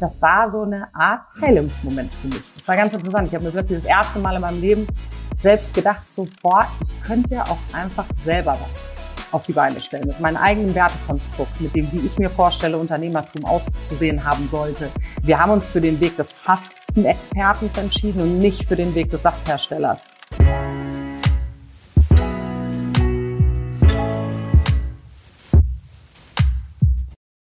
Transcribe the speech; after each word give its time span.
das 0.00 0.20
war 0.20 0.50
so 0.50 0.62
eine 0.62 0.94
Art 0.94 1.24
Heilungsmoment 1.40 2.12
für 2.14 2.28
mich. 2.28 2.42
Das 2.56 2.68
war 2.68 2.76
ganz 2.76 2.92
interessant. 2.92 3.28
Ich 3.28 3.34
habe 3.34 3.44
mir 3.44 3.54
wirklich 3.54 3.78
das 3.80 3.88
erste 3.88 4.18
Mal 4.18 4.34
in 4.34 4.40
meinem 4.40 4.60
Leben 4.60 4.86
selbst 5.38 5.74
gedacht, 5.74 6.10
so, 6.10 6.26
boah, 6.42 6.66
ich 6.82 7.02
könnte 7.02 7.34
ja 7.34 7.44
auch 7.44 7.58
einfach 7.72 8.04
selber 8.14 8.58
was 8.60 8.88
auf 9.32 9.42
die 9.44 9.52
Beine 9.52 9.80
stellen, 9.80 10.06
mit 10.06 10.20
meinem 10.20 10.36
eigenen 10.36 10.74
Wertekonstrukt, 10.74 11.60
mit 11.60 11.74
dem, 11.74 11.90
wie 11.92 12.06
ich 12.06 12.18
mir 12.18 12.30
vorstelle, 12.30 12.78
Unternehmertum 12.78 13.44
auszusehen 13.44 14.24
haben 14.24 14.46
sollte. 14.46 14.90
Wir 15.22 15.38
haben 15.38 15.50
uns 15.50 15.68
für 15.68 15.80
den 15.80 16.00
Weg 16.00 16.16
des 16.16 16.32
Fastenexperten 16.32 17.70
entschieden 17.76 18.22
und 18.22 18.38
nicht 18.38 18.68
für 18.68 18.76
den 18.76 18.94
Weg 18.94 19.10
des 19.10 19.22
Saftherstellers. 19.22 20.00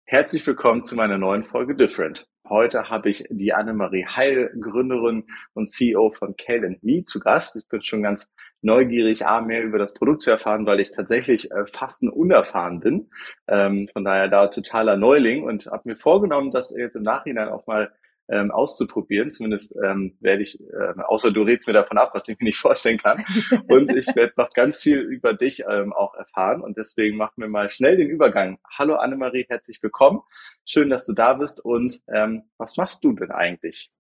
Herzlich 0.06 0.46
willkommen 0.46 0.84
zu 0.84 0.96
meiner 0.96 1.18
neuen 1.18 1.44
Folge 1.44 1.76
Different. 1.76 2.26
Heute 2.50 2.90
habe 2.90 3.10
ich 3.10 3.26
die 3.30 3.54
Annemarie 3.54 4.06
Heil, 4.06 4.54
Gründerin 4.60 5.24
und 5.54 5.70
CEO 5.70 6.12
von 6.12 6.36
Kale 6.36 6.78
Me 6.82 7.06
zu 7.06 7.22
Gast. 7.22 7.56
Ich 7.56 7.68
bin 7.70 7.82
schon 7.82 8.04
ganz 8.04 8.34
neugierig, 8.62 9.26
A, 9.26 9.40
mehr 9.40 9.64
über 9.64 9.80
das 9.80 9.94
Produkt 9.94 10.24
zu 10.24 10.32
erfahren, 10.32 10.66
weil 10.66 10.82
ich 10.82 10.92
tatsächlich 10.92 11.52
äh, 11.52 11.66
fast 11.66 12.04
ein 12.04 12.10
unerfahren 12.10 12.82
bin. 12.82 13.10
Ähm, 13.48 13.88
von 13.94 14.04
daher 14.04 14.28
da 14.28 14.48
totaler 14.48 14.98
Neuling 14.98 15.44
und 15.44 15.68
habe 15.68 15.90
mir 15.90 15.96
vorgenommen, 15.96 16.52
das 16.52 16.76
jetzt 16.76 16.98
im 16.98 17.04
Nachhinein 17.04 17.48
auch 17.48 17.66
mal 17.66 17.94
ähm, 18.34 18.52
auszuprobieren. 18.52 19.32
Zumindest 19.32 19.76
ähm, 19.84 20.18
werde 20.20 20.42
ich, 20.42 20.60
äh, 20.60 21.02
außer 21.06 21.32
du 21.32 21.44
redest 21.44 21.68
mir 21.68 21.74
davon 21.74 21.98
ab, 21.98 22.12
was 22.14 22.28
ich 22.28 22.40
mir 22.40 22.46
nicht 22.46 22.58
vorstellen 22.60 22.98
kann. 22.98 23.24
Und 23.68 23.96
ich 23.96 24.08
werde 24.16 24.34
noch 24.38 24.50
ganz 24.50 24.82
viel 24.82 25.00
über 25.00 25.34
dich 25.34 25.64
ähm, 25.70 25.94
auch 25.94 26.16
erfahren. 26.16 26.62
Und 26.62 26.78
deswegen 26.78 27.18
machen 27.18 27.42
wir 27.42 27.48
mal 27.48 27.70
schnell 27.70 27.98
den 27.98 28.10
Übergang. 28.10 28.58
Hallo 28.78 28.96
Annemarie, 28.96 29.46
herzlich 29.48 29.82
willkommen. 29.82 30.22
Schön, 30.66 30.90
dass 30.90 31.06
du 31.06 31.14
da 31.14 31.34
bist. 31.34 31.64
Und 31.64 32.02
ähm, 32.14 32.44
was 32.58 32.78
machst 32.78 33.04
du 33.04 33.14
denn 33.14 33.32
eigentlich? 33.32 33.92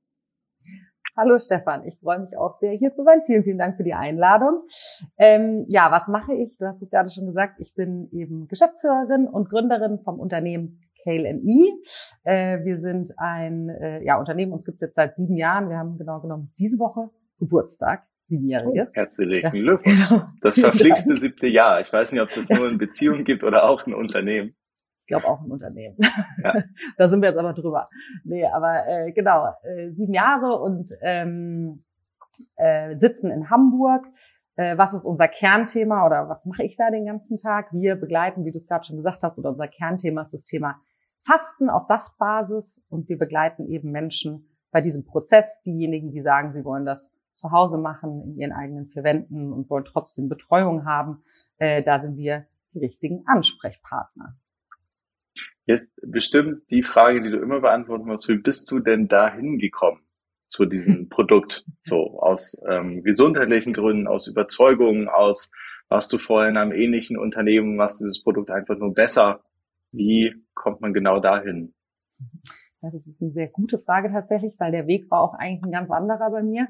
Hallo 1.16 1.38
Stefan, 1.38 1.86
ich 1.86 2.00
freue 2.00 2.22
mich 2.22 2.36
auch 2.36 2.58
sehr, 2.59 2.72
hier 2.72 2.92
zu 2.92 3.04
sein. 3.04 3.22
Vielen, 3.28 3.44
vielen 3.44 3.59
Dank 3.59 3.78
für 3.78 3.84
die 3.84 3.94
Einladung. 3.94 4.64
Ähm, 5.17 5.66
ja, 5.70 5.92
was 5.92 6.08
mache 6.08 6.34
ich? 6.34 6.58
Du 6.58 6.66
hast 6.66 6.81
es 6.81 6.89
gerade 6.89 7.11
schon 7.11 7.28
gesagt, 7.28 7.59
ich 7.59 7.76
bin 7.76 8.09
eben 8.11 8.48
Geschäftsführerin 8.48 9.28
und 9.28 9.48
Gründerin 9.48 10.00
vom 10.04 10.20
Unternehmen 10.20 10.83
Kale 11.04 11.34
Me. 11.34 11.72
Äh, 12.23 12.64
wir 12.64 12.78
sind 12.78 13.12
ein 13.18 13.70
äh, 13.70 14.04
ja, 14.04 14.20
Unternehmen, 14.20 14.54
uns 14.54 14.66
gibt 14.66 14.76
es 14.78 14.82
jetzt 14.82 14.96
seit 14.96 15.16
sieben 15.16 15.36
Jahren. 15.36 15.70
Wir 15.70 15.78
haben 15.78 15.98
genau 15.98 16.20
genommen 16.22 16.54
diese 16.58 16.80
Woche 16.80 17.10
Geburtstag. 17.40 18.04
Siebenjähriges. 18.26 18.90
Oh, 18.92 18.95
herzlichen 18.95 19.52
Glückwunsch. 19.52 20.10
Ja, 20.10 20.18
genau. 20.18 20.28
Das 20.42 20.58
verflixte 20.58 21.18
siebte 21.20 21.48
Jahr. 21.48 21.82
Ich 21.82 21.92
weiß 21.92 22.12
nicht, 22.12 22.22
ob 22.22 22.30
es 22.30 22.36
das 22.36 22.50
nur 22.50 22.70
in 22.70 22.78
Beziehungen 22.78 23.26
gibt 23.26 23.44
oder 23.44 23.70
auch 23.70 23.86
in 23.86 23.94
Unternehmen. 23.94 24.56
Ich 25.02 25.08
glaube 25.08 25.28
auch 25.28 25.42
ein 25.42 25.52
Unternehmen. 25.52 25.98
Ja. 26.42 26.64
da 26.98 27.10
sind 27.10 27.22
wir 27.22 27.30
jetzt 27.30 27.38
aber 27.38 27.54
drüber. 27.54 27.90
Nee, 28.23 28.45
aber 28.45 28.88
äh, 28.88 29.12
genau, 29.12 29.48
äh, 29.64 29.92
sieben 29.92 30.14
Jahre 30.14 30.58
und 30.62 30.90
ähm, 31.02 31.84
äh, 32.56 32.95
sitzen 32.98 33.30
in 33.30 33.50
Hamburg. 33.50 34.06
Äh, 34.56 34.78
was 34.78 34.94
ist 34.94 35.04
unser 35.04 35.28
Kernthema 35.28 36.06
oder 36.06 36.30
was 36.30 36.45
mache 36.45 36.64
ich 36.64 36.78
da 36.78 36.90
den 36.90 37.06
ganzen 37.06 37.38
Tag? 37.38 37.73
Wir 37.73 37.95
begleiten, 37.95 38.45
wie 38.45 38.52
du 38.52 38.58
es 38.58 38.67
gerade 38.67 38.86
schon 38.86 38.98
gesagt 38.98 39.23
hast, 39.23 39.38
oder 39.38 39.50
unser 39.50 39.67
Kernthema 39.67 40.22
ist 40.22 40.34
das 40.34 40.45
Thema 40.45 40.80
Fasten 41.26 41.70
auf 41.70 41.86
Saftbasis 41.86 42.82
und 42.90 43.10
wir 43.10 43.18
begleiten 43.18 43.68
eben 43.68 43.92
Menschen 43.92 44.50
bei 44.72 44.82
diesem 44.82 45.06
Prozess, 45.06 45.62
diejenigen, 45.66 46.12
die 46.12 46.22
sagen, 46.22 46.54
sie 46.54 46.66
wollen 46.66 46.86
das 46.86 47.14
zu 47.34 47.52
Hause 47.52 47.78
machen, 47.78 48.22
in 48.24 48.36
ihren 48.38 48.52
eigenen 48.52 48.88
vier 48.88 49.04
Wänden 49.04 49.52
und 49.54 49.70
wollen 49.70 49.86
trotzdem 49.86 50.30
Betreuung 50.30 50.86
haben, 50.86 51.24
äh, 51.58 51.82
da 51.82 52.00
sind 52.00 52.18
wir 52.18 52.46
die 52.74 52.80
richtigen 52.80 53.24
Ansprechpartner. 53.26 54.36
Jetzt 55.66 55.92
bestimmt 56.06 56.70
die 56.72 56.84
Frage, 56.84 57.22
die 57.22 57.32
du 57.32 57.38
immer 57.38 57.62
beantworten 57.62 58.06
musst, 58.06 58.28
wie 58.28 58.38
bist 58.38 58.70
du 58.70 58.80
denn 58.80 59.08
da 59.08 59.32
hingekommen 59.32 60.02
zu 60.48 60.66
diesem 60.66 61.08
Produkt? 61.10 61.66
So 61.82 62.20
aus 62.20 62.62
ähm, 62.68 63.04
gesundheitlichen 63.04 63.74
Gründen, 63.74 64.08
aus 64.08 64.28
Überzeugungen, 64.28 65.08
aus 65.08 65.52
warst 65.88 66.12
du 66.12 66.18
vorher 66.18 66.50
in 66.50 66.58
einem 66.58 66.73
ähnlichen 66.73 67.17
Unternehmen, 67.17 67.76
machst 67.76 68.02
dieses 68.02 68.22
Produkt 68.23 68.52
einfach 68.52 68.78
nur 68.78 68.94
besser 68.94 69.44
wie 69.93 70.33
kommt 70.54 70.81
man 70.81 70.93
genau 70.93 71.20
dahin? 71.20 71.73
Ja, 72.81 72.89
das 72.92 73.08
ist 73.08 73.21
eine 73.21 73.31
sehr 73.31 73.48
gute 73.48 73.80
Frage 73.80 74.11
tatsächlich, 74.11 74.59
weil 74.59 74.73
der 74.73 74.87
Weg 74.87 75.09
war 75.09 75.21
auch 75.21 75.36
eigentlich 75.36 75.64
ein 75.64 75.71
ganz 75.71 75.89
anderer 75.89 76.30
bei 76.31 76.43
mir. 76.43 76.67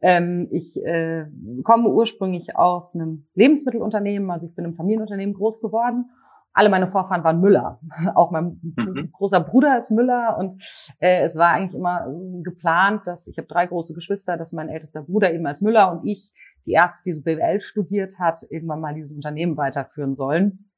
Ähm, 0.00 0.48
ich 0.50 0.76
äh, 0.84 1.26
komme 1.62 1.88
ursprünglich 1.88 2.56
aus 2.56 2.96
einem 2.96 3.28
Lebensmittelunternehmen, 3.34 4.28
also 4.30 4.46
ich 4.46 4.56
bin 4.56 4.64
im 4.64 4.74
Familienunternehmen 4.74 5.34
groß 5.34 5.60
geworden. 5.60 6.10
Alle 6.52 6.68
meine 6.68 6.88
Vorfahren 6.88 7.22
waren 7.22 7.40
Müller. 7.40 7.80
Auch 8.16 8.32
mein 8.32 8.60
mhm. 8.60 9.10
großer 9.12 9.38
Bruder 9.38 9.78
ist 9.78 9.92
Müller 9.92 10.36
und 10.36 10.60
äh, 10.98 11.22
es 11.22 11.36
war 11.36 11.52
eigentlich 11.52 11.78
immer 11.78 12.12
geplant, 12.42 13.06
dass 13.06 13.28
ich 13.28 13.38
habe 13.38 13.46
drei 13.46 13.66
große 13.66 13.94
Geschwister, 13.94 14.36
dass 14.36 14.52
mein 14.52 14.68
ältester 14.68 15.02
Bruder 15.02 15.32
eben 15.32 15.46
als 15.46 15.60
Müller 15.60 15.92
und 15.92 16.04
ich, 16.08 16.32
die 16.66 16.72
erste, 16.72 17.04
die 17.04 17.12
so 17.12 17.22
BWL 17.22 17.60
studiert 17.60 18.18
hat, 18.18 18.42
irgendwann 18.50 18.80
mal 18.80 18.94
dieses 18.94 19.14
Unternehmen 19.14 19.56
weiterführen 19.56 20.14
sollen. 20.14 20.70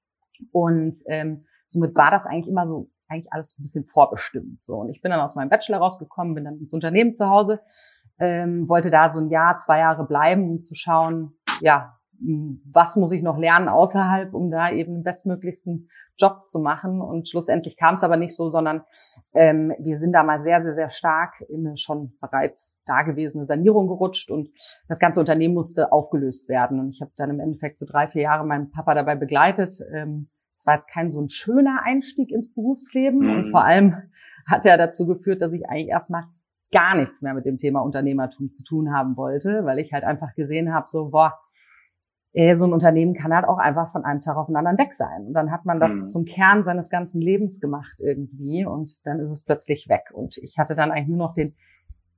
Und 0.52 0.96
ähm, 1.06 1.46
somit 1.66 1.94
war 1.94 2.10
das 2.10 2.26
eigentlich 2.26 2.48
immer 2.48 2.66
so, 2.66 2.90
eigentlich 3.08 3.32
alles 3.32 3.58
ein 3.58 3.64
bisschen 3.64 3.84
vorbestimmt. 3.84 4.64
So. 4.64 4.76
Und 4.76 4.90
ich 4.90 5.00
bin 5.00 5.10
dann 5.10 5.20
aus 5.20 5.34
meinem 5.34 5.50
Bachelor 5.50 5.78
rausgekommen, 5.78 6.34
bin 6.34 6.44
dann 6.44 6.58
ins 6.58 6.74
Unternehmen 6.74 7.14
zu 7.14 7.28
Hause, 7.28 7.60
ähm, 8.18 8.68
wollte 8.68 8.90
da 8.90 9.10
so 9.10 9.20
ein 9.20 9.30
Jahr, 9.30 9.58
zwei 9.58 9.78
Jahre 9.78 10.06
bleiben, 10.06 10.48
um 10.48 10.62
zu 10.62 10.74
schauen, 10.74 11.36
ja, 11.60 11.98
was 12.72 12.96
muss 12.96 13.12
ich 13.12 13.22
noch 13.22 13.38
lernen 13.38 13.68
außerhalb, 13.68 14.34
um 14.34 14.50
da 14.50 14.70
eben 14.70 14.94
den 14.94 15.02
bestmöglichsten 15.02 15.88
Job 16.16 16.48
zu 16.48 16.60
machen. 16.60 17.00
Und 17.00 17.28
schlussendlich 17.28 17.76
kam 17.76 17.96
es 17.96 18.04
aber 18.04 18.16
nicht 18.16 18.36
so, 18.36 18.48
sondern 18.48 18.82
ähm, 19.34 19.74
wir 19.78 19.98
sind 19.98 20.12
da 20.12 20.22
mal 20.22 20.40
sehr, 20.40 20.62
sehr, 20.62 20.74
sehr 20.74 20.90
stark 20.90 21.40
in 21.48 21.66
eine 21.66 21.76
schon 21.76 22.16
bereits 22.20 22.80
dagewesene 22.86 23.46
Sanierung 23.46 23.88
gerutscht 23.88 24.30
und 24.30 24.50
das 24.88 24.98
ganze 24.98 25.20
Unternehmen 25.20 25.54
musste 25.54 25.92
aufgelöst 25.92 26.48
werden. 26.48 26.78
Und 26.78 26.90
ich 26.90 27.00
habe 27.00 27.12
dann 27.16 27.30
im 27.30 27.40
Endeffekt 27.40 27.78
so 27.78 27.86
drei, 27.86 28.06
vier 28.06 28.22
Jahre 28.22 28.46
meinen 28.46 28.70
Papa 28.70 28.94
dabei 28.94 29.16
begleitet, 29.16 29.72
ähm, 29.92 30.28
es 30.64 30.66
war 30.66 30.76
jetzt 30.76 30.88
kein 30.88 31.10
so 31.10 31.20
ein 31.20 31.28
schöner 31.28 31.82
Einstieg 31.84 32.30
ins 32.30 32.54
Berufsleben 32.54 33.20
mhm. 33.20 33.30
und 33.30 33.50
vor 33.50 33.62
allem 33.64 33.96
hat 34.46 34.64
er 34.64 34.78
dazu 34.78 35.06
geführt, 35.06 35.42
dass 35.42 35.52
ich 35.52 35.68
eigentlich 35.68 35.88
erstmal 35.88 36.24
gar 36.72 36.96
nichts 36.96 37.20
mehr 37.20 37.34
mit 37.34 37.44
dem 37.44 37.58
Thema 37.58 37.80
Unternehmertum 37.80 38.50
zu 38.50 38.64
tun 38.64 38.90
haben 38.90 39.18
wollte, 39.18 39.66
weil 39.66 39.78
ich 39.78 39.92
halt 39.92 40.04
einfach 40.04 40.34
gesehen 40.34 40.72
habe, 40.72 40.86
so, 40.88 41.10
boah, 41.10 41.34
ey, 42.32 42.56
so 42.56 42.64
ein 42.64 42.72
Unternehmen 42.72 43.12
kann 43.12 43.34
halt 43.34 43.44
auch 43.46 43.58
einfach 43.58 43.92
von 43.92 44.06
einem 44.06 44.22
Tag 44.22 44.38
auf 44.38 44.46
den 44.46 44.56
anderen 44.56 44.78
weg 44.78 44.94
sein. 44.94 45.26
Und 45.26 45.34
dann 45.34 45.50
hat 45.50 45.66
man 45.66 45.80
das 45.80 46.00
mhm. 46.00 46.08
zum 46.08 46.24
Kern 46.24 46.64
seines 46.64 46.88
ganzen 46.88 47.20
Lebens 47.20 47.60
gemacht 47.60 47.96
irgendwie 47.98 48.64
und 48.64 49.06
dann 49.06 49.20
ist 49.20 49.32
es 49.32 49.44
plötzlich 49.44 49.90
weg. 49.90 50.12
Und 50.14 50.38
ich 50.38 50.58
hatte 50.58 50.74
dann 50.74 50.90
eigentlich 50.90 51.08
nur 51.08 51.18
noch 51.18 51.34
den 51.34 51.54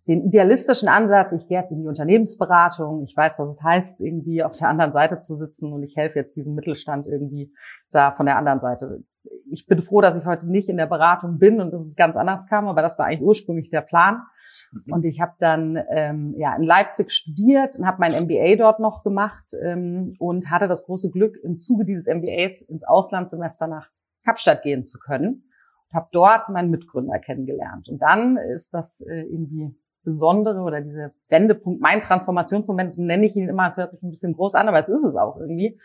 den 0.06 0.24
idealistischen 0.24 0.88
Ansatz, 0.88 1.32
ich 1.32 1.48
gehe 1.48 1.58
jetzt 1.58 1.72
in 1.72 1.80
die 1.80 1.88
Unternehmensberatung, 1.88 3.02
ich 3.02 3.16
weiß, 3.16 3.38
was 3.38 3.56
es 3.56 3.62
heißt, 3.62 4.00
irgendwie 4.00 4.42
auf 4.42 4.54
der 4.54 4.68
anderen 4.68 4.92
Seite 4.92 5.20
zu 5.20 5.36
sitzen 5.36 5.72
und 5.72 5.82
ich 5.82 5.96
helfe 5.96 6.18
jetzt 6.18 6.36
diesem 6.36 6.54
Mittelstand 6.54 7.08
irgendwie 7.08 7.52
da 7.90 8.12
von 8.12 8.26
der 8.26 8.36
anderen 8.36 8.60
Seite. 8.60 9.02
Ich 9.50 9.66
bin 9.66 9.82
froh, 9.82 10.00
dass 10.00 10.16
ich 10.16 10.24
heute 10.24 10.46
nicht 10.46 10.68
in 10.68 10.76
der 10.76 10.86
Beratung 10.86 11.38
bin 11.38 11.60
und 11.60 11.72
dass 11.72 11.84
es 11.84 11.96
ganz 11.96 12.16
anders 12.16 12.46
kam, 12.46 12.68
aber 12.68 12.82
das 12.82 12.98
war 12.98 13.06
eigentlich 13.06 13.22
ursprünglich 13.22 13.70
der 13.70 13.80
Plan. 13.80 14.22
Mhm. 14.70 14.92
Und 14.92 15.04
ich 15.04 15.20
habe 15.20 15.32
dann 15.40 15.76
ähm, 15.90 16.34
ja 16.38 16.54
in 16.54 16.62
Leipzig 16.62 17.10
studiert 17.10 17.76
und 17.76 17.84
habe 17.84 17.98
mein 17.98 18.24
MBA 18.24 18.54
dort 18.56 18.78
noch 18.78 19.02
gemacht 19.02 19.44
ähm, 19.60 20.14
und 20.20 20.52
hatte 20.52 20.68
das 20.68 20.86
große 20.86 21.10
Glück, 21.10 21.36
im 21.42 21.58
Zuge 21.58 21.84
dieses 21.84 22.06
MBAs 22.06 22.62
ins 22.62 22.84
Auslandssemester 22.84 23.66
nach 23.66 23.90
Kapstadt 24.24 24.62
gehen 24.62 24.84
zu 24.84 25.00
können 25.00 25.50
und 25.88 25.94
habe 25.94 26.08
dort 26.12 26.48
meinen 26.48 26.70
Mitgründer 26.70 27.18
kennengelernt. 27.18 27.88
Und 27.88 28.00
dann 28.00 28.36
ist 28.36 28.72
das 28.72 29.00
äh, 29.00 29.22
irgendwie 29.22 29.74
Besondere 30.06 30.60
oder 30.60 30.80
diese 30.80 31.12
Wendepunkt, 31.28 31.82
mein 31.82 32.00
Transformationsmoment, 32.00 32.94
so 32.94 33.02
nenne 33.02 33.26
ich 33.26 33.36
ihn 33.36 33.48
immer, 33.48 33.66
es 33.66 33.76
hört 33.76 33.90
sich 33.90 34.02
ein 34.02 34.12
bisschen 34.12 34.34
groß 34.34 34.54
an, 34.54 34.68
aber 34.68 34.80
es 34.80 34.88
ist 34.88 35.04
es 35.04 35.16
auch 35.16 35.36
irgendwie, 35.36 35.78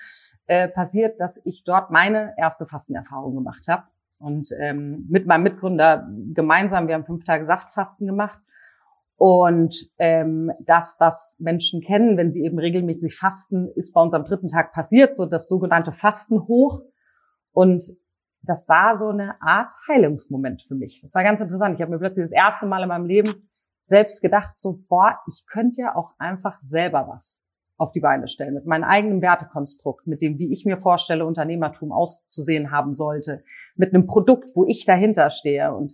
äh, 0.45 0.67
passiert, 0.67 1.19
dass 1.19 1.41
ich 1.43 1.63
dort 1.63 1.89
meine 1.89 2.33
erste 2.37 2.67
Fastenerfahrung 2.67 3.35
gemacht 3.35 3.67
habe. 3.67 3.83
Und 4.19 4.49
ähm, 4.59 5.07
mit 5.09 5.25
meinem 5.25 5.43
Mitgründer 5.43 6.07
gemeinsam, 6.33 6.87
wir 6.87 6.93
haben 6.93 7.05
fünf 7.05 7.23
Tage 7.23 7.47
Saftfasten 7.47 8.05
gemacht. 8.05 8.39
Und 9.17 9.89
ähm, 9.97 10.51
das, 10.59 10.97
was 10.99 11.37
Menschen 11.39 11.81
kennen, 11.81 12.17
wenn 12.17 12.31
sie 12.31 12.43
eben 12.43 12.59
regelmäßig 12.59 13.17
fasten, 13.17 13.69
ist 13.75 13.93
bei 13.93 14.01
uns 14.01 14.13
am 14.13 14.25
dritten 14.25 14.47
Tag 14.47 14.71
passiert, 14.73 15.15
so 15.15 15.25
das 15.25 15.47
sogenannte 15.47 15.91
Fasten 15.91 16.47
hoch. 16.47 16.81
Und 17.51 17.83
das 18.43 18.67
war 18.69 18.95
so 18.95 19.07
eine 19.07 19.41
Art 19.41 19.71
Heilungsmoment 19.87 20.63
für 20.67 20.75
mich. 20.75 21.01
Das 21.01 21.15
war 21.15 21.23
ganz 21.23 21.41
interessant. 21.41 21.75
Ich 21.75 21.81
habe 21.81 21.91
mir 21.91 21.99
plötzlich 21.99 22.25
das 22.25 22.31
erste 22.31 22.65
Mal 22.65 22.83
in 22.83 22.89
meinem 22.89 23.05
Leben 23.05 23.49
selbst 23.83 24.21
gedacht, 24.21 24.57
so, 24.57 24.83
boah, 24.87 25.19
ich 25.27 25.45
könnte 25.45 25.81
ja 25.81 25.95
auch 25.95 26.11
einfach 26.17 26.57
selber 26.61 27.07
was 27.07 27.43
auf 27.77 27.91
die 27.91 27.99
Beine 27.99 28.27
stellen, 28.27 28.53
mit 28.53 28.65
meinem 28.67 28.83
eigenen 28.83 29.21
Wertekonstrukt, 29.21 30.05
mit 30.05 30.21
dem, 30.21 30.37
wie 30.37 30.53
ich 30.53 30.65
mir 30.65 30.77
vorstelle, 30.77 31.25
Unternehmertum 31.25 31.91
auszusehen 31.91 32.69
haben 32.69 32.93
sollte, 32.93 33.43
mit 33.75 33.93
einem 33.93 34.05
Produkt, 34.05 34.49
wo 34.55 34.65
ich 34.65 34.85
dahinter 34.85 35.31
stehe 35.31 35.73
und 35.73 35.93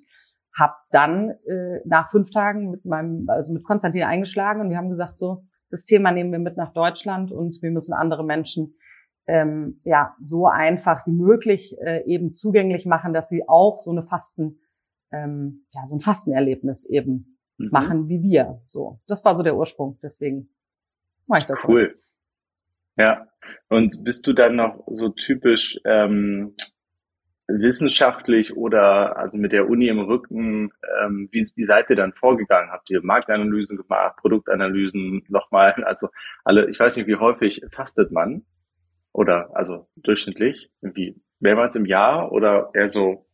habe 0.58 0.74
dann 0.92 1.30
äh, 1.30 1.80
nach 1.86 2.10
fünf 2.10 2.32
Tagen 2.32 2.72
mit 2.72 2.84
meinem, 2.84 3.30
also 3.30 3.54
mit 3.54 3.64
Konstantin 3.64 4.04
eingeschlagen 4.04 4.60
und 4.60 4.70
wir 4.70 4.78
haben 4.78 4.90
gesagt, 4.90 5.18
so, 5.18 5.44
das 5.70 5.86
Thema 5.86 6.12
nehmen 6.12 6.32
wir 6.32 6.40
mit 6.40 6.58
nach 6.58 6.74
Deutschland 6.74 7.32
und 7.32 7.62
wir 7.62 7.72
müssen 7.72 7.94
andere 7.94 8.26
Menschen 8.26 8.76
ähm, 9.28 9.80
ja 9.84 10.16
so 10.22 10.48
einfach 10.48 11.06
wie 11.06 11.12
möglich 11.12 11.78
äh, 11.80 12.04
eben 12.06 12.34
zugänglich 12.34 12.86
machen, 12.86 13.14
dass 13.14 13.30
sie 13.30 13.48
auch 13.48 13.80
so 13.80 13.92
eine 13.92 14.04
Fasten 14.04 14.60
ähm, 15.12 15.66
ja, 15.74 15.88
so 15.88 15.98
ein 15.98 16.02
Fastenerlebnis 16.02 16.86
eben 16.86 17.37
mhm. 17.58 17.70
machen 17.72 18.10
wie 18.10 18.22
wir. 18.22 18.62
So, 18.68 19.00
das 19.08 19.24
war 19.26 19.36
so 19.36 19.44
der 19.44 19.56
Ursprung. 19.56 20.00
Deswegen 20.02 20.50
mache 21.26 21.40
ich 21.40 21.46
das. 21.46 21.64
Cool. 21.68 21.90
Heute. 21.90 21.98
Ja. 22.98 23.28
Und 23.70 24.04
bist 24.04 24.28
du 24.28 24.34
dann 24.34 24.56
noch 24.56 24.84
so 24.88 25.10
typisch 25.10 25.80
ähm, 25.86 26.56
wissenschaftlich 27.48 28.58
oder 28.58 29.18
also 29.18 29.38
mit 29.38 29.54
der 29.54 29.70
Uni 29.70 29.88
im 29.88 30.00
Rücken, 30.00 30.72
ähm, 31.02 31.30
wie, 31.32 31.48
wie 31.56 31.66
seid 31.66 31.90
ihr 31.90 31.96
dann 31.96 32.14
vorgegangen? 32.14 32.72
Habt 32.72 32.90
ihr 32.90 33.02
Marktanalysen 33.02 33.78
gemacht, 33.78 34.18
Produktanalysen 34.18 35.24
nochmal? 35.30 35.72
Also 35.86 36.10
alle, 36.44 36.70
ich 36.70 36.80
weiß 36.80 36.98
nicht, 36.98 37.08
wie 37.08 37.16
häufig 37.16 37.62
fastet 37.72 38.12
man? 38.12 38.46
Oder 39.14 39.56
also 39.56 39.88
durchschnittlich? 39.96 40.70
Irgendwie 40.82 41.22
mehrmals 41.40 41.76
im 41.76 41.86
Jahr 41.86 42.32
oder 42.32 42.72
eher 42.74 42.90
so 42.90 43.26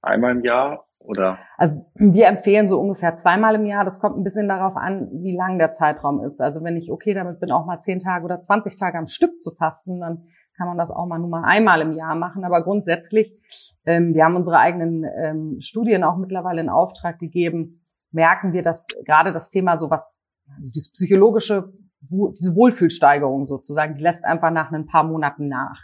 einmal 0.00 0.32
im 0.32 0.44
Jahr? 0.44 0.87
Oder? 1.00 1.38
Also 1.56 1.86
wir 1.94 2.26
empfehlen 2.26 2.68
so 2.68 2.80
ungefähr 2.80 3.16
zweimal 3.16 3.54
im 3.54 3.66
Jahr. 3.66 3.84
Das 3.84 4.00
kommt 4.00 4.16
ein 4.18 4.24
bisschen 4.24 4.48
darauf 4.48 4.76
an, 4.76 5.08
wie 5.12 5.36
lang 5.36 5.58
der 5.58 5.72
Zeitraum 5.72 6.22
ist. 6.22 6.40
Also 6.40 6.62
wenn 6.64 6.76
ich 6.76 6.90
okay 6.90 7.14
damit 7.14 7.40
bin, 7.40 7.50
auch 7.50 7.66
mal 7.66 7.80
zehn 7.80 8.00
Tage 8.00 8.24
oder 8.24 8.40
20 8.40 8.76
Tage 8.76 8.98
am 8.98 9.06
Stück 9.06 9.40
zu 9.40 9.52
fasten, 9.52 10.00
dann 10.00 10.24
kann 10.56 10.66
man 10.66 10.76
das 10.76 10.90
auch 10.90 11.06
mal 11.06 11.18
nur 11.18 11.28
mal 11.28 11.44
einmal 11.44 11.80
im 11.80 11.92
Jahr 11.92 12.16
machen. 12.16 12.44
Aber 12.44 12.62
grundsätzlich, 12.62 13.32
ähm, 13.86 14.12
wir 14.14 14.24
haben 14.24 14.36
unsere 14.36 14.58
eigenen 14.58 15.04
ähm, 15.04 15.56
Studien 15.60 16.04
auch 16.04 16.16
mittlerweile 16.16 16.60
in 16.60 16.68
Auftrag 16.68 17.18
gegeben, 17.18 17.80
merken 18.10 18.52
wir, 18.52 18.62
dass 18.62 18.86
gerade 19.06 19.32
das 19.32 19.50
Thema 19.50 19.78
sowas, 19.78 20.20
also 20.56 20.72
dieses 20.74 20.90
psychologische, 20.92 21.72
diese 22.00 22.54
Wohlfühlsteigerung 22.54 23.44
sozusagen, 23.44 23.94
die 23.96 24.02
lässt 24.02 24.24
einfach 24.24 24.50
nach 24.50 24.72
ein 24.72 24.86
paar 24.86 25.04
Monaten 25.04 25.48
nach. 25.48 25.80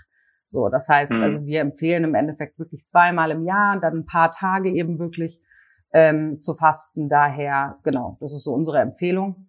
So, 0.47 0.69
das 0.69 0.89
heißt, 0.89 1.13
mhm. 1.13 1.23
also 1.23 1.47
wir 1.47 1.61
empfehlen 1.61 2.05
im 2.05 2.15
Endeffekt 2.15 2.59
wirklich 2.59 2.87
zweimal 2.87 3.31
im 3.31 3.45
Jahr, 3.45 3.81
dann 3.81 3.99
ein 3.99 4.07
paar 4.07 4.31
Tage 4.31 4.71
eben 4.71 4.99
wirklich 4.99 5.41
ähm, 5.93 6.41
zu 6.41 6.55
fasten. 6.55 7.09
Daher, 7.09 7.79
genau, 7.83 8.19
das 8.21 8.35
ist 8.35 8.45
so 8.45 8.53
unsere 8.53 8.81
Empfehlung. 8.81 9.47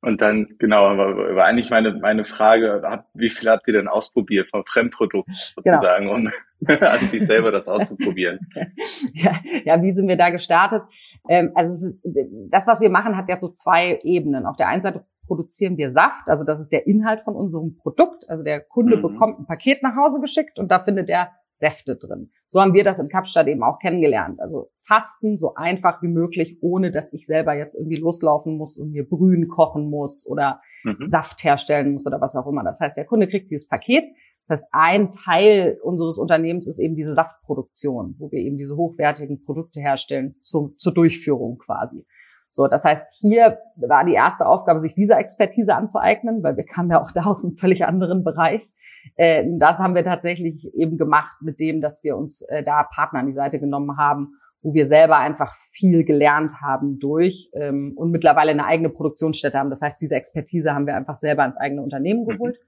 Und 0.00 0.20
dann, 0.20 0.46
genau, 0.60 0.96
war, 0.96 1.44
eigentlich 1.44 1.70
meine, 1.70 1.92
meine 1.94 2.24
Frage, 2.24 2.82
hab, 2.84 3.08
wie 3.14 3.30
viel 3.30 3.50
habt 3.50 3.66
ihr 3.66 3.74
denn 3.74 3.88
ausprobiert 3.88 4.48
vom 4.48 4.64
Fremdprodukt 4.64 5.28
sozusagen, 5.34 6.04
genau. 6.04 6.14
um 6.14 6.28
an 6.80 7.08
sich 7.08 7.26
selber 7.26 7.50
das 7.50 7.66
auszuprobieren? 7.66 8.38
ja, 9.12 9.32
ja, 9.64 9.82
wie 9.82 9.92
sind 9.92 10.06
wir 10.06 10.16
da 10.16 10.30
gestartet? 10.30 10.84
Ähm, 11.28 11.50
also 11.56 11.94
das, 12.04 12.68
was 12.68 12.80
wir 12.80 12.90
machen, 12.90 13.16
hat 13.16 13.28
ja 13.28 13.40
so 13.40 13.48
zwei 13.48 13.98
Ebenen. 14.04 14.46
Auf 14.46 14.56
der 14.56 14.68
einen 14.68 14.82
Seite 14.82 15.04
produzieren 15.28 15.76
wir 15.76 15.92
Saft, 15.92 16.26
also 16.26 16.42
das 16.42 16.60
ist 16.60 16.72
der 16.72 16.88
Inhalt 16.88 17.20
von 17.22 17.36
unserem 17.36 17.76
Produkt. 17.76 18.28
Also 18.28 18.42
der 18.42 18.60
Kunde 18.60 18.96
mhm. 18.96 19.02
bekommt 19.02 19.38
ein 19.38 19.46
Paket 19.46 19.82
nach 19.84 19.94
Hause 19.94 20.20
geschickt 20.20 20.58
und 20.58 20.72
da 20.72 20.82
findet 20.82 21.08
er 21.08 21.30
Säfte 21.54 21.96
drin. 21.96 22.30
So 22.46 22.60
haben 22.60 22.72
wir 22.72 22.84
das 22.84 22.98
in 22.98 23.08
Kapstadt 23.08 23.48
eben 23.48 23.62
auch 23.62 23.78
kennengelernt. 23.80 24.40
Also 24.40 24.70
Fasten 24.86 25.38
so 25.38 25.54
einfach 25.54 26.02
wie 26.02 26.08
möglich, 26.08 26.58
ohne 26.62 26.90
dass 26.90 27.12
ich 27.12 27.26
selber 27.26 27.54
jetzt 27.54 27.74
irgendwie 27.74 27.98
loslaufen 27.98 28.56
muss 28.56 28.76
und 28.76 28.92
mir 28.92 29.08
Brühen 29.08 29.48
kochen 29.48 29.90
muss 29.90 30.26
oder 30.26 30.60
mhm. 30.84 31.04
Saft 31.04 31.44
herstellen 31.44 31.92
muss 31.92 32.06
oder 32.06 32.20
was 32.20 32.36
auch 32.36 32.46
immer. 32.46 32.64
Das 32.64 32.78
heißt, 32.80 32.96
der 32.96 33.06
Kunde 33.06 33.26
kriegt 33.26 33.50
dieses 33.50 33.68
Paket. 33.68 34.04
Das 34.46 34.60
heißt, 34.60 34.68
ein 34.72 35.10
Teil 35.10 35.78
unseres 35.82 36.18
Unternehmens 36.18 36.66
ist 36.66 36.78
eben 36.78 36.94
diese 36.94 37.12
Saftproduktion, 37.12 38.14
wo 38.18 38.30
wir 38.30 38.38
eben 38.38 38.56
diese 38.56 38.76
hochwertigen 38.76 39.44
Produkte 39.44 39.80
herstellen 39.80 40.36
zu, 40.40 40.74
zur 40.78 40.94
Durchführung 40.94 41.58
quasi. 41.58 42.06
So, 42.50 42.66
das 42.66 42.84
heißt, 42.84 43.06
hier 43.20 43.58
war 43.76 44.04
die 44.04 44.14
erste 44.14 44.46
Aufgabe, 44.46 44.80
sich 44.80 44.94
dieser 44.94 45.18
Expertise 45.18 45.74
anzueignen, 45.74 46.42
weil 46.42 46.56
wir 46.56 46.64
kamen 46.64 46.90
ja 46.90 47.02
auch 47.02 47.10
da 47.12 47.24
aus 47.24 47.44
einem 47.44 47.56
völlig 47.56 47.84
anderen 47.84 48.24
Bereich. 48.24 48.68
Äh, 49.16 49.44
das 49.58 49.78
haben 49.78 49.94
wir 49.94 50.04
tatsächlich 50.04 50.72
eben 50.74 50.96
gemacht 50.96 51.36
mit 51.40 51.60
dem, 51.60 51.80
dass 51.80 52.02
wir 52.04 52.16
uns 52.16 52.42
äh, 52.42 52.62
da 52.62 52.82
Partner 52.84 53.20
an 53.20 53.26
die 53.26 53.32
Seite 53.32 53.58
genommen 53.58 53.96
haben, 53.96 54.34
wo 54.62 54.74
wir 54.74 54.88
selber 54.88 55.18
einfach 55.18 55.54
viel 55.70 56.04
gelernt 56.04 56.60
haben 56.60 56.98
durch 56.98 57.50
ähm, 57.54 57.92
und 57.96 58.10
mittlerweile 58.10 58.50
eine 58.50 58.66
eigene 58.66 58.90
Produktionsstätte 58.90 59.58
haben. 59.58 59.70
Das 59.70 59.80
heißt, 59.80 60.00
diese 60.00 60.16
Expertise 60.16 60.74
haben 60.74 60.86
wir 60.86 60.96
einfach 60.96 61.18
selber 61.18 61.44
ins 61.44 61.56
eigene 61.56 61.82
Unternehmen 61.82 62.22
mhm. 62.22 62.28
geholt. 62.28 62.58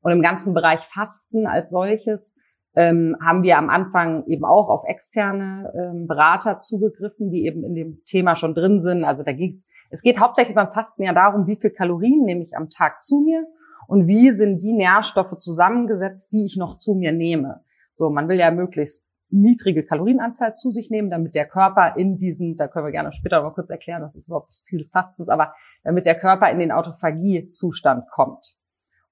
Und 0.00 0.12
im 0.12 0.20
ganzen 0.20 0.52
Bereich 0.52 0.80
Fasten 0.80 1.46
als 1.46 1.70
solches 1.70 2.34
ähm, 2.76 3.16
haben 3.24 3.42
wir 3.42 3.56
am 3.58 3.70
Anfang 3.70 4.26
eben 4.26 4.44
auch 4.44 4.68
auf 4.68 4.84
externe 4.84 5.72
ähm, 5.76 6.06
Berater 6.06 6.58
zugegriffen, 6.58 7.30
die 7.30 7.46
eben 7.46 7.64
in 7.64 7.74
dem 7.74 8.04
Thema 8.04 8.36
schon 8.36 8.54
drin 8.54 8.82
sind. 8.82 9.04
Also 9.04 9.22
da 9.22 9.32
geht's, 9.32 9.64
es 9.90 10.02
geht 10.02 10.18
hauptsächlich 10.18 10.54
beim 10.54 10.68
Fasten 10.68 11.02
ja 11.02 11.12
darum, 11.12 11.46
wie 11.46 11.56
viel 11.56 11.70
Kalorien 11.70 12.24
nehme 12.24 12.42
ich 12.42 12.56
am 12.56 12.70
Tag 12.70 13.02
zu 13.02 13.20
mir 13.20 13.46
und 13.86 14.06
wie 14.06 14.30
sind 14.32 14.60
die 14.62 14.72
Nährstoffe 14.72 15.38
zusammengesetzt, 15.38 16.32
die 16.32 16.46
ich 16.46 16.56
noch 16.56 16.78
zu 16.78 16.94
mir 16.94 17.12
nehme. 17.12 17.60
So, 17.92 18.10
man 18.10 18.28
will 18.28 18.38
ja 18.38 18.50
möglichst 18.50 19.06
niedrige 19.30 19.84
Kalorienanzahl 19.84 20.54
zu 20.54 20.70
sich 20.70 20.90
nehmen, 20.90 21.10
damit 21.10 21.34
der 21.34 21.46
Körper 21.46 21.96
in 21.96 22.18
diesen, 22.18 22.56
da 22.56 22.68
können 22.68 22.86
wir 22.86 22.92
gerne 22.92 23.12
später 23.12 23.40
mal 23.40 23.52
kurz 23.54 23.70
erklären, 23.70 24.02
das 24.02 24.14
ist 24.14 24.28
überhaupt 24.28 24.48
das 24.48 24.62
Ziel 24.62 24.78
des 24.78 24.90
Fastens, 24.90 25.28
aber 25.28 25.54
damit 25.82 26.06
der 26.06 26.18
Körper 26.18 26.50
in 26.50 26.58
den 26.58 26.72
Autophagie-Zustand 26.72 28.04
kommt. 28.10 28.54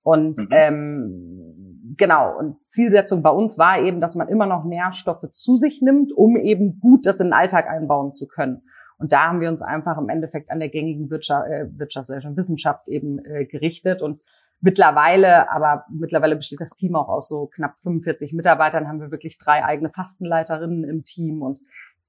Und 0.02 0.38
mhm. 0.38 0.48
ähm, 0.50 1.71
genau, 1.96 2.36
und 2.38 2.56
Zielsetzung 2.68 3.22
bei 3.22 3.30
uns 3.30 3.58
war 3.58 3.80
eben, 3.80 4.00
dass 4.00 4.14
man 4.14 4.28
immer 4.28 4.46
noch 4.46 4.64
Nährstoffe 4.64 5.30
zu 5.32 5.56
sich 5.56 5.82
nimmt, 5.82 6.12
um 6.12 6.36
eben 6.36 6.80
gut 6.80 7.06
das 7.06 7.20
in 7.20 7.28
den 7.28 7.32
Alltag 7.32 7.68
einbauen 7.68 8.12
zu 8.12 8.26
können. 8.26 8.62
Und 8.98 9.12
da 9.12 9.26
haben 9.26 9.40
wir 9.40 9.48
uns 9.48 9.62
einfach 9.62 9.98
im 9.98 10.08
Endeffekt 10.08 10.50
an 10.50 10.60
der 10.60 10.68
gängigen 10.68 11.10
Wirtschaft, 11.10 11.48
äh, 11.48 11.66
Wirtschaft, 11.76 12.08
äh, 12.10 12.36
Wissenschaft 12.36 12.86
eben 12.86 13.18
äh, 13.24 13.46
gerichtet. 13.46 14.00
Und 14.00 14.22
mittlerweile, 14.60 15.50
aber 15.50 15.84
mittlerweile 15.90 16.36
besteht 16.36 16.60
das 16.60 16.70
Team 16.70 16.94
auch 16.94 17.08
aus 17.08 17.28
so 17.28 17.46
knapp 17.46 17.78
45 17.80 18.32
Mitarbeitern, 18.32 18.86
haben 18.86 19.00
wir 19.00 19.10
wirklich 19.10 19.38
drei 19.38 19.64
eigene 19.64 19.90
Fastenleiterinnen 19.90 20.84
im 20.84 21.02
Team. 21.02 21.42
Und 21.42 21.60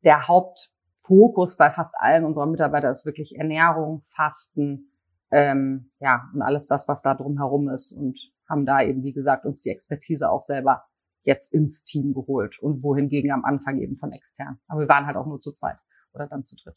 der 0.03 0.27
Hauptfokus 0.27 1.57
bei 1.57 1.71
fast 1.71 1.95
allen 1.97 2.25
unserer 2.25 2.45
Mitarbeiter 2.45 2.91
ist 2.91 3.07
wirklich 3.07 3.37
Ernährung, 3.37 4.03
Fasten, 4.09 4.91
ähm, 5.31 5.89
ja, 5.99 6.29
und 6.31 6.43
alles 6.43 6.67
das, 6.67 6.87
was 6.87 7.01
da 7.01 7.15
drumherum 7.15 7.69
ist 7.69 7.91
und 7.91 8.19
haben 8.49 8.65
da 8.65 8.81
eben, 8.81 9.03
wie 9.03 9.13
gesagt, 9.13 9.45
uns 9.45 9.61
die 9.61 9.69
Expertise 9.69 10.29
auch 10.29 10.43
selber 10.43 10.83
jetzt 11.23 11.53
ins 11.53 11.85
Team 11.85 12.13
geholt 12.13 12.59
und 12.59 12.83
wohingegen 12.83 13.31
am 13.31 13.45
Anfang 13.45 13.79
eben 13.79 13.97
von 13.97 14.11
extern. 14.11 14.59
Aber 14.67 14.81
wir 14.81 14.89
waren 14.89 15.05
halt 15.05 15.15
auch 15.15 15.25
nur 15.25 15.39
zu 15.39 15.51
zweit 15.51 15.77
oder 16.13 16.27
dann 16.27 16.45
zu 16.45 16.55
dritt. 16.55 16.75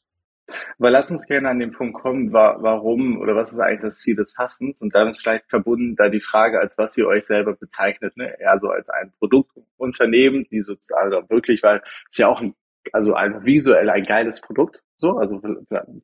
Aber 0.78 0.90
lass 0.90 1.10
uns 1.10 1.26
gerne 1.26 1.48
an 1.48 1.58
den 1.58 1.72
Punkt 1.72 1.94
kommen, 1.94 2.32
warum 2.32 3.18
oder 3.18 3.34
was 3.34 3.52
ist 3.52 3.58
eigentlich 3.58 3.80
das 3.80 3.98
Ziel 3.98 4.14
des 4.14 4.32
Fastens? 4.32 4.80
Und 4.80 4.94
damit 4.94 5.16
vielleicht 5.18 5.48
verbunden 5.50 5.96
da 5.96 6.08
die 6.08 6.20
Frage, 6.20 6.60
als 6.60 6.78
was 6.78 6.96
ihr 6.96 7.08
euch 7.08 7.26
selber 7.26 7.54
bezeichnet, 7.54 8.16
ne? 8.16 8.38
Eher 8.38 8.58
so 8.60 8.68
als 8.68 8.88
ein 8.88 9.12
Produktunternehmen, 9.18 10.46
die 10.50 10.62
sozusagen 10.62 11.28
wirklich, 11.28 11.64
weil 11.64 11.82
es 12.08 12.18
ja 12.18 12.28
auch 12.28 12.40
ein, 12.40 12.54
also 12.92 13.14
einfach 13.14 13.44
visuell 13.44 13.90
ein 13.90 14.04
geiles 14.04 14.40
Produkt, 14.40 14.84
so, 14.96 15.18
also 15.18 15.40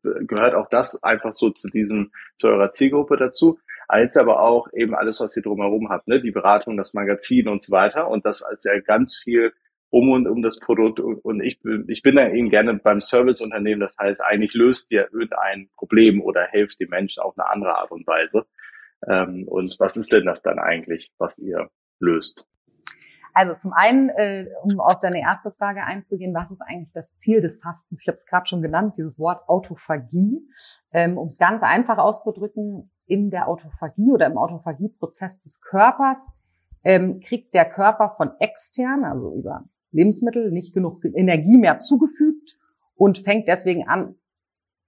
gehört 0.03 0.55
auch 0.55 0.69
das 0.69 1.03
einfach 1.03 1.33
so 1.33 1.51
zu 1.51 1.69
diesem, 1.69 2.11
zu 2.37 2.49
eurer 2.49 2.73
Zielgruppe 2.73 3.17
dazu, 3.17 3.59
als 3.93 4.17
aber 4.17 4.41
auch 4.41 4.69
eben 4.73 4.95
alles, 4.95 5.21
was 5.21 5.37
ihr 5.37 5.43
drumherum 5.43 5.91
habt, 5.91 6.09
ne? 6.09 6.19
Die 6.23 6.31
Beratung, 6.31 6.79
das 6.79 6.95
Magazin 6.95 7.47
und 7.47 7.63
so 7.63 7.73
weiter. 7.73 8.09
Und 8.09 8.25
das 8.25 8.43
als 8.43 8.65
ja 8.65 8.81
ganz 8.81 9.21
viel 9.23 9.53
um 9.91 10.11
und 10.11 10.27
um 10.27 10.41
das 10.41 10.61
Produkt. 10.61 10.99
Und 10.99 11.43
ich 11.43 11.61
bin, 11.61 11.85
ich 11.89 12.01
bin 12.01 12.17
da 12.17 12.31
eben 12.31 12.49
gerne 12.49 12.73
beim 12.73 13.01
Serviceunternehmen. 13.01 13.81
Das 13.81 13.95
heißt, 13.99 14.25
eigentlich 14.25 14.55
löst 14.55 14.91
ihr 14.93 15.11
irgendein 15.13 15.69
Problem 15.77 16.23
oder 16.23 16.47
hilft 16.47 16.81
den 16.81 16.89
Menschen 16.89 17.23
auf 17.23 17.39
eine 17.39 17.51
andere 17.51 17.77
Art 17.77 17.91
und 17.91 18.07
Weise. 18.07 18.47
Ähm, 19.07 19.47
und 19.47 19.77
was 19.79 19.99
ist 19.99 20.11
denn 20.11 20.25
das 20.25 20.41
dann 20.41 20.59
eigentlich, 20.59 21.13
was 21.19 21.39
ihr 21.39 21.69
löst? 22.01 22.47
Also 23.35 23.55
zum 23.55 23.73
einen, 23.73 24.11
äh, 24.11 24.47
um 24.63 24.81
auf 24.81 25.01
deine 25.01 25.21
erste 25.21 25.51
Frage 25.51 25.83
einzugehen, 25.85 26.35
was 26.35 26.51
ist 26.51 26.61
eigentlich 26.61 26.93
das 26.93 27.17
Ziel 27.17 27.41
des 27.41 27.59
Fastens? 27.61 28.03
Ich 28.03 28.09
habe 28.09 28.17
es 28.17 28.27
gerade 28.27 28.47
schon 28.47 28.63
genannt, 28.63 28.95
dieses 28.97 29.19
Wort 29.19 29.49
Autophagie. 29.49 30.47
Ähm, 30.93 31.17
um 31.17 31.29
es 31.29 31.39
ganz 31.39 31.63
einfach 31.63 31.99
auszudrücken, 31.99 32.91
in 33.07 33.31
der 33.31 33.49
Autophagie 33.49 34.11
oder 34.11 34.27
im 34.27 34.39
Autophagieprozess 34.39 35.41
des 35.41 35.61
Körpers 35.61 36.31
ähm, 36.85 37.21
kriegt 37.21 37.55
der 37.55 37.65
Körper 37.65 38.15
von 38.17 38.31
extern, 38.39 39.05
also 39.05 39.35
über 39.35 39.65
Lebensmittel, 39.91 40.51
nicht 40.51 40.75
genug 40.75 41.05
Energie 41.05 41.59
mehr 41.59 41.79
zugefügt 41.79 42.59
und 42.95 43.19
fängt 43.19 43.49
deswegen 43.49 43.89
an, 43.89 44.15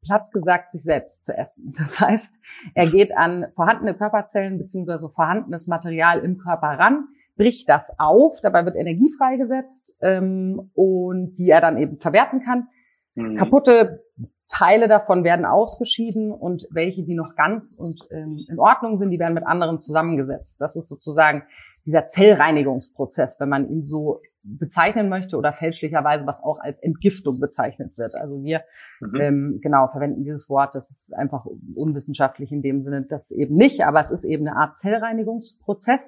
platt 0.03 0.31
gesagt, 0.33 0.73
sich 0.73 0.83
selbst 0.83 1.25
zu 1.25 1.37
essen. 1.37 1.73
Das 1.79 2.01
heißt, 2.01 2.35
er 2.75 2.91
geht 2.91 3.17
an 3.17 3.47
vorhandene 3.55 3.95
Körperzellen 3.95 4.59
beziehungsweise 4.59 5.11
vorhandenes 5.11 5.67
Material 5.67 6.21
im 6.21 6.39
Körper 6.39 6.79
ran, 6.79 7.09
bricht 7.37 7.69
das 7.69 7.93
auf, 7.99 8.41
dabei 8.43 8.65
wird 8.65 8.77
Energie 8.77 9.11
freigesetzt 9.17 9.97
ähm, 10.01 10.71
und 10.75 11.35
die 11.35 11.51
er 11.51 11.61
dann 11.61 11.79
eben 11.79 11.97
verwerten 11.97 12.41
kann. 12.41 12.69
Mhm. 13.15 13.37
Kaputte 13.37 14.05
Teile 14.49 14.89
davon 14.89 15.25
werden 15.25 15.47
ausgeschieden 15.47 16.31
und 16.31 16.67
welche, 16.71 17.03
die 17.03 17.15
noch 17.15 17.35
ganz 17.35 17.75
und 17.77 17.99
ähm, 18.13 18.45
in 18.49 18.59
Ordnung 18.59 18.99
sind, 18.99 19.11
die 19.11 19.19
werden 19.19 19.35
mit 19.35 19.47
anderen 19.47 19.81
zusammengesetzt. 19.81 20.61
Das 20.61 20.77
ist 20.77 20.89
sozusagen 20.89 21.43
dieser 21.87 22.07
Zellreinigungsprozess, 22.07 23.41
wenn 23.41 23.49
man 23.49 23.69
ihn 23.69 23.85
so 23.85 24.21
bezeichnen 24.45 25.09
möchte 25.09 25.37
oder 25.37 25.53
fälschlicherweise, 25.53 26.27
was 26.27 26.43
auch 26.43 26.59
als 26.61 26.79
Entgiftung 26.81 27.41
bezeichnet 27.41 27.97
wird. 27.99 28.15
Also 28.15 28.43
wir 28.43 28.63
mhm. 29.01 29.21
ähm, 29.21 29.59
genau 29.63 29.89
verwenden 29.89 30.23
dieses 30.23 30.49
Wort, 30.51 30.75
das 30.75 30.91
ist 30.91 31.15
einfach 31.15 31.47
unwissenschaftlich 31.47 32.53
in 32.53 32.63
dem 32.63 32.83
Sinne, 32.83 33.03
das 33.09 33.31
eben 33.31 33.55
nicht, 33.55 33.85
aber 33.85 34.01
es 34.01 34.11
ist 34.11 34.25
eben 34.25 34.47
eine 34.47 34.57
Art 34.57 34.77
Zellreinigungsprozess. 34.77 36.03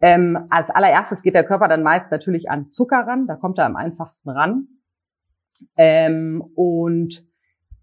Ähm, 0.00 0.46
als 0.50 0.70
allererstes 0.70 1.22
geht 1.22 1.34
der 1.34 1.44
Körper 1.44 1.68
dann 1.68 1.82
meist 1.82 2.10
natürlich 2.10 2.50
an 2.50 2.70
Zucker 2.70 3.06
ran, 3.06 3.26
da 3.26 3.36
kommt 3.36 3.58
er 3.58 3.66
am 3.66 3.76
einfachsten 3.76 4.30
ran. 4.30 4.68
Ähm, 5.76 6.42
und 6.54 7.24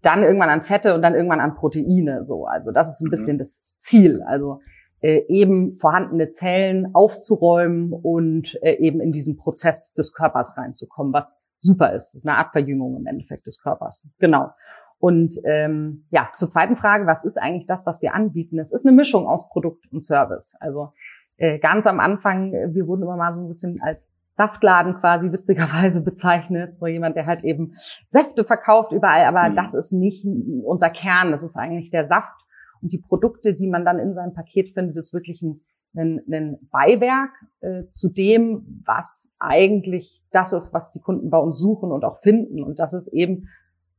dann 0.02 0.22
irgendwann 0.22 0.50
an 0.50 0.62
Fette 0.62 0.94
und 0.94 1.02
dann 1.02 1.14
irgendwann 1.14 1.40
an 1.40 1.54
Proteine. 1.54 2.24
So, 2.24 2.46
also 2.46 2.72
das 2.72 2.90
ist 2.90 3.00
ein 3.00 3.06
mhm. 3.06 3.10
bisschen 3.10 3.38
das 3.38 3.74
Ziel. 3.78 4.22
Also 4.22 4.58
äh, 5.00 5.24
eben 5.28 5.72
vorhandene 5.72 6.30
Zellen 6.30 6.94
aufzuräumen 6.94 7.92
und 7.92 8.58
äh, 8.62 8.74
eben 8.74 9.00
in 9.00 9.12
diesen 9.12 9.36
Prozess 9.36 9.92
des 9.94 10.12
Körpers 10.12 10.56
reinzukommen, 10.56 11.12
was 11.12 11.38
super 11.58 11.92
ist. 11.92 12.08
Das 12.08 12.16
ist 12.16 12.28
eine 12.28 12.38
Art 12.38 12.52
Verjüngung 12.52 12.96
im 12.96 13.06
Endeffekt 13.06 13.46
des 13.46 13.62
Körpers. 13.62 14.06
Genau. 14.18 14.50
Und 14.98 15.34
ähm, 15.44 16.04
ja, 16.10 16.28
zur 16.36 16.50
zweiten 16.50 16.76
Frage, 16.76 17.06
was 17.06 17.24
ist 17.24 17.38
eigentlich 17.38 17.66
das, 17.66 17.86
was 17.86 18.02
wir 18.02 18.14
anbieten? 18.14 18.58
Es 18.58 18.72
ist 18.72 18.86
eine 18.86 18.94
Mischung 18.94 19.26
aus 19.26 19.48
Produkt 19.48 19.90
und 19.90 20.04
Service. 20.04 20.54
Also 20.60 20.92
äh, 21.38 21.58
ganz 21.58 21.86
am 21.86 22.00
Anfang, 22.00 22.52
äh, 22.52 22.74
wir 22.74 22.86
wurden 22.86 23.02
immer 23.02 23.16
mal 23.16 23.32
so 23.32 23.40
ein 23.40 23.48
bisschen 23.48 23.80
als 23.80 24.10
Saftladen 24.32 25.00
quasi 25.00 25.32
witzigerweise 25.32 26.00
bezeichnet, 26.04 26.78
so 26.78 26.86
jemand, 26.86 27.16
der 27.16 27.26
halt 27.26 27.44
eben 27.44 27.72
Säfte 28.08 28.44
verkauft 28.44 28.92
überall, 28.92 29.24
aber 29.24 29.48
mhm. 29.48 29.54
das 29.54 29.72
ist 29.74 29.92
nicht 29.92 30.26
unser 30.64 30.90
Kern, 30.90 31.32
das 31.32 31.42
ist 31.42 31.56
eigentlich 31.56 31.90
der 31.90 32.06
Saft 32.06 32.38
und 32.82 32.92
die 32.92 32.98
Produkte, 32.98 33.54
die 33.54 33.68
man 33.68 33.84
dann 33.84 33.98
in 33.98 34.14
seinem 34.14 34.34
Paket 34.34 34.70
findet, 34.70 34.96
ist 34.96 35.12
wirklich 35.12 35.42
ein, 35.42 35.60
ein, 35.96 36.22
ein 36.32 36.58
Beiwerk 36.70 37.30
äh, 37.60 37.84
zu 37.90 38.08
dem, 38.08 38.82
was 38.84 39.32
eigentlich 39.38 40.22
das 40.30 40.52
ist, 40.52 40.72
was 40.72 40.92
die 40.92 41.00
Kunden 41.00 41.30
bei 41.30 41.38
uns 41.38 41.58
suchen 41.58 41.92
und 41.92 42.04
auch 42.04 42.20
finden 42.20 42.62
und 42.62 42.78
das 42.78 42.94
ist 42.94 43.08
eben 43.08 43.48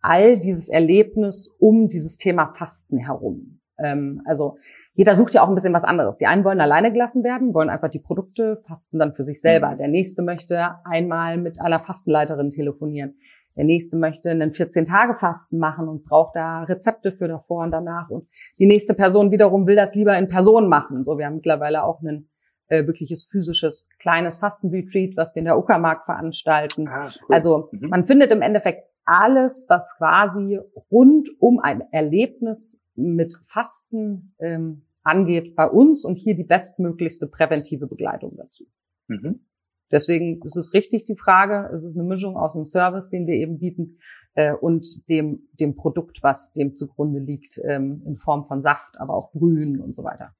all 0.01 0.39
dieses 0.39 0.69
Erlebnis 0.69 1.55
um 1.59 1.89
dieses 1.89 2.17
Thema 2.17 2.53
Fasten 2.57 2.97
herum. 2.97 3.59
Ähm, 3.77 4.21
also 4.25 4.55
jeder 4.93 5.15
sucht 5.15 5.33
ja 5.33 5.43
auch 5.43 5.49
ein 5.49 5.55
bisschen 5.55 5.73
was 5.73 5.83
anderes. 5.83 6.17
Die 6.17 6.27
einen 6.27 6.43
wollen 6.43 6.61
alleine 6.61 6.91
gelassen 6.91 7.23
werden, 7.23 7.53
wollen 7.53 7.69
einfach 7.69 7.89
die 7.89 7.99
Produkte, 7.99 8.61
fasten 8.67 8.99
dann 8.99 9.13
für 9.13 9.23
sich 9.23 9.41
selber. 9.41 9.71
Mhm. 9.71 9.77
Der 9.77 9.87
nächste 9.87 10.21
möchte 10.21 10.75
einmal 10.85 11.37
mit 11.37 11.59
einer 11.59 11.79
Fastenleiterin 11.79 12.51
telefonieren. 12.51 13.15
Der 13.57 13.65
nächste 13.65 13.97
möchte 13.97 14.29
einen 14.29 14.51
14-Tage-Fasten 14.51 15.57
machen 15.57 15.87
und 15.87 16.05
braucht 16.05 16.35
da 16.35 16.63
Rezepte 16.63 17.11
für 17.11 17.27
davor 17.27 17.63
und 17.63 17.71
danach. 17.71 18.09
Und 18.09 18.25
die 18.57 18.65
nächste 18.65 18.93
Person 18.93 19.31
wiederum 19.31 19.67
will 19.67 19.75
das 19.75 19.95
lieber 19.95 20.17
in 20.17 20.29
Person 20.29 20.69
machen. 20.69 21.03
So, 21.03 21.17
wir 21.17 21.25
haben 21.25 21.35
mittlerweile 21.35 21.83
auch 21.83 22.01
ein 22.01 22.29
äh, 22.67 22.87
wirkliches 22.87 23.27
physisches 23.29 23.89
kleines 23.99 24.37
Fastenretreat, 24.37 25.17
was 25.17 25.35
wir 25.35 25.41
in 25.41 25.45
der 25.45 25.57
Uckermark 25.57 26.05
veranstalten. 26.05 26.87
Ah, 26.87 27.09
cool. 27.27 27.35
Also 27.35 27.69
mhm. 27.71 27.89
man 27.89 28.05
findet 28.05 28.31
im 28.31 28.41
Endeffekt 28.41 28.85
alles, 29.03 29.65
was 29.67 29.95
quasi 29.97 30.59
rund 30.89 31.27
um 31.39 31.59
ein 31.59 31.81
Erlebnis 31.91 32.81
mit 32.95 33.37
Fasten 33.45 34.33
ähm, 34.39 34.83
angeht 35.03 35.55
bei 35.55 35.67
uns 35.67 36.05
und 36.05 36.15
hier 36.15 36.35
die 36.35 36.43
bestmöglichste 36.43 37.27
präventive 37.27 37.87
Begleitung 37.87 38.37
dazu. 38.37 38.65
Mhm. 39.07 39.41
Deswegen 39.91 40.41
ist 40.43 40.55
es 40.55 40.73
richtig 40.73 41.05
die 41.05 41.15
Frage, 41.15 41.69
es 41.73 41.83
ist 41.83 41.97
eine 41.97 42.07
Mischung 42.07 42.37
aus 42.37 42.53
dem 42.53 42.65
Service, 42.65 43.09
den 43.09 43.27
wir 43.27 43.35
eben 43.35 43.59
bieten, 43.59 43.97
äh, 44.33 44.53
und 44.53 45.07
dem, 45.09 45.49
dem 45.59 45.75
Produkt, 45.75 46.19
was 46.21 46.53
dem 46.53 46.75
zugrunde 46.75 47.19
liegt, 47.19 47.59
ähm, 47.63 48.01
in 48.05 48.17
Form 48.17 48.45
von 48.45 48.61
Saft, 48.61 48.99
aber 48.99 49.13
auch 49.13 49.31
Brühen 49.33 49.79
und 49.81 49.95
so 49.95 50.03
weiter. 50.03 50.33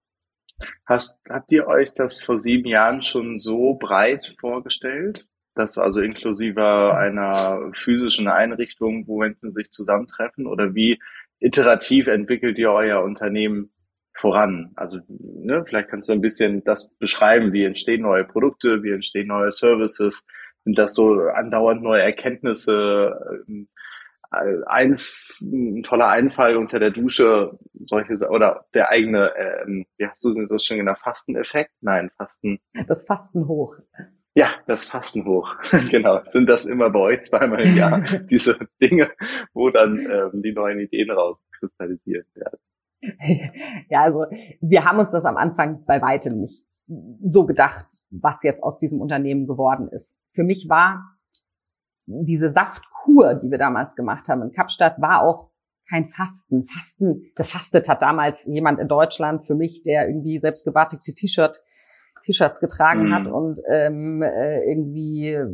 Hast, 0.86 1.20
habt 1.27 1.51
ihr 1.51 1.67
euch 1.67 1.93
das 1.93 2.22
vor 2.22 2.39
sieben 2.39 2.67
Jahren 2.67 3.01
schon 3.01 3.38
so 3.38 3.75
breit 3.75 4.36
vorgestellt? 4.39 5.27
Das 5.53 5.77
also 5.77 6.00
inklusive 6.00 6.96
einer 6.96 7.72
physischen 7.74 8.27
Einrichtung, 8.27 9.08
wo 9.08 9.20
Menschen 9.20 9.51
sich 9.51 9.72
zusammentreffen? 9.72 10.46
Oder 10.48 10.75
wie 10.75 11.01
iterativ 11.39 12.08
entwickelt 12.08 12.58
ihr 12.58 12.72
euer 12.72 13.03
Unternehmen 13.03 13.72
voran? 14.13 14.72
Also 14.75 15.00
ne, 15.08 15.63
vielleicht 15.65 15.89
kannst 15.89 16.10
du 16.10 16.13
ein 16.13 16.22
bisschen 16.22 16.63
das 16.63 16.96
beschreiben, 16.98 17.53
wie 17.53 17.63
entstehen 17.63 18.01
neue 18.01 18.24
Produkte, 18.24 18.84
wie 18.84 18.91
entstehen 18.91 19.27
neue 19.27 19.51
Services, 19.51 20.25
sind 20.63 20.77
das 20.77 20.94
so 20.94 21.13
andauernd 21.13 21.82
neue 21.82 22.01
Erkenntnisse, 22.01 23.44
ähm, 23.48 23.68
ein, 24.32 24.96
ein 25.41 25.84
toller 25.84 26.08
Einfall 26.08 26.56
unter 26.56 26.80
der 26.80 26.91
Dusche, 26.91 27.60
solche 27.86 28.13
oder 28.30 28.65
der 28.74 28.89
eigene, 28.89 29.32
ähm, 29.36 29.86
wie 29.98 30.08
hast 30.08 30.24
du 30.24 30.34
das 30.46 30.65
schon 30.65 30.77
genannt, 30.77 31.00
Fasteneffekt? 31.00 31.72
Nein, 31.82 32.10
Fasten. 32.15 32.60
Das 32.88 33.06
Fasten 33.06 33.48
hoch. 33.48 33.75
Ja, 34.34 34.53
das 34.68 34.86
Fasten 34.86 35.25
hoch. 35.25 35.56
genau. 35.91 36.22
Sind 36.30 36.50
das 36.50 36.65
immer 36.65 36.89
bei 36.89 37.00
euch 37.00 37.22
zweimal 37.24 37.62
im 37.62 37.75
Jahr 37.75 38.01
diese 38.30 38.58
Dinge, 38.82 39.10
wo 39.53 39.70
dann 39.70 40.00
ähm, 40.00 40.41
die 40.41 40.53
neuen 40.53 40.80
Ideen 40.80 41.12
rauskristallisiert 41.12 42.27
werden? 42.36 42.60
Ja, 43.89 44.03
also 44.03 44.25
wir 44.62 44.86
haben 44.86 45.00
uns 45.00 45.12
das 45.12 45.25
am 45.25 45.38
Anfang 45.38 45.84
bei 45.86 46.01
weitem 46.01 46.38
nicht 46.38 46.65
so 47.25 47.46
gedacht, 47.46 47.86
was 48.10 48.43
jetzt 48.43 48.63
aus 48.63 48.77
diesem 48.77 49.01
Unternehmen 49.01 49.48
geworden 49.48 49.88
ist. 49.89 50.17
Für 50.34 50.43
mich 50.43 50.67
war 50.70 51.17
diese 52.05 52.51
Saftkur, 52.51 53.36
die 53.36 53.50
wir 53.50 53.58
damals 53.58 53.96
gemacht 53.96 54.27
haben 54.27 54.41
in 54.41 54.51
Kapstadt, 54.51 55.01
war 55.01 55.24
auch 55.24 55.51
kein 55.89 56.10
Fasten. 56.10 56.65
Fasten, 56.67 57.31
gefastet 57.36 57.89
hat 57.89 58.01
damals 58.01 58.46
jemand 58.46 58.79
in 58.79 58.88
Deutschland 58.88 59.46
für 59.46 59.55
mich, 59.55 59.84
der 59.84 60.08
irgendwie 60.08 60.39
selbstgebartigte 60.39 61.13
T-Shirt 61.13 61.62
T-Shirts 62.23 62.59
getragen 62.59 63.05
mhm. 63.05 63.13
hat 63.13 63.27
und 63.27 63.59
ähm, 63.69 64.21
äh, 64.21 64.63
irgendwie, 64.69 65.33
äh, 65.33 65.45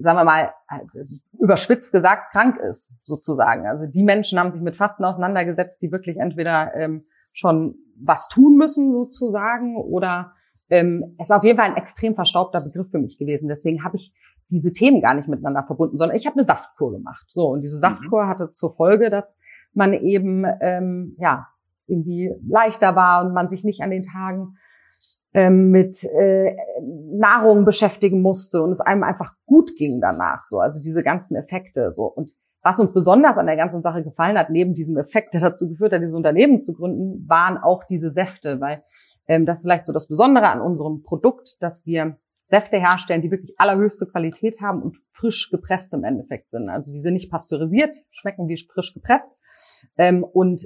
sagen 0.00 0.18
wir 0.18 0.24
mal, 0.24 0.52
überspitzt 1.38 1.92
gesagt, 1.92 2.32
krank 2.32 2.58
ist, 2.58 2.96
sozusagen. 3.04 3.66
Also 3.66 3.86
die 3.86 4.02
Menschen 4.02 4.38
haben 4.38 4.52
sich 4.52 4.62
mit 4.62 4.76
Fasten 4.76 5.04
auseinandergesetzt, 5.04 5.80
die 5.82 5.92
wirklich 5.92 6.18
entweder 6.18 6.74
ähm, 6.74 7.02
schon 7.32 7.76
was 7.96 8.28
tun 8.28 8.56
müssen, 8.56 8.92
sozusagen, 8.92 9.76
oder 9.76 10.32
ähm, 10.70 11.16
es 11.18 11.28
ist 11.28 11.36
auf 11.36 11.44
jeden 11.44 11.58
Fall 11.58 11.70
ein 11.70 11.76
extrem 11.76 12.14
verstaubter 12.14 12.62
Begriff 12.62 12.90
für 12.90 12.98
mich 12.98 13.18
gewesen. 13.18 13.48
Deswegen 13.48 13.84
habe 13.84 13.96
ich 13.96 14.12
diese 14.50 14.72
Themen 14.72 15.00
gar 15.00 15.14
nicht 15.14 15.28
miteinander 15.28 15.64
verbunden, 15.64 15.96
sondern 15.96 16.16
ich 16.16 16.26
habe 16.26 16.36
eine 16.36 16.44
Saftkur 16.44 16.92
gemacht. 16.92 17.24
So, 17.28 17.48
und 17.48 17.62
diese 17.62 17.76
mhm. 17.76 17.80
Saftkur 17.80 18.24
mhm. 18.24 18.28
hatte 18.28 18.52
zur 18.52 18.74
Folge, 18.74 19.10
dass 19.10 19.36
man 19.72 19.92
eben 19.92 20.44
ähm, 20.60 21.16
ja 21.18 21.48
irgendwie 21.86 22.32
leichter 22.46 22.96
war 22.96 23.24
und 23.24 23.34
man 23.34 23.48
sich 23.48 23.64
nicht 23.64 23.82
an 23.82 23.90
den 23.90 24.04
Tagen 24.04 24.56
ähm, 25.34 25.70
mit 25.70 26.02
äh, 26.04 26.56
Nahrung 26.80 27.64
beschäftigen 27.64 28.22
musste 28.22 28.62
und 28.62 28.70
es 28.70 28.80
einem 28.80 29.02
einfach 29.02 29.34
gut 29.46 29.76
ging 29.76 30.00
danach 30.00 30.44
so 30.44 30.60
also 30.60 30.80
diese 30.80 31.02
ganzen 31.02 31.36
Effekte 31.36 31.92
so 31.92 32.04
und 32.04 32.34
was 32.64 32.80
uns 32.80 32.94
besonders 32.94 33.36
an 33.36 33.44
der 33.44 33.56
ganzen 33.56 33.82
Sache 33.82 34.02
gefallen 34.02 34.38
hat, 34.38 34.48
neben 34.48 34.72
diesem 34.72 34.96
Effekt, 34.96 35.34
der 35.34 35.42
dazu 35.42 35.68
geführt 35.68 35.92
hat, 35.92 36.00
dieses 36.00 36.14
Unternehmen 36.14 36.58
zu 36.58 36.72
gründen, 36.72 37.28
waren 37.28 37.58
auch 37.58 37.84
diese 37.84 38.10
Säfte, 38.10 38.58
weil 38.58 38.78
ähm, 39.28 39.44
das 39.44 39.60
vielleicht 39.60 39.84
so 39.84 39.92
das 39.92 40.08
Besondere 40.08 40.48
an 40.48 40.62
unserem 40.62 41.02
Produkt, 41.02 41.58
dass 41.60 41.84
wir 41.84 42.16
Säfte 42.46 42.78
herstellen, 42.78 43.20
die 43.20 43.30
wirklich 43.30 43.54
allerhöchste 43.58 44.06
Qualität 44.06 44.62
haben 44.62 44.82
und 44.82 44.96
frisch 45.12 45.50
gepresst 45.50 45.92
im 45.92 46.04
Endeffekt 46.04 46.50
sind. 46.50 46.70
Also 46.70 46.92
die 46.92 47.00
sind 47.00 47.14
nicht 47.14 47.30
pasteurisiert, 47.30 47.96
schmecken 48.08 48.48
wie 48.48 48.56
frisch 48.56 48.94
gepresst 48.94 49.44
ähm, 49.98 50.24
und 50.24 50.62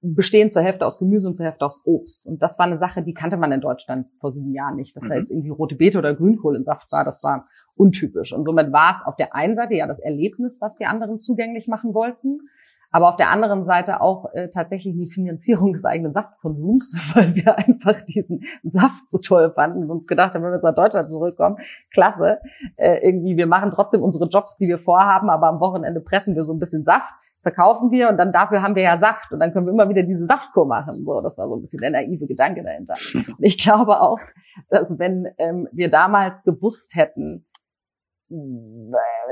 bestehen 0.00 0.50
zur 0.50 0.62
Hälfte 0.62 0.86
aus 0.86 0.98
Gemüse 0.98 1.28
und 1.28 1.36
zur 1.36 1.46
Hälfte 1.46 1.64
aus 1.64 1.82
Obst. 1.84 2.26
Und 2.26 2.42
das 2.42 2.58
war 2.58 2.66
eine 2.66 2.78
Sache, 2.78 3.02
die 3.02 3.14
kannte 3.14 3.36
man 3.36 3.52
in 3.52 3.60
Deutschland 3.60 4.06
vor 4.20 4.30
sieben 4.30 4.52
Jahren 4.52 4.76
nicht. 4.76 4.96
Dass 4.96 5.04
mhm. 5.04 5.08
da 5.08 5.14
jetzt 5.16 5.30
irgendwie 5.30 5.50
rote 5.50 5.76
Beete 5.76 5.98
oder 5.98 6.14
Grünkohl 6.14 6.56
in 6.56 6.64
Saft 6.64 6.92
war, 6.92 7.04
das 7.04 7.22
war 7.22 7.44
untypisch. 7.76 8.32
Und 8.32 8.44
somit 8.44 8.72
war 8.72 8.92
es 8.92 9.02
auf 9.04 9.16
der 9.16 9.34
einen 9.34 9.56
Seite 9.56 9.74
ja 9.74 9.86
das 9.86 9.98
Erlebnis, 9.98 10.60
was 10.60 10.78
wir 10.78 10.88
anderen 10.88 11.18
zugänglich 11.18 11.68
machen 11.68 11.94
wollten 11.94 12.40
aber 12.92 13.08
auf 13.08 13.16
der 13.16 13.30
anderen 13.30 13.64
Seite 13.64 14.00
auch 14.00 14.32
äh, 14.34 14.48
tatsächlich 14.48 14.94
die 14.96 15.10
Finanzierung 15.10 15.72
des 15.72 15.84
eigenen 15.84 16.12
Saftkonsums, 16.12 16.94
weil 17.14 17.34
wir 17.34 17.58
einfach 17.58 18.02
diesen 18.02 18.44
Saft 18.62 19.10
so 19.10 19.18
toll 19.18 19.50
fanden 19.52 19.82
und 19.82 19.90
uns 19.90 20.06
gedacht 20.06 20.34
haben, 20.34 20.42
wenn 20.42 20.50
wir 20.50 20.56
jetzt 20.56 20.62
nach 20.62 20.74
Deutschland 20.74 21.10
zurückkommen, 21.10 21.56
klasse, 21.92 22.38
äh, 22.76 22.98
irgendwie, 23.04 23.36
wir 23.36 23.46
machen 23.46 23.70
trotzdem 23.74 24.02
unsere 24.02 24.26
Jobs, 24.26 24.58
die 24.58 24.68
wir 24.68 24.78
vorhaben, 24.78 25.30
aber 25.30 25.48
am 25.48 25.58
Wochenende 25.60 26.00
pressen 26.00 26.34
wir 26.34 26.42
so 26.42 26.52
ein 26.52 26.58
bisschen 26.58 26.84
Saft, 26.84 27.12
verkaufen 27.42 27.90
wir 27.90 28.10
und 28.10 28.18
dann 28.18 28.30
dafür 28.30 28.62
haben 28.62 28.74
wir 28.74 28.82
ja 28.82 28.98
Saft 28.98 29.32
und 29.32 29.40
dann 29.40 29.52
können 29.52 29.66
wir 29.66 29.72
immer 29.72 29.88
wieder 29.88 30.02
diese 30.02 30.26
Saftkur 30.26 30.66
machen. 30.66 30.92
So, 30.92 31.20
das 31.20 31.38
war 31.38 31.48
so 31.48 31.56
ein 31.56 31.62
bisschen 31.62 31.80
der 31.80 31.90
naive 31.90 32.26
Gedanke 32.26 32.62
dahinter. 32.62 32.94
Und 33.14 33.42
ich 33.42 33.58
glaube 33.58 34.00
auch, 34.00 34.18
dass 34.68 34.98
wenn 34.98 35.26
ähm, 35.38 35.68
wir 35.72 35.90
damals 35.90 36.42
gewusst 36.44 36.94
hätten, 36.94 37.46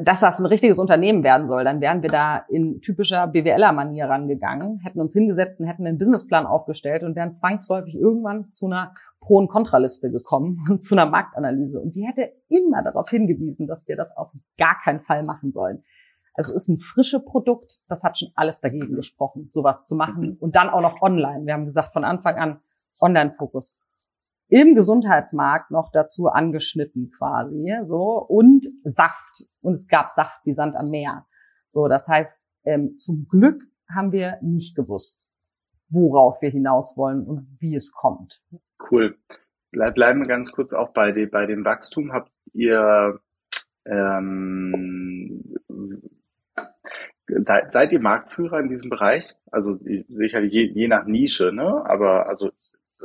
dass 0.02 0.20
das 0.20 0.38
ein 0.38 0.46
richtiges 0.46 0.78
Unternehmen 0.78 1.22
werden 1.22 1.48
soll, 1.48 1.64
dann 1.64 1.80
wären 1.80 2.02
wir 2.02 2.10
da 2.10 2.44
in 2.48 2.80
typischer 2.80 3.26
BWLer-Manier 3.26 4.06
rangegangen, 4.06 4.80
hätten 4.82 5.00
uns 5.00 5.12
hingesetzt 5.12 5.60
und 5.60 5.66
hätten 5.66 5.86
einen 5.86 5.98
Businessplan 5.98 6.46
aufgestellt 6.46 7.02
und 7.02 7.16
wären 7.16 7.34
zwangsläufig 7.34 7.94
irgendwann 7.94 8.50
zu 8.52 8.66
einer 8.66 8.94
Pro- 9.20 9.38
und 9.38 9.48
Kontraliste 9.48 10.10
gekommen 10.10 10.64
und 10.70 10.82
zu 10.82 10.94
einer 10.94 11.06
Marktanalyse. 11.06 11.80
Und 11.80 11.94
die 11.94 12.06
hätte 12.06 12.32
immer 12.48 12.82
darauf 12.82 13.08
hingewiesen, 13.10 13.66
dass 13.66 13.86
wir 13.88 13.96
das 13.96 14.08
auf 14.16 14.30
gar 14.58 14.76
keinen 14.82 15.00
Fall 15.00 15.24
machen 15.24 15.52
sollen. 15.52 15.80
Also 16.34 16.52
es 16.52 16.62
ist 16.62 16.68
ein 16.68 16.76
frisches 16.76 17.24
Produkt, 17.24 17.80
das 17.88 18.02
hat 18.02 18.18
schon 18.18 18.30
alles 18.36 18.60
dagegen 18.60 18.94
gesprochen, 18.94 19.50
sowas 19.52 19.84
zu 19.84 19.96
machen. 19.96 20.36
Und 20.38 20.56
dann 20.56 20.70
auch 20.70 20.80
noch 20.80 21.02
online. 21.02 21.44
Wir 21.44 21.54
haben 21.54 21.66
gesagt, 21.66 21.92
von 21.92 22.04
Anfang 22.04 22.36
an 22.36 22.60
Online-Fokus 23.00 23.78
im 24.50 24.74
Gesundheitsmarkt 24.74 25.70
noch 25.70 25.90
dazu 25.92 26.26
angeschnitten 26.26 27.10
quasi, 27.16 27.72
so 27.84 28.18
und 28.28 28.66
Saft 28.84 29.44
und 29.62 29.74
es 29.74 29.86
gab 29.86 30.10
Saft 30.10 30.44
wie 30.44 30.54
Sand 30.54 30.74
am 30.76 30.90
Meer. 30.90 31.26
So, 31.68 31.86
das 31.88 32.08
heißt, 32.08 32.42
ähm, 32.64 32.96
zum 32.98 33.26
Glück 33.28 33.62
haben 33.88 34.12
wir 34.12 34.38
nicht 34.42 34.76
gewusst, 34.76 35.26
worauf 35.88 36.42
wir 36.42 36.50
hinaus 36.50 36.96
wollen 36.96 37.24
und 37.24 37.56
wie 37.60 37.74
es 37.74 37.92
kommt. 37.92 38.42
Cool. 38.90 39.16
Bleib, 39.70 39.94
bleiben 39.94 40.20
wir 40.20 40.26
ganz 40.26 40.50
kurz 40.50 40.72
auch 40.72 40.92
bei, 40.92 41.12
die, 41.12 41.26
bei 41.26 41.46
dem 41.46 41.64
Wachstum. 41.64 42.12
Habt 42.12 42.32
ihr 42.52 43.20
ähm, 43.86 45.54
seid, 47.42 47.72
seid 47.72 47.92
ihr 47.92 48.00
Marktführer 48.00 48.60
in 48.60 48.68
diesem 48.68 48.90
Bereich? 48.90 49.24
Also 49.50 49.78
sicherlich 50.08 50.52
je, 50.52 50.72
je 50.72 50.88
nach 50.88 51.06
Nische, 51.06 51.52
ne? 51.52 51.84
Aber 51.86 52.28
also 52.28 52.50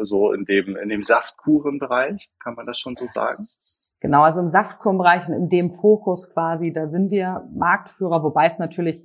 so 0.03 0.31
in 0.31 0.43
dem 0.43 0.75
in 0.77 0.89
dem 0.89 1.03
Saftkuchenbereich 1.03 2.29
kann 2.43 2.55
man 2.55 2.65
das 2.65 2.79
schon 2.79 2.95
so 2.95 3.05
sagen? 3.07 3.45
Genau, 4.01 4.21
also 4.21 4.41
im 4.41 4.51
Saftkuchenbereich 4.51 5.27
und 5.27 5.33
in 5.33 5.49
dem 5.49 5.71
Fokus 5.71 6.31
quasi, 6.31 6.71
da 6.71 6.87
sind 6.87 7.09
wir 7.09 7.47
Marktführer, 7.55 8.23
wobei 8.23 8.45
es 8.45 8.59
natürlich 8.59 9.03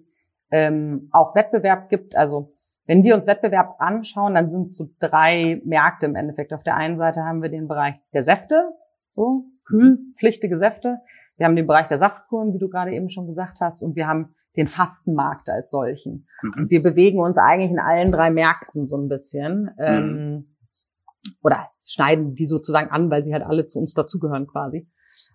ähm, 0.50 1.09
auch 1.12 1.35
Wettbewerb 1.35 1.88
gibt. 1.88 2.16
Also 2.16 2.52
wenn 2.87 3.04
wir 3.04 3.14
uns 3.14 3.26
Wettbewerb 3.26 3.76
anschauen, 3.78 4.35
dann 4.35 4.50
sind 4.50 4.66
es 4.66 4.76
so 4.76 4.90
drei 4.99 5.62
Märkte 5.64 6.06
im 6.06 6.16
Endeffekt. 6.16 6.52
Auf 6.52 6.64
der 6.64 6.76
einen 6.76 6.97
Seite 6.97 7.25
haben 7.25 7.40
wir 7.40 7.49
den 7.49 7.68
Bereich 7.68 7.94
der 8.12 8.25
Säfte, 8.25 8.75
so 9.14 9.44
kühlpflichtige 9.64 10.59
Säfte. 10.59 10.99
Wir 11.37 11.47
haben 11.47 11.56
den 11.56 11.66
Bereich 11.66 11.88
der 11.88 11.97
Saftkuren, 11.97 12.52
wie 12.52 12.59
du 12.59 12.68
gerade 12.68 12.92
eben 12.92 13.09
schon 13.09 13.26
gesagt 13.26 13.62
hast, 13.62 13.82
und 13.82 13.97
wir 13.97 14.06
haben 14.06 14.35
den 14.56 14.66
Fastenmarkt 14.66 15.49
als 15.49 15.70
solchen. 15.70 16.26
Mhm. 16.42 16.54
Und 16.59 16.70
wir 16.70 16.82
bewegen 16.82 17.20
uns 17.20 17.38
eigentlich 17.38 17.70
in 17.70 17.78
allen 17.78 18.12
drei 18.12 18.30
Märkten 18.30 18.88
so 18.88 18.99
ein 18.99 19.09
bisschen. 19.09 19.70
Ähm, 19.78 19.94
mhm. 19.94 20.18
Ähm, 20.18 20.56
oder 21.42 21.70
schneiden 21.86 22.34
die 22.34 22.46
sozusagen 22.46 22.90
an, 22.90 23.10
weil 23.10 23.24
sie 23.24 23.32
halt 23.32 23.44
alle 23.44 23.66
zu 23.66 23.78
uns 23.78 23.94
dazugehören 23.94 24.46
quasi. 24.46 24.88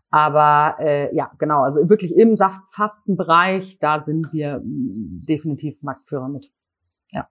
Aber 0.10 0.78
äh, 0.80 1.14
ja, 1.14 1.32
genau, 1.40 1.64
also 1.64 1.90
wirklich 1.90 2.16
im 2.16 2.36
Saftfastenbereich, 2.36 3.80
da 3.80 4.04
sind 4.06 4.32
wir 4.32 4.60
mm, 4.64 5.26
definitiv 5.28 5.82
Marktführer 5.82 6.30
mit. 6.30 6.52
Ja. 7.12 7.28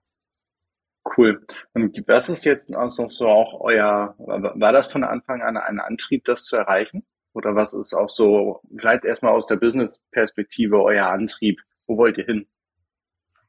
Cool. 1.17 1.43
Und 1.73 2.03
was 2.07 2.29
ist 2.29 2.45
jetzt 2.45 2.75
also 2.75 3.07
so 3.07 3.27
auch 3.27 3.59
euer, 3.61 4.15
war 4.17 4.71
das 4.71 4.91
von 4.91 5.03
Anfang 5.03 5.41
an 5.41 5.57
ein 5.57 5.79
Antrieb, 5.79 6.25
das 6.25 6.43
zu 6.43 6.57
erreichen? 6.57 7.03
Oder 7.33 7.55
was 7.55 7.73
ist 7.73 7.93
auch 7.93 8.09
so, 8.09 8.61
vielleicht 8.77 9.03
erstmal 9.03 9.33
aus 9.33 9.47
der 9.47 9.57
Business-Perspektive 9.57 10.81
euer 10.81 11.07
Antrieb? 11.07 11.59
Wo 11.87 11.97
wollt 11.97 12.17
ihr 12.17 12.25
hin? 12.25 12.47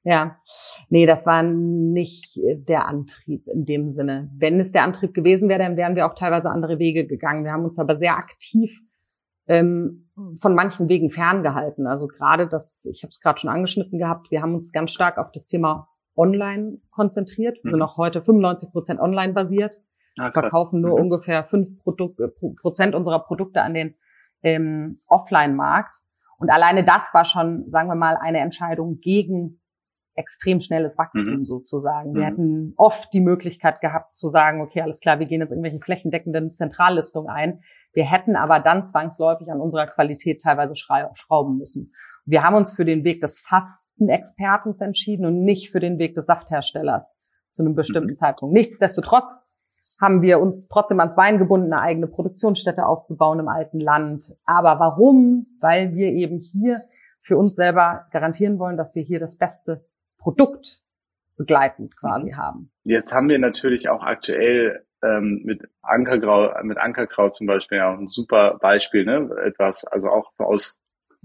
Ja, 0.09 0.37
nee, 0.89 1.05
das 1.05 1.27
war 1.27 1.43
nicht 1.43 2.37
äh, 2.37 2.55
der 2.57 2.87
Antrieb 2.87 3.49
in 3.49 3.65
dem 3.65 3.91
Sinne. 3.91 4.31
Wenn 4.39 4.61
es 4.61 4.71
der 4.71 4.85
Antrieb 4.85 5.15
gewesen 5.15 5.49
wäre, 5.49 5.59
dann 5.59 5.77
wären 5.77 5.97
wir 5.97 6.07
auch 6.07 6.15
teilweise 6.15 6.49
andere 6.49 6.79
Wege 6.79 7.09
gegangen. 7.09 7.43
Wir 7.43 7.51
haben 7.51 7.65
uns 7.65 7.77
aber 7.81 7.97
sehr 7.97 8.17
aktiv 8.17 8.81
ähm, 9.49 10.09
von 10.41 10.55
manchen 10.55 10.89
Wegen 10.89 11.11
ferngehalten. 11.11 11.89
Also 11.89 12.07
gerade 12.07 12.47
das, 12.47 12.89
ich 12.89 13.03
habe 13.03 13.11
es 13.11 13.21
gerade 13.21 13.41
schon 13.41 13.51
angeschnitten 13.51 13.99
gehabt, 13.99 14.31
wir 14.31 14.43
haben 14.43 14.55
uns 14.55 14.71
ganz 14.71 14.93
stark 14.93 15.19
auf 15.19 15.33
das 15.33 15.49
Thema 15.49 15.89
Online 16.17 16.79
konzentriert. 16.93 17.59
Wir 17.65 17.73
sind 17.73 17.81
mhm. 17.81 17.87
auch 17.87 17.99
heute 17.99 18.23
95 18.23 18.71
Prozent 18.71 19.01
online 19.01 19.33
basiert, 19.33 19.75
ah, 20.21 20.31
verkaufen 20.31 20.83
nur 20.83 20.99
mhm. 21.01 21.07
ungefähr 21.07 21.43
fünf 21.47 21.83
Produk 21.83 22.13
äh, 22.21 22.29
Prozent 22.61 22.95
unserer 22.95 23.19
Produkte 23.19 23.61
an 23.61 23.75
den 23.75 23.97
ähm, 24.45 24.99
Offline-Markt. 25.09 25.97
Und 26.39 26.49
alleine 26.49 26.85
das 26.85 27.13
war 27.13 27.25
schon, 27.25 27.69
sagen 27.71 27.89
wir 27.89 27.97
mal, 27.97 28.17
eine 28.17 28.39
Entscheidung 28.39 29.01
gegen 29.01 29.59
extrem 30.17 30.61
schnelles 30.61 30.99
Wachstum 30.99 31.39
mhm. 31.39 31.45
sozusagen. 31.45 32.15
Wir 32.15 32.23
mhm. 32.23 32.27
hätten 32.27 32.75
oft 32.77 33.13
die 33.13 33.21
Möglichkeit 33.21 33.81
gehabt 33.81 34.17
zu 34.17 34.29
sagen, 34.29 34.61
okay, 34.61 34.81
alles 34.81 35.01
klar, 35.01 35.19
wir 35.19 35.27
gehen 35.27 35.41
jetzt 35.41 35.51
irgendwelche 35.51 35.81
flächendeckenden 35.81 36.49
Zentrallistungen 36.49 37.29
ein. 37.29 37.61
Wir 37.93 38.05
hätten 38.11 38.35
aber 38.35 38.61
dann 38.61 38.87
zwangsläufig 38.87 39.51
an 39.51 39.61
unserer 39.61 39.87
Qualität 39.87 40.43
teilweise 40.43 40.75
schrauben 40.75 41.59
müssen. 41.59 41.93
Wir 42.25 42.43
haben 42.43 42.57
uns 42.57 42.75
für 42.75 42.85
den 42.85 43.05
Weg 43.05 43.21
des 43.21 43.41
Fastenexpertens 43.41 44.81
entschieden 44.81 45.27
und 45.27 45.41
nicht 45.41 45.71
für 45.71 45.81
den 45.81 45.99
Weg 45.99 46.15
des 46.15 46.27
Saftherstellers 46.27 47.15
zu 47.51 47.63
einem 47.63 47.75
bestimmten 47.75 48.11
mhm. 48.11 48.17
Zeitpunkt. 48.17 48.55
Nichtsdestotrotz 48.55 49.45
haben 50.01 50.23
wir 50.23 50.41
uns 50.41 50.69
trotzdem 50.69 51.01
ans 51.01 51.17
Bein 51.17 51.39
gebunden, 51.39 51.73
eine 51.73 51.83
eigene 51.83 52.07
Produktionsstätte 52.07 52.87
aufzubauen 52.87 53.41
im 53.41 53.49
alten 53.49 53.81
Land. 53.81 54.37
Aber 54.45 54.79
warum? 54.79 55.47
Weil 55.61 55.95
wir 55.95 56.09
eben 56.09 56.39
hier 56.39 56.77
für 57.23 57.37
uns 57.37 57.55
selber 57.55 58.03
garantieren 58.13 58.59
wollen, 58.59 58.77
dass 58.77 58.95
wir 58.95 59.03
hier 59.03 59.21
das 59.21 59.37
beste 59.37 59.85
Produkt 60.27 60.81
begleitend 61.37 61.97
quasi 61.97 62.33
haben. 62.33 62.73
Jetzt 62.83 63.13
haben 63.13 63.29
wir 63.29 63.39
natürlich 63.39 63.89
auch 63.89 64.03
aktuell 64.03 64.85
ähm, 65.05 65.43
mit 65.45 65.63
Ankergrau, 65.83 66.53
mit 66.65 66.79
Ankerkraut 66.79 67.37
zum 67.37 67.47
Beispiel 67.47 67.81
auch 67.81 67.97
ein 67.97 68.09
super 68.09 68.59
Beispiel, 68.61 69.05
ne? 69.05 69.31
Etwas, 69.45 69.85
also 69.85 70.09
auch 70.09 70.33
aus 70.39 70.83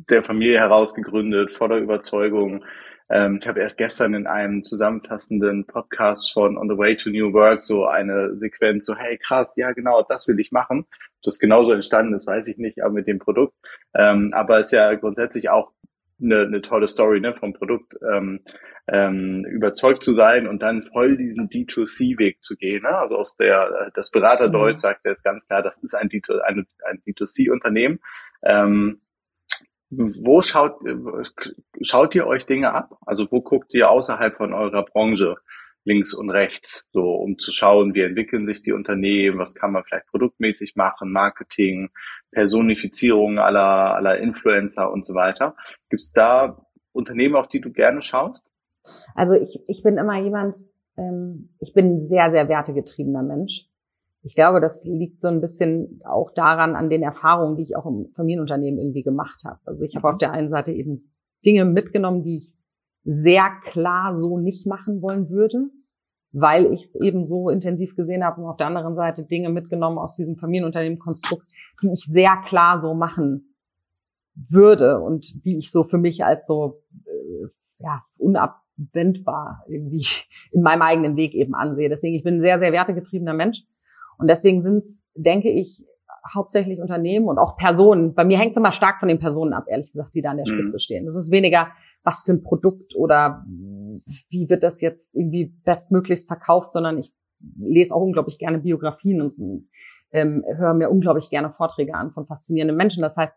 der 0.10 0.24
Familie 0.24 0.60
heraus 0.60 0.94
gegründet, 0.94 1.52
voller 1.56 1.78
Überzeugung. 1.78 2.64
Ähm, 3.10 3.40
ich 3.42 3.48
habe 3.48 3.62
erst 3.62 3.80
gestern 3.80 4.14
in 4.14 4.28
einem 4.28 4.64
zusammenfassenden 4.64 5.66
Podcast 5.66 6.32
von 6.32 6.56
On 6.60 6.70
the 6.70 6.78
Way 6.78 6.98
to 6.98 7.10
New 7.10 7.34
Work 7.34 7.64
so 7.64 7.86
eine 7.88 8.38
Sequenz, 8.38 8.86
so 8.86 8.96
hey 8.96 9.18
krass, 9.18 9.56
ja 9.56 9.72
genau, 9.72 10.06
das 10.08 10.28
will 10.28 10.40
ich 10.40 10.52
machen. 10.52 10.86
Das 11.24 11.40
genauso 11.40 11.72
entstanden 11.72 12.14
ist, 12.14 12.28
weiß 12.28 12.48
ich 12.50 12.58
nicht, 12.60 12.84
aber 12.84 12.94
mit 12.94 13.08
dem 13.08 13.18
Produkt. 13.18 13.56
Ähm, 13.96 14.32
aber 14.36 14.60
es 14.60 14.68
ist 14.68 14.74
ja 14.74 14.94
grundsätzlich 14.94 15.50
auch 15.50 15.72
eine, 16.22 16.42
eine 16.42 16.62
tolle 16.62 16.88
Story 16.88 17.20
ne, 17.20 17.34
vom 17.34 17.54
Produkt. 17.54 17.96
Ähm, 18.10 18.42
ähm, 18.88 19.46
überzeugt 19.46 20.04
zu 20.04 20.14
sein 20.14 20.48
und 20.48 20.62
dann 20.62 20.82
voll 20.82 21.16
diesen 21.16 21.50
D2C-Weg 21.50 22.44
zu 22.44 22.56
gehen. 22.56 22.84
Ne? 22.84 22.90
Also 22.90 23.16
aus 23.18 23.36
der, 23.38 23.92
das 23.94 24.12
Beraterdeutsch 24.12 24.74
mhm. 24.74 24.78
sagt 24.78 25.06
jetzt 25.06 25.24
ganz 25.24 25.46
klar, 25.46 25.62
das 25.62 25.78
ist 25.78 25.96
ein, 25.96 26.10
D2, 26.10 26.40
ein, 26.40 26.66
ein 26.90 27.02
D2C-Unternehmen. 27.08 28.00
Ähm, 28.44 29.00
wo 29.92 30.42
schaut, 30.42 30.80
schaut 31.82 32.16
ihr 32.16 32.26
euch 32.26 32.46
Dinge 32.46 32.74
ab? 32.74 32.98
Also 33.06 33.30
wo 33.30 33.42
guckt 33.42 33.74
ihr 33.74 33.90
außerhalb 33.90 34.38
von 34.38 34.54
eurer 34.54 34.84
Branche 34.84 35.36
links 35.84 36.14
und 36.14 36.30
rechts, 36.30 36.88
so 36.92 37.16
um 37.16 37.38
zu 37.38 37.52
schauen, 37.52 37.94
wie 37.94 38.02
entwickeln 38.02 38.46
sich 38.46 38.62
die 38.62 38.72
Unternehmen, 38.72 39.40
was 39.40 39.56
kann 39.56 39.72
man 39.72 39.84
vielleicht 39.84 40.08
produktmäßig 40.08 40.76
machen, 40.76 41.12
Marketing, 41.12 41.90
Personifizierung 42.32 43.40
aller, 43.40 43.96
aller 43.96 44.18
Influencer 44.18 44.92
und 44.92 45.06
so 45.06 45.16
weiter. 45.16 45.56
Gibt 45.90 46.02
es 46.02 46.12
da 46.12 46.66
Unternehmen, 46.92 47.36
auf 47.36 47.48
die 47.48 47.62
du 47.62 47.72
gerne 47.72 48.02
schaust? 48.02 48.46
Also 49.16 49.36
ich, 49.36 49.60
ich 49.68 49.84
bin 49.84 49.98
immer 49.98 50.20
jemand, 50.20 50.58
ähm, 50.98 51.50
ich 51.60 51.74
bin 51.74 51.96
ein 51.96 52.00
sehr, 52.00 52.32
sehr 52.32 52.50
wertegetriebener 52.50 53.24
Mensch. 53.24 53.68
Ich 54.24 54.36
glaube, 54.36 54.62
das 54.62 54.86
liegt 54.86 55.22
so 55.22 55.30
ein 55.30 55.42
bisschen 55.42 56.02
auch 56.06 56.32
daran, 56.32 56.76
an 56.76 56.90
den 56.90 57.02
Erfahrungen, 57.02 57.56
die 57.56 57.64
ich 57.64 57.76
auch 57.76 57.88
im 57.88 58.12
Familienunternehmen 58.16 58.80
irgendwie 58.80 59.02
gemacht 59.02 59.42
habe. 59.46 59.60
Also 59.66 59.84
ich 59.84 59.96
habe 59.96 60.10
auf 60.10 60.20
der 60.20 60.32
einen 60.32 60.50
Seite 60.50 60.72
eben 60.72 61.12
Dinge 61.44 61.66
mitgenommen, 61.66 62.22
die 62.22 62.38
ich 62.38 62.54
sehr 63.04 63.50
klar 63.66 64.18
so 64.18 64.38
nicht 64.38 64.68
machen 64.68 65.02
wollen 65.02 65.30
würde, 65.30 65.70
weil 66.32 66.72
ich 66.72 66.84
es 66.84 66.96
eben 66.96 67.28
so 67.28 67.50
intensiv 67.50 67.96
gesehen 67.96 68.24
habe 68.24 68.42
und 68.42 68.48
auf 68.48 68.58
der 68.58 68.68
anderen 68.68 68.96
Seite 68.96 69.26
Dinge 69.26 69.50
mitgenommen 69.50 69.98
aus 69.98 70.16
diesem 70.16 70.38
Familienunternehmen-Konstrukt, 70.38 71.48
die 71.82 71.92
ich 71.94 72.06
sehr 72.06 72.38
klar 72.46 72.80
so 72.80 72.94
machen 72.94 73.56
würde 74.50 75.00
und 75.00 75.46
die 75.46 75.58
ich 75.58 75.72
so 75.72 75.84
für 75.84 75.98
mich 75.98 76.24
als 76.24 76.48
so 76.48 76.82
äh, 77.06 77.48
ja, 77.80 78.04
unab 78.18 78.62
wendbar 78.94 79.64
irgendwie 79.68 80.06
in 80.52 80.62
meinem 80.62 80.82
eigenen 80.82 81.16
Weg 81.16 81.34
eben 81.34 81.54
ansehe. 81.54 81.90
Deswegen, 81.90 82.16
ich 82.16 82.24
bin 82.24 82.36
ein 82.36 82.42
sehr, 82.42 82.60
sehr 82.60 82.72
wertegetriebener 82.72 83.34
Mensch. 83.34 83.64
Und 84.18 84.28
deswegen 84.28 84.62
sind 84.62 84.84
es, 84.84 85.04
denke 85.16 85.50
ich, 85.50 85.84
hauptsächlich 86.34 86.80
Unternehmen 86.80 87.28
und 87.28 87.40
auch 87.40 87.58
Personen. 87.58 88.14
Bei 88.14 88.24
mir 88.24 88.38
hängt 88.38 88.52
es 88.52 88.58
immer 88.58 88.72
stark 88.72 89.00
von 89.00 89.10
den 89.10 89.20
Personen 89.20 89.54
ab, 89.54 89.66
ehrlich 89.68 89.92
gesagt, 89.92 90.14
die 90.14 90.22
da 90.22 90.32
an 90.32 90.38
der 90.38 90.46
Spitze 90.46 90.76
mhm. 90.76 90.80
stehen. 90.80 91.06
Das 91.06 91.16
ist 91.16 91.32
weniger, 91.32 91.70
was 92.04 92.24
für 92.24 92.34
ein 92.34 92.44
Produkt 92.44 92.96
oder 92.96 93.46
wie 94.30 94.50
wird 94.50 94.64
das 94.64 94.82
jetzt 94.82 95.16
irgendwie 95.16 95.54
bestmöglichst 95.64 96.28
verkauft, 96.28 96.74
sondern 96.74 96.98
ich 96.98 97.14
lese 97.58 97.96
auch 97.96 98.02
unglaublich 98.02 98.38
gerne 98.38 98.60
Biografien 98.60 99.22
und 99.22 99.68
ähm, 100.12 100.44
höre 100.58 100.74
mir 100.74 100.90
unglaublich 100.90 101.30
gerne 101.30 101.54
Vorträge 101.56 101.94
an 101.94 102.12
von 102.12 102.26
faszinierenden 102.26 102.78
Menschen. 102.78 103.02
Das 103.02 103.16
heißt, 103.16 103.34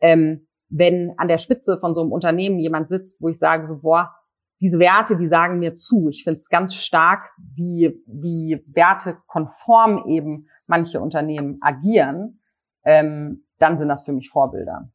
ähm, 0.00 0.46
wenn 0.68 1.14
an 1.18 1.28
der 1.28 1.38
Spitze 1.38 1.78
von 1.78 1.94
so 1.94 2.02
einem 2.02 2.12
Unternehmen 2.12 2.58
jemand 2.58 2.88
sitzt, 2.88 3.22
wo 3.22 3.28
ich 3.28 3.38
sage 3.38 3.66
so, 3.66 3.80
boah, 3.80 4.14
diese 4.60 4.78
Werte, 4.78 5.16
die 5.16 5.28
sagen 5.28 5.58
mir 5.58 5.74
zu. 5.74 6.08
Ich 6.10 6.24
finde 6.24 6.38
es 6.38 6.48
ganz 6.48 6.74
stark, 6.74 7.30
wie, 7.54 8.02
wie 8.06 8.58
wertekonform 8.74 10.08
eben 10.08 10.48
manche 10.66 11.00
Unternehmen 11.00 11.58
agieren. 11.60 12.40
Ähm, 12.84 13.44
dann 13.58 13.78
sind 13.78 13.88
das 13.88 14.04
für 14.04 14.12
mich 14.12 14.30
Vorbilder. 14.30 14.90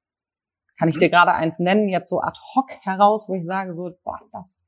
Kann 0.81 0.89
ich 0.89 0.95
mhm. 0.95 1.01
dir 1.01 1.09
gerade 1.11 1.33
eins 1.33 1.59
nennen, 1.59 1.89
jetzt 1.89 2.09
so 2.09 2.21
ad 2.21 2.39
hoc 2.55 2.71
heraus, 2.81 3.29
wo 3.29 3.35
ich 3.35 3.45
sage 3.45 3.75
so, 3.75 3.91
boah, 4.03 4.17
das 4.31 4.59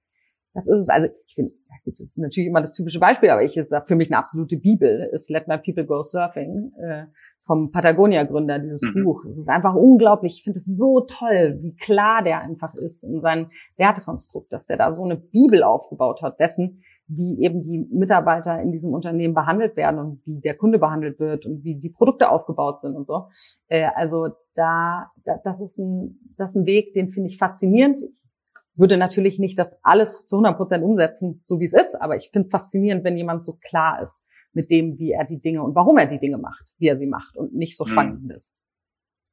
das 0.54 0.68
ist 0.68 0.82
es. 0.82 0.90
Also 0.90 1.08
ich 1.26 1.34
finde, 1.34 1.54
ja 1.68 1.76
gut, 1.84 2.00
das 2.00 2.10
ist 2.10 2.18
natürlich 2.18 2.48
immer 2.48 2.62
das 2.62 2.74
typische 2.74 3.00
Beispiel, 3.00 3.30
aber 3.30 3.42
ich 3.42 3.60
sage 3.68 3.86
für 3.88 3.96
mich 3.96 4.10
eine 4.10 4.20
absolute 4.20 4.58
Bibel 4.58 5.10
ist 5.12 5.32
Let 5.32 5.48
My 5.48 5.58
People 5.58 5.86
Go 5.86 6.04
Surfing 6.04 6.72
äh, 6.78 7.06
vom 7.38 7.72
Patagonia-Gründer, 7.72 8.60
dieses 8.60 8.84
mhm. 8.94 9.04
Buch. 9.04 9.26
Es 9.26 9.40
ist 9.40 9.50
einfach 9.50 9.74
unglaublich. 9.74 10.36
Ich 10.38 10.44
finde 10.44 10.60
es 10.60 10.78
so 10.78 11.02
toll, 11.02 11.58
wie 11.62 11.76
klar 11.76 12.22
der 12.24 12.44
einfach 12.44 12.76
ist 12.76 13.04
in 13.04 13.22
seinem 13.22 13.50
Wertekonstrukt, 13.78 14.54
dass 14.54 14.68
der 14.68 14.78
da 14.78 14.94
so 14.94 15.04
eine 15.04 15.18
Bibel 15.18 15.64
aufgebaut 15.64 16.22
hat 16.22 16.40
dessen, 16.40 16.84
wie 17.08 17.42
eben 17.44 17.62
die 17.62 17.80
Mitarbeiter 17.92 18.62
in 18.62 18.72
diesem 18.72 18.94
Unternehmen 18.94 19.34
behandelt 19.34 19.76
werden 19.76 20.00
und 20.00 20.22
wie 20.26 20.40
der 20.40 20.56
Kunde 20.56 20.80
behandelt 20.80 21.20
wird 21.20 21.46
und 21.46 21.64
wie 21.64 21.76
die 21.76 21.90
Produkte 21.90 22.30
aufgebaut 22.30 22.82
sind 22.82 22.96
und 22.96 23.08
so. 23.08 23.28
Äh, 23.68 23.90
also 23.96 24.30
da, 24.56 25.12
da 25.24 25.38
das 25.44 25.62
ist 25.62 25.78
ein 25.80 26.20
das 26.38 26.52
ist 26.52 26.62
ein 26.62 26.66
Weg, 26.66 26.94
den 26.94 27.12
finde 27.12 27.30
ich 27.30 27.38
faszinierend. 27.38 27.98
Ich 28.02 28.80
würde 28.80 28.98
natürlich 28.98 29.38
nicht 29.38 29.60
das 29.60 29.78
alles 29.84 30.26
zu 30.26 30.38
100 30.38 30.58
Prozent 30.58 30.84
umsetzen, 30.84 31.42
so 31.44 31.60
wie 31.60 31.66
es 31.66 31.74
ist, 31.74 31.96
aber 32.02 32.16
ich 32.16 32.32
finde 32.32 32.50
faszinierend, 32.50 33.04
wenn 33.04 33.18
jemand 33.18 33.44
so 33.44 33.58
klar 33.62 34.02
ist 34.02 34.26
mit 34.54 34.72
dem, 34.72 34.98
wie 34.98 35.12
er 35.12 35.26
die 35.26 35.40
Dinge 35.40 35.64
und 35.64 35.76
warum 35.76 35.98
er 35.98 36.08
die 36.08 36.20
Dinge 36.20 36.38
macht, 36.38 36.66
wie 36.78 36.88
er 36.88 36.98
sie 36.98 37.08
macht 37.08 37.36
und 37.38 37.54
nicht 37.54 37.78
so 37.78 37.84
mhm. 37.86 37.90
schwankend 37.90 38.32
ist. 38.32 38.56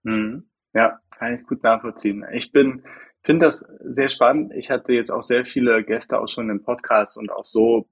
Mhm. 0.03 0.51
Ja, 0.75 1.01
kann 1.11 1.35
ich 1.35 1.47
gut 1.47 1.63
nachvollziehen. 1.63 2.25
Ich 2.33 2.53
bin, 2.53 2.83
finde 3.23 3.47
das 3.47 3.65
sehr 3.81 4.09
spannend. 4.09 4.53
Ich 4.55 4.71
hatte 4.71 4.93
jetzt 4.93 5.11
auch 5.11 5.23
sehr 5.23 5.45
viele 5.45 5.85
Gäste 5.85 6.21
auch 6.21 6.29
schon 6.29 6.51
im 6.51 6.63
Podcast 6.63 7.19
und 7.19 7.31
auch 7.31 7.45
so, 7.45 7.89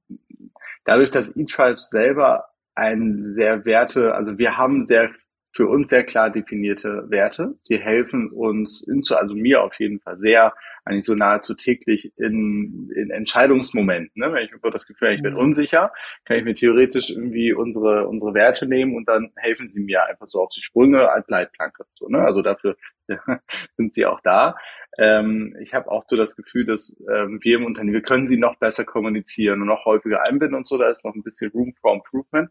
dadurch, 0.85 1.11
dass 1.11 1.35
eTribe 1.37 1.81
selber 1.81 2.47
ein 2.75 3.35
sehr 3.35 3.65
Werte, 3.65 4.15
also 4.15 4.39
wir 4.39 4.57
haben 4.57 4.85
sehr 4.87 5.11
für 5.53 5.67
uns 5.67 5.91
sehr 5.91 6.05
klar 6.05 6.31
definierte 6.31 7.07
Werte. 7.09 7.57
Die 7.69 7.79
helfen 7.79 8.31
uns, 8.37 8.83
in, 8.87 9.01
also 9.11 9.35
mir 9.35 9.63
auf 9.63 9.75
jeden 9.81 9.99
Fall 9.99 10.19
sehr, 10.19 10.55
eigentlich 10.85 11.05
so 11.05 11.15
nahezu 11.15 11.55
täglich 11.55 12.13
in, 12.17 12.91
in 12.95 13.11
Entscheidungsmomenten. 13.11 14.13
Ne? 14.15 14.33
Wenn 14.33 14.45
ich 14.45 14.53
über 14.53 14.71
das 14.71 14.87
Gefühl 14.87 15.15
ich 15.15 15.23
bin 15.23 15.33
mhm. 15.33 15.41
unsicher, 15.41 15.93
kann 16.25 16.39
ich 16.39 16.45
mir 16.45 16.55
theoretisch 16.55 17.11
irgendwie 17.11 17.53
unsere, 17.53 18.07
unsere 18.07 18.35
Werte 18.35 18.67
nehmen 18.67 18.95
und 18.95 19.09
dann 19.09 19.33
helfen 19.37 19.69
sie 19.69 19.81
mir 19.81 20.05
einfach 20.05 20.27
so 20.27 20.41
auf 20.41 20.51
die 20.51 20.63
Sprünge 20.63 21.11
als 21.11 21.29
Leitplanke. 21.29 21.85
So, 21.95 22.09
ne? 22.09 22.21
Also 22.21 22.43
dafür 22.43 22.77
sind 23.77 23.95
sie 23.95 24.07
auch 24.07 24.21
da. 24.21 24.57
Ähm, 24.99 25.57
ich 25.61 25.75
habe 25.75 25.91
auch 25.91 26.05
so 26.09 26.17
das 26.17 26.35
Gefühl, 26.35 26.67
dass 26.67 26.97
ähm, 27.09 27.39
wir 27.43 27.59
im 27.59 27.65
Unternehmen, 27.65 27.95
wir 27.95 28.03
können 28.03 28.27
sie 28.27 28.37
noch 28.37 28.57
besser 28.57 28.85
kommunizieren 28.85 29.61
und 29.63 29.69
noch 29.69 29.85
häufiger 29.85 30.27
einbinden 30.29 30.57
und 30.57 30.67
so, 30.67 30.77
da 30.77 30.89
ist 30.89 31.05
noch 31.05 31.15
ein 31.15 31.23
bisschen 31.23 31.53
Room 31.53 31.73
for 31.81 31.95
Improvement. 31.95 32.51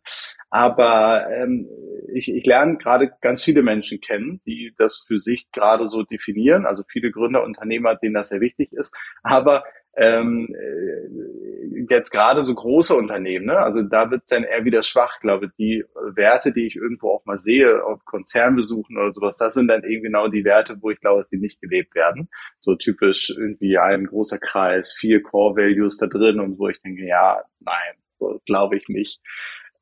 Aber 0.49 1.29
ähm, 1.29 1.67
ich, 2.13 2.33
ich 2.33 2.45
lerne 2.45 2.77
gerade 2.77 3.11
ganz 3.21 3.43
viele 3.43 3.63
Menschen 3.63 3.99
kennen, 3.99 4.39
die 4.45 4.73
das 4.77 5.03
für 5.05 5.19
sich 5.19 5.51
gerade 5.51 5.87
so 5.87 6.03
definieren, 6.03 6.65
also 6.65 6.83
viele 6.87 7.11
Gründer, 7.11 7.43
Unternehmer, 7.43 7.95
denen 7.95 8.13
das 8.13 8.29
sehr 8.29 8.41
wichtig 8.41 8.71
ist. 8.71 8.95
Aber 9.23 9.63
ähm, 9.97 10.47
äh, 10.53 11.85
jetzt 11.89 12.11
gerade 12.11 12.45
so 12.45 12.53
große 12.53 12.95
Unternehmen, 12.95 13.47
ne? 13.47 13.57
also 13.57 13.81
da 13.81 14.11
wird 14.11 14.23
es 14.23 14.29
dann 14.29 14.43
eher 14.43 14.63
wieder 14.63 14.83
schwach, 14.83 15.19
glaube 15.19 15.45
ich. 15.45 15.51
Die 15.57 15.85
Werte, 16.15 16.51
die 16.51 16.67
ich 16.67 16.75
irgendwo 16.75 17.11
auch 17.11 17.25
mal 17.25 17.39
sehe, 17.39 17.83
auf 17.83 18.05
Konzernbesuchen 18.05 18.97
oder 18.97 19.11
sowas, 19.11 19.37
das 19.37 19.55
sind 19.55 19.67
dann 19.67 19.83
eben 19.83 20.03
genau 20.03 20.27
die 20.27 20.45
Werte, 20.45 20.77
wo 20.81 20.91
ich 20.91 20.99
glaube, 20.99 21.21
dass 21.21 21.29
die 21.29 21.39
nicht 21.39 21.61
gelebt 21.61 21.95
werden. 21.95 22.29
So 22.59 22.75
typisch 22.75 23.33
irgendwie 23.35 23.77
ein 23.77 24.05
großer 24.05 24.37
Kreis, 24.37 24.93
vier 24.93 25.23
Core 25.23 25.55
Values 25.55 25.97
da 25.97 26.07
drin 26.07 26.39
und 26.39 26.59
wo 26.59 26.67
ich 26.67 26.81
denke, 26.81 27.05
ja, 27.05 27.41
nein, 27.59 27.95
so 28.19 28.39
glaube 28.45 28.77
ich 28.77 28.87
nicht. 28.89 29.21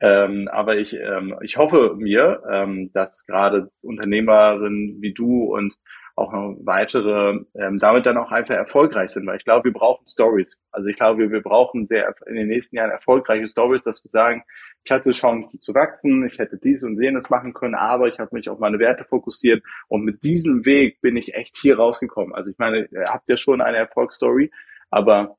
Ähm, 0.01 0.47
aber 0.51 0.77
ich, 0.77 0.93
ähm, 0.93 1.35
ich 1.41 1.57
hoffe 1.57 1.95
mir, 1.97 2.41
ähm, 2.51 2.91
dass 2.93 3.25
gerade 3.25 3.71
Unternehmerinnen 3.81 5.01
wie 5.01 5.13
du 5.13 5.55
und 5.55 5.75
auch 6.15 6.31
noch 6.31 6.55
weitere 6.63 7.39
ähm, 7.55 7.77
damit 7.77 8.05
dann 8.05 8.17
auch 8.17 8.31
einfach 8.31 8.55
erfolgreich 8.55 9.11
sind, 9.11 9.27
weil 9.27 9.37
ich 9.37 9.43
glaube, 9.43 9.65
wir 9.65 9.73
brauchen 9.73 10.07
Stories. 10.07 10.61
Also 10.71 10.87
ich 10.87 10.95
glaube, 10.95 11.29
wir 11.29 11.41
brauchen 11.41 11.87
sehr 11.87 12.15
in 12.27 12.35
den 12.35 12.47
nächsten 12.47 12.77
Jahren 12.77 12.91
erfolgreiche 12.91 13.47
Stories, 13.47 13.83
dass 13.83 14.03
wir 14.03 14.09
sagen, 14.09 14.43
ich 14.83 14.91
hatte 14.91 15.11
Chancen 15.11 15.59
zu 15.59 15.73
wachsen, 15.73 16.25
ich 16.25 16.39
hätte 16.39 16.57
dies 16.57 16.83
und 16.83 17.01
jenes 17.01 17.29
machen 17.29 17.53
können, 17.53 17.75
aber 17.75 18.07
ich 18.07 18.19
habe 18.19 18.29
mich 18.33 18.49
auf 18.49 18.59
meine 18.59 18.79
Werte 18.79 19.03
fokussiert 19.03 19.63
und 19.87 20.03
mit 20.03 20.23
diesem 20.23 20.65
Weg 20.65 21.01
bin 21.01 21.17
ich 21.17 21.33
echt 21.33 21.57
hier 21.57 21.77
rausgekommen. 21.77 22.33
Also 22.33 22.51
ich 22.51 22.57
meine, 22.57 22.87
ihr 22.91 23.05
habt 23.07 23.29
ja 23.29 23.35
schon 23.35 23.61
eine 23.61 23.77
Erfolgsstory, 23.77 24.51
aber 24.89 25.37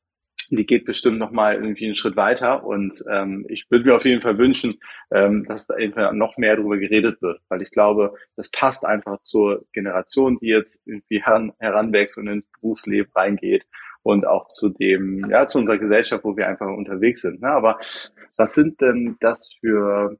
die 0.51 0.67
geht 0.67 0.85
bestimmt 0.85 1.19
nochmal 1.19 1.55
irgendwie 1.55 1.87
einen 1.87 1.97
Schritt 1.97 2.17
weiter. 2.17 2.65
Und 2.65 3.03
ähm, 3.11 3.47
ich 3.49 3.67
würde 3.71 3.85
mir 3.85 3.97
auf 3.97 4.05
jeden 4.05 4.21
Fall 4.21 4.39
wünschen, 4.39 4.79
ähm, 5.11 5.45
dass 5.45 5.67
da 5.67 5.75
einfach 5.75 6.13
noch 6.13 6.37
mehr 6.37 6.57
darüber 6.57 6.79
geredet 6.79 7.21
wird, 7.23 7.41
weil 7.49 7.63
ich 7.63 7.71
glaube, 7.71 8.13
das 8.37 8.51
passt 8.51 8.85
einfach 8.85 9.21
zur 9.23 9.61
Generation, 9.73 10.39
die 10.41 10.49
jetzt 10.49 10.87
irgendwie 10.87 11.23
heran, 11.23 11.53
heranwächst 11.59 12.19
und 12.19 12.29
ins 12.29 12.47
Berufsleben 12.61 13.11
reingeht 13.15 13.67
und 14.03 14.27
auch 14.27 14.49
zu 14.49 14.69
dem, 14.69 15.29
ja, 15.31 15.47
zu 15.47 15.59
unserer 15.59 15.79
Gesellschaft, 15.79 16.25
wo 16.25 16.37
wir 16.37 16.47
einfach 16.47 16.69
unterwegs 16.69 17.23
sind. 17.23 17.41
Ne? 17.43 17.49
Aber 17.49 17.79
was 18.37 18.55
sind 18.55 18.81
denn 18.81 19.17
das 19.21 19.51
für, 19.61 20.17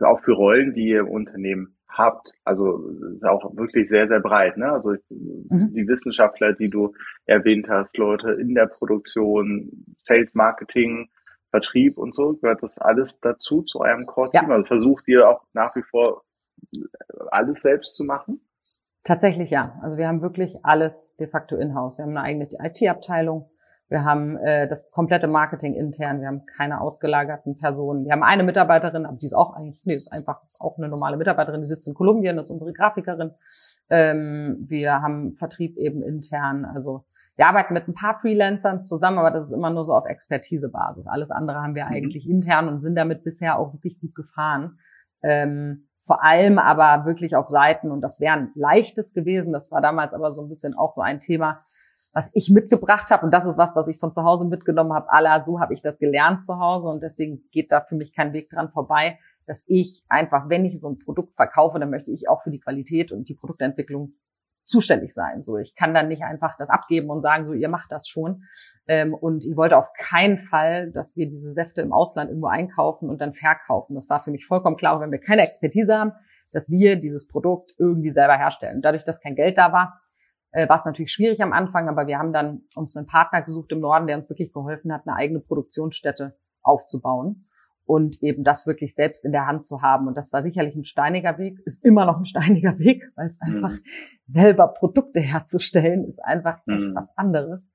auch 0.00 0.20
für 0.22 0.32
Rollen, 0.32 0.74
die 0.74 0.88
ihr 0.88 1.00
im 1.00 1.08
Unternehmen 1.08 1.75
habt. 1.98 2.32
Also 2.44 2.88
ist 3.14 3.24
auch 3.24 3.56
wirklich 3.56 3.88
sehr, 3.88 4.08
sehr 4.08 4.20
breit. 4.20 4.56
Ne? 4.56 4.70
Also 4.70 4.90
mhm. 4.90 5.72
die 5.72 5.86
Wissenschaftler, 5.88 6.52
die 6.54 6.70
du 6.70 6.92
erwähnt 7.26 7.68
hast, 7.68 7.96
Leute 7.96 8.32
in 8.32 8.54
der 8.54 8.66
Produktion, 8.66 9.70
Sales, 10.02 10.34
Marketing, 10.34 11.08
Vertrieb 11.50 11.96
und 11.96 12.14
so, 12.14 12.34
gehört 12.34 12.62
das 12.62 12.78
alles 12.78 13.18
dazu, 13.20 13.62
zu 13.62 13.80
eurem 13.80 14.04
Core-Team? 14.06 14.48
Ja. 14.48 14.54
Also 14.54 14.66
versucht 14.66 15.08
ihr 15.08 15.28
auch 15.28 15.42
nach 15.52 15.74
wie 15.76 15.82
vor 15.90 16.22
alles 17.30 17.60
selbst 17.60 17.94
zu 17.94 18.04
machen? 18.04 18.40
Tatsächlich 19.04 19.50
ja. 19.50 19.78
Also 19.82 19.98
wir 19.98 20.08
haben 20.08 20.20
wirklich 20.20 20.52
alles 20.64 21.14
de 21.16 21.28
facto 21.28 21.56
in-house. 21.56 21.98
Wir 21.98 22.04
haben 22.04 22.16
eine 22.16 22.22
eigene 22.22 22.48
IT-Abteilung. 22.60 23.48
Wir 23.88 24.04
haben 24.04 24.36
äh, 24.38 24.66
das 24.66 24.90
komplette 24.90 25.28
Marketing 25.28 25.72
intern. 25.72 26.20
Wir 26.20 26.26
haben 26.26 26.44
keine 26.56 26.80
ausgelagerten 26.80 27.56
Personen. 27.56 28.04
Wir 28.04 28.12
haben 28.12 28.24
eine 28.24 28.42
Mitarbeiterin, 28.42 29.06
aber 29.06 29.16
die 29.16 29.26
ist 29.26 29.32
auch 29.32 29.54
eigentlich, 29.54 29.86
nee, 29.86 29.94
ist 29.94 30.12
einfach 30.12 30.40
auch 30.58 30.76
eine 30.76 30.88
normale 30.88 31.16
Mitarbeiterin, 31.16 31.60
die 31.60 31.68
sitzt 31.68 31.86
in 31.86 31.94
Kolumbien, 31.94 32.36
das 32.36 32.46
ist 32.46 32.50
unsere 32.50 32.72
Grafikerin. 32.72 33.30
Ähm, 33.88 34.64
wir 34.68 35.02
haben 35.02 35.34
Vertrieb 35.34 35.76
eben 35.76 36.02
intern. 36.02 36.64
Also 36.64 37.04
wir 37.36 37.46
arbeiten 37.46 37.74
mit 37.74 37.86
ein 37.86 37.94
paar 37.94 38.18
Freelancern 38.20 38.84
zusammen, 38.84 39.18
aber 39.18 39.30
das 39.30 39.48
ist 39.48 39.54
immer 39.54 39.70
nur 39.70 39.84
so 39.84 39.92
auf 39.92 40.06
Expertisebasis. 40.06 41.06
Alles 41.06 41.30
andere 41.30 41.62
haben 41.62 41.76
wir 41.76 41.84
mhm. 41.84 41.92
eigentlich 41.92 42.28
intern 42.28 42.68
und 42.68 42.80
sind 42.80 42.96
damit 42.96 43.22
bisher 43.22 43.56
auch 43.56 43.72
wirklich 43.72 44.00
gut 44.00 44.16
gefahren. 44.16 44.78
Ähm, 45.22 45.86
vor 46.04 46.24
allem 46.24 46.58
aber 46.58 47.04
wirklich 47.04 47.34
auf 47.34 47.48
Seiten, 47.48 47.90
und 47.90 48.00
das 48.00 48.20
wäre 48.20 48.34
ein 48.34 48.50
leichtes 48.54 49.12
gewesen, 49.12 49.52
das 49.52 49.72
war 49.72 49.80
damals 49.80 50.14
aber 50.14 50.30
so 50.32 50.42
ein 50.42 50.48
bisschen 50.48 50.74
auch 50.76 50.92
so 50.92 51.00
ein 51.00 51.18
Thema, 51.20 51.58
was 52.16 52.30
ich 52.32 52.48
mitgebracht 52.48 53.10
habe. 53.10 53.26
Und 53.26 53.30
das 53.30 53.46
ist 53.46 53.58
was, 53.58 53.76
was 53.76 53.88
ich 53.88 53.98
von 53.98 54.14
zu 54.14 54.22
Hause 54.24 54.46
mitgenommen 54.46 54.94
habe. 54.94 55.10
Alla, 55.10 55.44
so 55.44 55.60
habe 55.60 55.74
ich 55.74 55.82
das 55.82 55.98
gelernt 55.98 56.46
zu 56.46 56.58
Hause. 56.58 56.88
Und 56.88 57.02
deswegen 57.02 57.46
geht 57.52 57.70
da 57.70 57.82
für 57.82 57.94
mich 57.94 58.14
kein 58.14 58.32
Weg 58.32 58.48
dran 58.48 58.70
vorbei, 58.70 59.18
dass 59.46 59.64
ich 59.66 60.02
einfach, 60.08 60.48
wenn 60.48 60.64
ich 60.64 60.80
so 60.80 60.88
ein 60.88 60.96
Produkt 61.04 61.32
verkaufe, 61.32 61.78
dann 61.78 61.90
möchte 61.90 62.10
ich 62.10 62.30
auch 62.30 62.42
für 62.42 62.50
die 62.50 62.58
Qualität 62.58 63.12
und 63.12 63.28
die 63.28 63.34
Produktentwicklung 63.34 64.14
zuständig 64.64 65.12
sein. 65.12 65.44
So, 65.44 65.58
ich 65.58 65.74
kann 65.74 65.92
dann 65.92 66.08
nicht 66.08 66.22
einfach 66.22 66.56
das 66.56 66.70
abgeben 66.70 67.10
und 67.10 67.20
sagen, 67.20 67.44
so, 67.44 67.52
ihr 67.52 67.68
macht 67.68 67.92
das 67.92 68.08
schon. 68.08 68.44
Ähm, 68.88 69.12
und 69.12 69.44
ich 69.44 69.54
wollte 69.54 69.76
auf 69.76 69.92
keinen 69.92 70.38
Fall, 70.38 70.90
dass 70.92 71.16
wir 71.16 71.28
diese 71.28 71.52
Säfte 71.52 71.82
im 71.82 71.92
Ausland 71.92 72.30
irgendwo 72.30 72.48
einkaufen 72.48 73.10
und 73.10 73.20
dann 73.20 73.34
verkaufen. 73.34 73.94
Das 73.94 74.08
war 74.08 74.20
für 74.20 74.30
mich 74.30 74.46
vollkommen 74.46 74.76
klar, 74.76 74.98
wenn 75.02 75.12
wir 75.12 75.20
keine 75.20 75.42
Expertise 75.42 75.98
haben, 75.98 76.12
dass 76.54 76.70
wir 76.70 76.96
dieses 76.96 77.28
Produkt 77.28 77.74
irgendwie 77.78 78.12
selber 78.12 78.38
herstellen. 78.38 78.80
Dadurch, 78.80 79.04
dass 79.04 79.20
kein 79.20 79.34
Geld 79.34 79.58
da 79.58 79.70
war, 79.74 80.00
äh, 80.56 80.68
war 80.70 80.78
es 80.78 80.86
natürlich 80.86 81.12
schwierig 81.12 81.42
am 81.42 81.52
Anfang, 81.52 81.88
aber 81.88 82.06
wir 82.06 82.18
haben 82.18 82.32
dann 82.32 82.62
uns 82.74 82.96
einen 82.96 83.06
Partner 83.06 83.42
gesucht 83.42 83.70
im 83.72 83.80
Norden, 83.80 84.06
der 84.06 84.16
uns 84.16 84.30
wirklich 84.30 84.52
geholfen 84.52 84.90
hat, 84.90 85.02
eine 85.06 85.14
eigene 85.14 85.40
Produktionsstätte 85.40 86.34
aufzubauen 86.62 87.42
und 87.84 88.22
eben 88.22 88.42
das 88.42 88.66
wirklich 88.66 88.94
selbst 88.94 89.24
in 89.26 89.32
der 89.32 89.46
Hand 89.46 89.66
zu 89.66 89.82
haben. 89.82 90.08
Und 90.08 90.16
das 90.16 90.32
war 90.32 90.42
sicherlich 90.42 90.74
ein 90.74 90.86
steiniger 90.86 91.36
Weg, 91.36 91.58
ist 91.66 91.84
immer 91.84 92.06
noch 92.06 92.18
ein 92.18 92.24
steiniger 92.26 92.78
Weg, 92.78 93.04
weil 93.16 93.28
es 93.28 93.38
einfach 93.40 93.72
mhm. 93.72 93.82
selber 94.24 94.68
Produkte 94.68 95.20
herzustellen 95.20 96.06
ist 96.08 96.24
einfach 96.24 96.58
mhm. 96.64 96.94
was 96.94 97.10
anderes, 97.18 97.68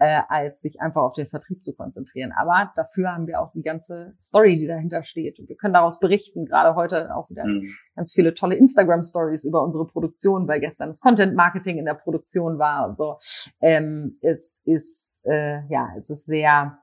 äh, 0.00 0.22
als 0.28 0.62
sich 0.62 0.80
einfach 0.80 1.02
auf 1.02 1.12
den 1.12 1.28
Vertrieb 1.28 1.62
zu 1.62 1.74
konzentrieren. 1.74 2.32
Aber 2.32 2.72
dafür 2.74 3.12
haben 3.12 3.26
wir 3.26 3.40
auch 3.40 3.52
die 3.52 3.62
ganze 3.62 4.14
Story, 4.18 4.56
die 4.56 4.66
dahinter 4.66 5.04
steht. 5.04 5.38
Und 5.38 5.48
wir 5.48 5.56
können 5.56 5.74
daraus 5.74 6.00
berichten, 6.00 6.46
gerade 6.46 6.74
heute 6.74 7.14
auch 7.14 7.28
wieder 7.28 7.44
mhm. 7.44 7.68
ganz 7.94 8.12
viele 8.12 8.32
tolle 8.32 8.54
Instagram-Stories 8.56 9.44
über 9.44 9.62
unsere 9.62 9.86
Produktion, 9.86 10.48
weil 10.48 10.60
gestern 10.60 10.88
das 10.88 11.00
Content-Marketing 11.00 11.78
in 11.78 11.84
der 11.84 11.94
Produktion 11.94 12.58
war 12.58 12.88
und 12.88 12.96
so. 12.96 13.18
Ähm, 13.60 14.18
es 14.22 14.62
ist, 14.64 15.20
äh, 15.26 15.66
ja, 15.68 15.90
es 15.98 16.08
ist 16.08 16.24
sehr 16.24 16.78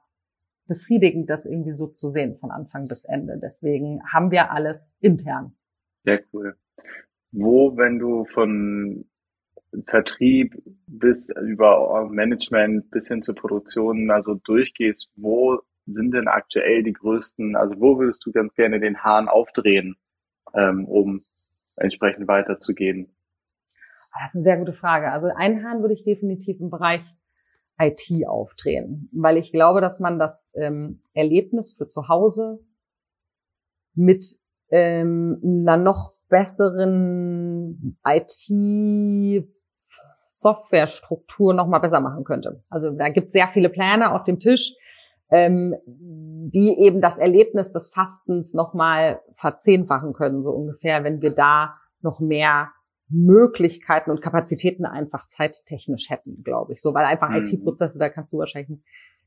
befriedigend, 0.67 1.29
das 1.29 1.45
irgendwie 1.45 1.73
so 1.73 1.87
zu 1.87 2.09
sehen 2.09 2.37
von 2.37 2.51
Anfang 2.51 2.87
bis 2.87 3.03
Ende. 3.03 3.39
Deswegen 3.41 3.99
haben 4.05 4.29
wir 4.29 4.51
alles 4.51 4.93
intern. 4.99 5.55
Sehr 6.03 6.21
cool. 6.33 6.55
Wo, 7.31 7.75
wenn 7.77 7.97
du 7.97 8.25
von 8.25 9.05
Vertrieb 9.85 10.61
bis 10.87 11.29
über 11.29 12.07
Management 12.09 12.89
bis 12.91 13.07
hin 13.07 13.21
zur 13.21 13.35
Produktion 13.35 14.09
also 14.11 14.35
durchgehst, 14.35 15.11
wo 15.15 15.59
sind 15.85 16.13
denn 16.13 16.27
aktuell 16.27 16.83
die 16.83 16.93
größten, 16.93 17.55
also 17.55 17.79
wo 17.79 17.97
würdest 17.99 18.25
du 18.25 18.31
ganz 18.31 18.53
gerne 18.53 18.79
den 18.79 19.03
Hahn 19.03 19.27
aufdrehen, 19.27 19.95
ähm, 20.53 20.85
um 20.85 21.21
entsprechend 21.77 22.27
weiterzugehen? 22.27 23.15
Das 23.93 24.29
ist 24.29 24.35
eine 24.35 24.43
sehr 24.43 24.57
gute 24.57 24.73
Frage. 24.73 25.11
Also 25.11 25.27
einen 25.37 25.63
Hahn 25.63 25.81
würde 25.81 25.93
ich 25.93 26.03
definitiv 26.03 26.59
im 26.59 26.69
Bereich 26.69 27.03
IT 27.79 28.27
aufdrehen, 28.27 29.09
weil 29.11 29.37
ich 29.37 29.51
glaube, 29.51 29.81
dass 29.81 29.99
man 29.99 30.19
das 30.19 30.51
ähm, 30.55 30.99
Erlebnis 31.13 31.75
für 31.77 31.87
zu 31.87 32.07
Hause 32.07 32.59
mit 33.93 34.25
ähm, 34.69 35.39
einer 35.43 35.77
noch 35.77 36.11
besseren 36.29 37.97
IT 38.03 39.47
Softwarestruktur 40.37 41.53
noch 41.53 41.67
mal 41.67 41.79
besser 41.79 41.99
machen 41.99 42.23
könnte. 42.23 42.63
Also 42.69 42.91
da 42.91 43.09
gibt 43.09 43.27
es 43.27 43.33
sehr 43.33 43.47
viele 43.47 43.69
Pläne 43.69 44.13
auf 44.13 44.23
dem 44.23 44.39
Tisch, 44.39 44.73
ähm, 45.29 45.75
die 45.85 46.77
eben 46.79 47.01
das 47.01 47.17
Erlebnis 47.17 47.71
des 47.71 47.89
Fastens 47.89 48.53
noch 48.53 48.73
mal 48.73 49.19
verzehnfachen 49.35 50.13
können, 50.13 50.43
so 50.43 50.51
ungefähr, 50.51 51.03
wenn 51.03 51.21
wir 51.21 51.31
da 51.31 51.71
noch 52.01 52.19
mehr 52.19 52.69
Möglichkeiten 53.09 54.11
und 54.11 54.21
Kapazitäten 54.21 54.85
einfach 54.85 55.27
zeittechnisch 55.27 56.09
hätten, 56.09 56.43
glaube 56.43 56.73
ich. 56.73 56.81
So, 56.81 56.93
weil 56.93 57.05
einfach 57.05 57.29
mhm. 57.29 57.37
IT-Prozesse, 57.37 57.97
da 57.97 58.09
kannst 58.09 58.31
du 58.31 58.37
wahrscheinlich 58.37 58.69
ein 58.69 58.83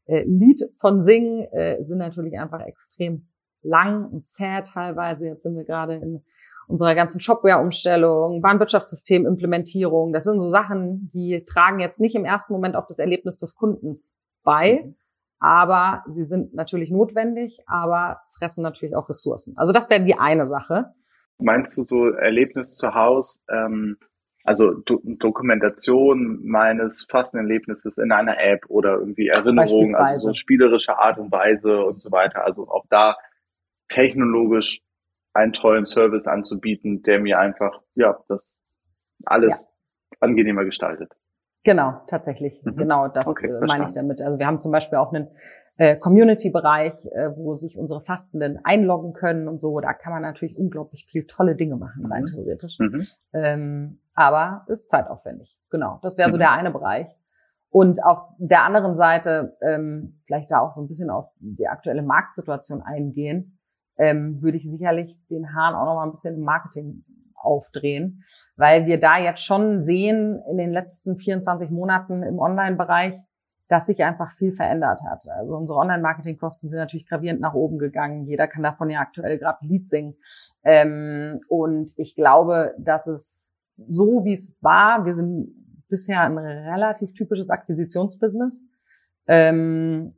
äh, 0.07 0.23
Lied 0.25 0.63
von 0.79 1.03
singen, 1.03 1.43
äh, 1.53 1.83
sind 1.83 1.99
natürlich 1.99 2.39
einfach 2.39 2.61
extrem 2.61 3.27
lang 3.63 4.07
und 4.07 4.29
zäh 4.29 4.63
teilweise. 4.63 5.27
Jetzt 5.27 5.43
sind 5.43 5.57
wir 5.57 5.65
gerade 5.65 5.97
in 5.97 6.23
unserer 6.71 6.95
ganzen 6.95 7.21
Shopware-Umstellung, 7.21 8.43
Warenwirtschaftssystem-Implementierung. 8.43 10.13
Das 10.13 10.25
sind 10.25 10.41
so 10.41 10.51
Sachen, 10.51 11.11
die 11.13 11.45
tragen 11.45 11.81
jetzt 11.81 12.01
nicht 12.01 12.15
im 12.15 12.25
ersten 12.25 12.53
Moment 12.53 12.77
auf 12.77 12.87
das 12.87 12.99
Erlebnis 12.99 13.41
des 13.41 13.57
Kundens 13.57 14.17
bei, 14.43 14.85
mhm. 14.85 14.95
aber 15.41 16.05
sie 16.09 16.25
sind 16.25 16.55
natürlich 16.55 16.91
notwendig, 16.91 17.59
aber 17.67 18.21
fressen 18.39 18.63
natürlich 18.63 18.95
auch 18.95 19.09
Ressourcen. 19.09 19.55
Also 19.57 19.73
das 19.73 19.91
wäre 19.91 20.05
die 20.05 20.15
eine 20.15 20.47
Sache. 20.47 20.95
Meinst 21.39 21.77
du 21.77 21.85
so 21.85 22.09
Erlebnis 22.11 22.75
zu 22.75 22.95
Hause, 22.95 23.41
ähm, 23.51 23.97
also 24.45 24.73
Do 24.73 25.01
Dokumentation 25.05 26.41
meines 26.45 27.07
Fastenerlebnisses 27.11 27.99
in 27.99 28.13
einer 28.13 28.41
App 28.41 28.65
oder 28.69 28.99
irgendwie 28.99 29.29
Erinnerungen, 29.29 29.95
also 29.95 30.29
so 30.29 30.35
spielerische 30.35 30.99
Art 30.99 31.19
und 31.19 31.31
Weise 31.31 31.83
und 31.85 32.01
so 32.01 32.11
weiter. 32.11 32.45
Also 32.45 32.63
auch 32.63 32.87
da 32.89 33.17
technologisch 33.89 34.81
einen 35.33 35.53
tollen 35.53 35.87
Service 35.87 36.27
anzubieten, 36.27 37.03
der 37.03 37.21
mir 37.21 37.39
einfach, 37.39 37.73
ja, 37.95 38.15
das 38.29 38.61
alles 39.27 39.63
ja. 39.63 40.17
angenehmer 40.21 40.65
gestaltet. 40.65 41.13
Genau, 41.63 42.01
tatsächlich. 42.09 42.63
Mhm. 42.65 42.77
Genau, 42.77 43.09
das 43.09 43.27
okay, 43.27 43.49
äh, 43.49 43.67
meine 43.67 43.87
ich 43.87 43.93
damit. 43.93 44.23
Also 44.23 44.39
wir 44.39 44.47
haben 44.47 44.61
zum 44.61 44.73
Beispiel 44.73 44.99
auch 44.99 45.13
einen 45.13 45.29
äh, 45.77 45.97
Community-Bereich, 45.99 46.95
äh, 47.13 47.37
wo 47.37 47.55
sich 47.55 47.77
unsere 47.77 48.01
Fastenden 48.01 48.59
einloggen 48.65 49.13
können 49.13 49.47
und 49.47 49.61
so. 49.61 49.81
Da 49.81 49.93
kann 49.93 50.13
man 50.13 50.23
natürlich 50.23 50.57
unglaublich 50.59 51.05
viel 51.07 51.27
tolle 51.27 51.57
Dinge 51.57 51.77
machen, 51.77 52.07
rein 52.07 52.23
mhm. 52.23 52.27
theoretisch. 52.27 52.79
Mhm. 52.79 53.07
Ähm, 53.35 54.01
aber 54.15 54.65
ist 54.69 54.89
zeitaufwendig. 54.89 55.59
Genau, 55.71 55.99
das 56.03 56.17
wäre 56.19 56.31
so 56.31 56.39
mhm. 56.39 56.41
der 56.41 56.53
eine 56.53 56.71
Bereich. 56.71 57.07
Und 57.69 58.03
auf 58.05 58.19
der 58.39 58.65
anderen 58.65 58.97
Seite, 58.97 59.57
ähm, 59.63 60.19
vielleicht 60.25 60.51
da 60.51 60.61
auch 60.61 60.73
so 60.73 60.83
ein 60.83 60.89
bisschen 60.89 61.09
auf 61.09 61.31
die 61.39 61.69
aktuelle 61.69 62.03
Marktsituation 62.03 62.83
eingehen, 62.83 63.60
ähm, 63.99 64.43
würde 64.43 64.57
ich 64.57 64.69
sicherlich 64.69 65.19
den 65.29 65.55
Hahn 65.55 65.75
auch 65.75 65.85
noch 65.85 65.95
mal 65.95 66.05
ein 66.05 66.13
bisschen 66.13 66.37
im 66.37 66.43
Marketing 66.43 67.05
aufdrehen, 67.35 68.23
weil 68.57 68.87
wir 68.87 69.01
da 69.01 69.19
jetzt 69.19 69.45
schon 69.45 69.83
sehen 69.83 70.43
in 70.51 70.59
den 70.59 70.71
letzten 70.71 71.17
24 71.17 71.71
Monaten 71.71 72.23
im 72.23 72.39
Online-Bereich, 72.39 73.15
dass 73.69 73.87
sich 73.87 74.03
einfach 74.03 74.33
viel 74.33 74.53
verändert 74.53 75.01
hat. 75.09 75.27
Also 75.29 75.57
unsere 75.57 75.79
Online-Marketing-Kosten 75.79 76.71
sind 76.71 76.79
natürlich 76.79 77.09
gravierend 77.09 77.41
nach 77.41 77.55
oben 77.55 77.79
gegangen. 77.79 78.27
Jeder 78.27 78.49
kann 78.49 78.65
davon 78.65 78.91
ja 78.91 79.01
aktuell 79.01 79.39
gerade 79.39 79.65
Lied 79.65 79.89
singen. 79.89 80.17
Ähm, 80.65 81.41
und 81.49 81.93
ich 81.97 82.17
glaube, 82.17 82.75
dass 82.79 83.07
es 83.07 83.57
so, 83.89 84.25
wie 84.25 84.35
es 84.35 84.57
war, 84.61 85.07
wir 85.07 85.15
sind 85.15 85.55
bisher 85.89 86.23
ein 86.23 86.39
relativ 86.39 87.15
typisches 87.15 87.51
Akquisitionsbusiness. 87.51 88.61
Ähm, 89.29 90.15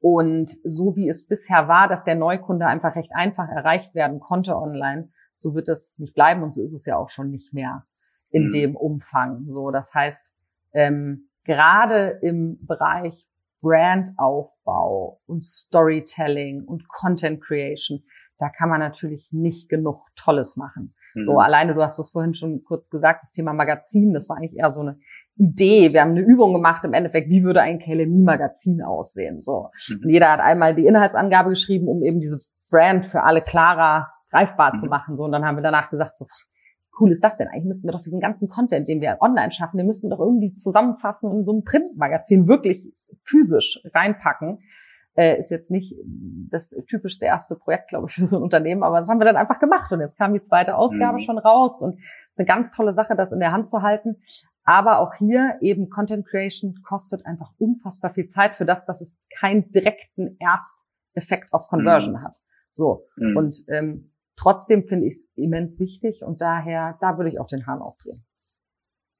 und 0.00 0.50
so 0.64 0.96
wie 0.96 1.08
es 1.08 1.26
bisher 1.26 1.68
war, 1.68 1.88
dass 1.88 2.04
der 2.04 2.14
Neukunde 2.14 2.66
einfach 2.66 2.96
recht 2.96 3.12
einfach 3.14 3.48
erreicht 3.48 3.94
werden 3.94 4.20
konnte 4.20 4.56
online, 4.56 5.10
so 5.36 5.54
wird 5.54 5.68
es 5.68 5.94
nicht 5.98 6.14
bleiben 6.14 6.42
und 6.42 6.54
so 6.54 6.62
ist 6.62 6.74
es 6.74 6.84
ja 6.84 6.96
auch 6.96 7.10
schon 7.10 7.30
nicht 7.30 7.52
mehr 7.52 7.84
in 8.30 8.48
mhm. 8.48 8.52
dem 8.52 8.76
Umfang. 8.76 9.48
So, 9.48 9.70
das 9.70 9.92
heißt, 9.94 10.26
ähm, 10.72 11.28
gerade 11.44 12.18
im 12.22 12.58
Bereich 12.66 13.26
Brandaufbau 13.60 15.20
und 15.26 15.44
Storytelling 15.44 16.64
und 16.64 16.88
Content 16.88 17.42
Creation, 17.42 18.04
da 18.38 18.48
kann 18.50 18.68
man 18.68 18.80
natürlich 18.80 19.28
nicht 19.32 19.68
genug 19.68 20.06
Tolles 20.14 20.56
machen. 20.56 20.94
Mhm. 21.14 21.22
So 21.22 21.38
alleine, 21.38 21.74
du 21.74 21.82
hast 21.82 21.98
das 21.98 22.10
vorhin 22.10 22.34
schon 22.34 22.62
kurz 22.62 22.88
gesagt, 22.88 23.22
das 23.22 23.32
Thema 23.32 23.52
Magazin, 23.52 24.12
das 24.12 24.28
war 24.28 24.36
eigentlich 24.36 24.58
eher 24.58 24.70
so 24.70 24.82
eine 24.82 24.96
Idee. 25.38 25.92
Wir 25.92 26.00
haben 26.00 26.10
eine 26.10 26.20
Übung 26.20 26.52
gemacht 26.52 26.84
im 26.84 26.92
Endeffekt, 26.92 27.30
wie 27.30 27.44
würde 27.44 27.62
ein 27.62 27.78
KLMI-Magazin 27.78 28.82
aussehen. 28.82 29.40
So. 29.40 29.70
Mhm. 29.88 30.00
Und 30.04 30.10
jeder 30.10 30.32
hat 30.32 30.40
einmal 30.40 30.74
die 30.74 30.86
Inhaltsangabe 30.86 31.50
geschrieben, 31.50 31.86
um 31.88 32.02
eben 32.02 32.20
diese 32.20 32.38
Brand 32.70 33.06
für 33.06 33.22
alle 33.22 33.40
klarer 33.40 34.08
greifbar 34.30 34.72
mhm. 34.72 34.76
zu 34.76 34.86
machen. 34.86 35.16
So. 35.16 35.24
Und 35.24 35.32
dann 35.32 35.44
haben 35.44 35.56
wir 35.56 35.62
danach 35.62 35.90
gesagt, 35.90 36.18
so, 36.18 36.26
cool 37.00 37.12
ist 37.12 37.22
das 37.22 37.36
denn? 37.36 37.48
Eigentlich 37.48 37.66
müssten 37.66 37.86
wir 37.86 37.92
doch 37.92 38.02
diesen 38.02 38.20
ganzen 38.20 38.48
Content, 38.48 38.88
den 38.88 39.00
wir 39.00 39.18
online 39.20 39.52
schaffen, 39.52 39.78
den 39.78 39.86
müssten 39.86 40.08
wir 40.08 40.16
doch 40.16 40.22
irgendwie 40.22 40.52
zusammenfassen 40.52 41.30
und 41.30 41.38
in 41.38 41.46
so 41.46 41.52
ein 41.52 41.64
Printmagazin 41.64 42.48
wirklich 42.48 42.92
physisch 43.24 43.80
reinpacken. 43.94 44.58
Äh, 45.14 45.40
ist 45.40 45.50
jetzt 45.50 45.70
nicht 45.70 45.94
das 46.50 46.70
typischste 46.88 47.24
erste 47.24 47.56
Projekt, 47.56 47.88
glaube 47.88 48.06
ich, 48.08 48.14
für 48.14 48.26
so 48.26 48.36
ein 48.36 48.42
Unternehmen, 48.42 48.82
aber 48.82 49.00
das 49.00 49.08
haben 49.08 49.18
wir 49.18 49.24
dann 49.24 49.36
einfach 49.36 49.58
gemacht. 49.58 49.90
Und 49.92 50.00
jetzt 50.00 50.16
kam 50.16 50.32
die 50.32 50.42
zweite 50.42 50.76
Ausgabe 50.76 51.18
mhm. 51.18 51.22
schon 51.22 51.38
raus 51.38 51.82
und 51.82 52.00
eine 52.36 52.46
ganz 52.46 52.70
tolle 52.70 52.94
Sache, 52.94 53.16
das 53.16 53.32
in 53.32 53.40
der 53.40 53.52
Hand 53.52 53.70
zu 53.70 53.82
halten. 53.82 54.16
Aber 54.68 54.98
auch 54.98 55.14
hier 55.14 55.56
eben 55.62 55.88
Content 55.88 56.26
Creation 56.26 56.82
kostet 56.86 57.24
einfach 57.24 57.54
unfassbar 57.56 58.12
viel 58.12 58.26
Zeit 58.26 58.54
für 58.54 58.66
das, 58.66 58.84
dass 58.84 59.00
es 59.00 59.18
keinen 59.34 59.72
direkten 59.72 60.36
Ersteffekt 60.38 61.54
auf 61.54 61.68
Conversion 61.70 62.12
mhm. 62.12 62.22
hat. 62.22 62.36
So. 62.70 63.06
Mhm. 63.16 63.36
Und 63.38 63.64
ähm, 63.68 64.12
trotzdem 64.36 64.86
finde 64.86 65.06
ich 65.06 65.14
es 65.14 65.28
immens 65.36 65.80
wichtig 65.80 66.22
und 66.22 66.42
daher, 66.42 66.98
da 67.00 67.16
würde 67.16 67.30
ich 67.30 67.40
auch 67.40 67.46
den 67.46 67.66
Hahn 67.66 67.80
aufdrehen. 67.80 68.20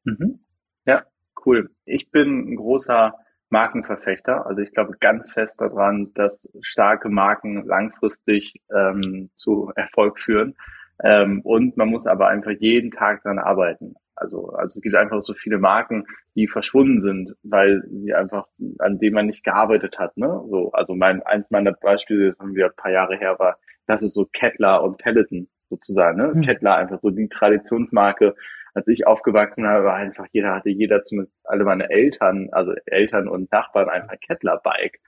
Mhm. 0.04 0.40
Ja, 0.84 1.06
cool. 1.46 1.70
Ich 1.86 2.10
bin 2.10 2.52
ein 2.52 2.56
großer 2.56 3.14
Markenverfechter. 3.48 4.44
Also 4.44 4.60
ich 4.60 4.72
glaube 4.72 4.98
ganz 5.00 5.32
fest 5.32 5.62
daran, 5.62 6.08
dass 6.14 6.52
starke 6.60 7.08
Marken 7.08 7.64
langfristig 7.64 8.60
ähm, 8.70 9.30
zu 9.34 9.72
Erfolg 9.76 10.20
führen. 10.20 10.56
Ähm, 11.02 11.40
und 11.42 11.76
man 11.76 11.88
muss 11.88 12.06
aber 12.06 12.28
einfach 12.28 12.52
jeden 12.58 12.90
Tag 12.90 13.22
daran 13.22 13.38
arbeiten. 13.38 13.94
Also, 14.16 14.48
also 14.50 14.78
es 14.78 14.82
gibt 14.82 14.96
einfach 14.96 15.22
so 15.22 15.32
viele 15.32 15.58
Marken, 15.58 16.04
die 16.34 16.48
verschwunden 16.48 17.02
sind, 17.02 17.36
weil 17.44 17.82
sie 17.88 18.14
einfach, 18.14 18.46
an 18.78 18.98
denen 18.98 19.14
man 19.14 19.26
nicht 19.26 19.44
gearbeitet 19.44 19.98
hat, 19.98 20.16
ne? 20.16 20.26
So, 20.50 20.72
also 20.72 20.94
mein, 20.94 21.22
eins 21.22 21.50
meiner 21.50 21.72
Beispiele, 21.72 22.30
das 22.30 22.38
haben 22.38 22.54
wir 22.54 22.66
ein 22.66 22.76
paar 22.76 22.90
Jahre 22.90 23.16
her, 23.16 23.38
war, 23.38 23.58
das 23.86 24.02
ist 24.02 24.14
so 24.14 24.26
Kettler 24.32 24.82
und 24.82 24.98
Peloton 24.98 25.48
sozusagen, 25.70 26.18
ne? 26.18 26.32
Mhm. 26.34 26.42
Kettler 26.42 26.76
einfach 26.76 27.00
so 27.00 27.10
die 27.10 27.28
Traditionsmarke. 27.28 28.34
Als 28.74 28.88
ich 28.88 29.06
aufgewachsen 29.06 29.66
habe, 29.66 29.84
war 29.84 29.94
einfach 29.94 30.26
jeder, 30.32 30.54
hatte 30.54 30.68
jeder 30.68 31.02
zumindest 31.04 31.34
alle 31.44 31.64
meine 31.64 31.88
Eltern, 31.90 32.48
also 32.52 32.72
Eltern 32.86 33.28
und 33.28 33.50
Nachbarn 33.50 33.88
einfach 33.88 34.10
ein 34.10 34.20
Kettler-Bike. 34.20 35.00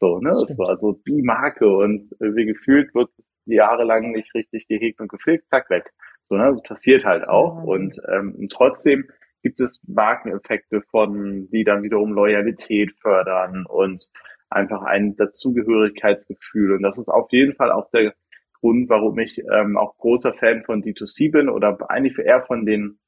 So, 0.00 0.18
ne? 0.18 0.30
Das 0.30 0.58
war 0.58 0.76
so 0.76 1.00
die 1.06 1.22
Marke 1.22 1.68
und 1.68 2.10
irgendwie 2.20 2.46
gefühlt 2.46 2.94
wird 2.94 3.10
es 3.18 3.32
jahrelang 3.46 4.12
nicht 4.12 4.34
richtig 4.34 4.68
gehegt 4.68 5.00
und 5.00 5.08
gepflegt, 5.08 5.48
zack, 5.48 5.70
weg. 5.70 5.92
So, 6.28 6.36
ne? 6.36 6.46
Das 6.46 6.62
passiert 6.62 7.04
halt 7.04 7.28
auch. 7.28 7.62
Und 7.62 8.00
ähm, 8.08 8.48
trotzdem 8.50 9.08
gibt 9.42 9.60
es 9.60 9.80
Markeneffekte 9.86 10.82
von, 10.90 11.48
die 11.50 11.64
dann 11.64 11.82
wiederum 11.82 12.12
Loyalität 12.12 12.92
fördern 13.00 13.64
und 13.68 14.04
einfach 14.50 14.82
ein 14.82 15.16
Dazugehörigkeitsgefühl. 15.16 16.72
Und 16.72 16.82
das 16.82 16.98
ist 16.98 17.08
auf 17.08 17.30
jeden 17.30 17.54
Fall 17.54 17.70
auch 17.70 17.90
der 17.90 18.14
Grund, 18.60 18.88
warum 18.88 19.18
ich 19.18 19.38
ähm, 19.52 19.76
auch 19.76 19.96
großer 19.98 20.34
Fan 20.34 20.64
von 20.64 20.82
D2C 20.82 21.30
bin 21.30 21.48
oder 21.48 21.78
eigentlich 21.88 22.18
eher 22.18 22.42
von 22.42 22.66
den 22.66 22.98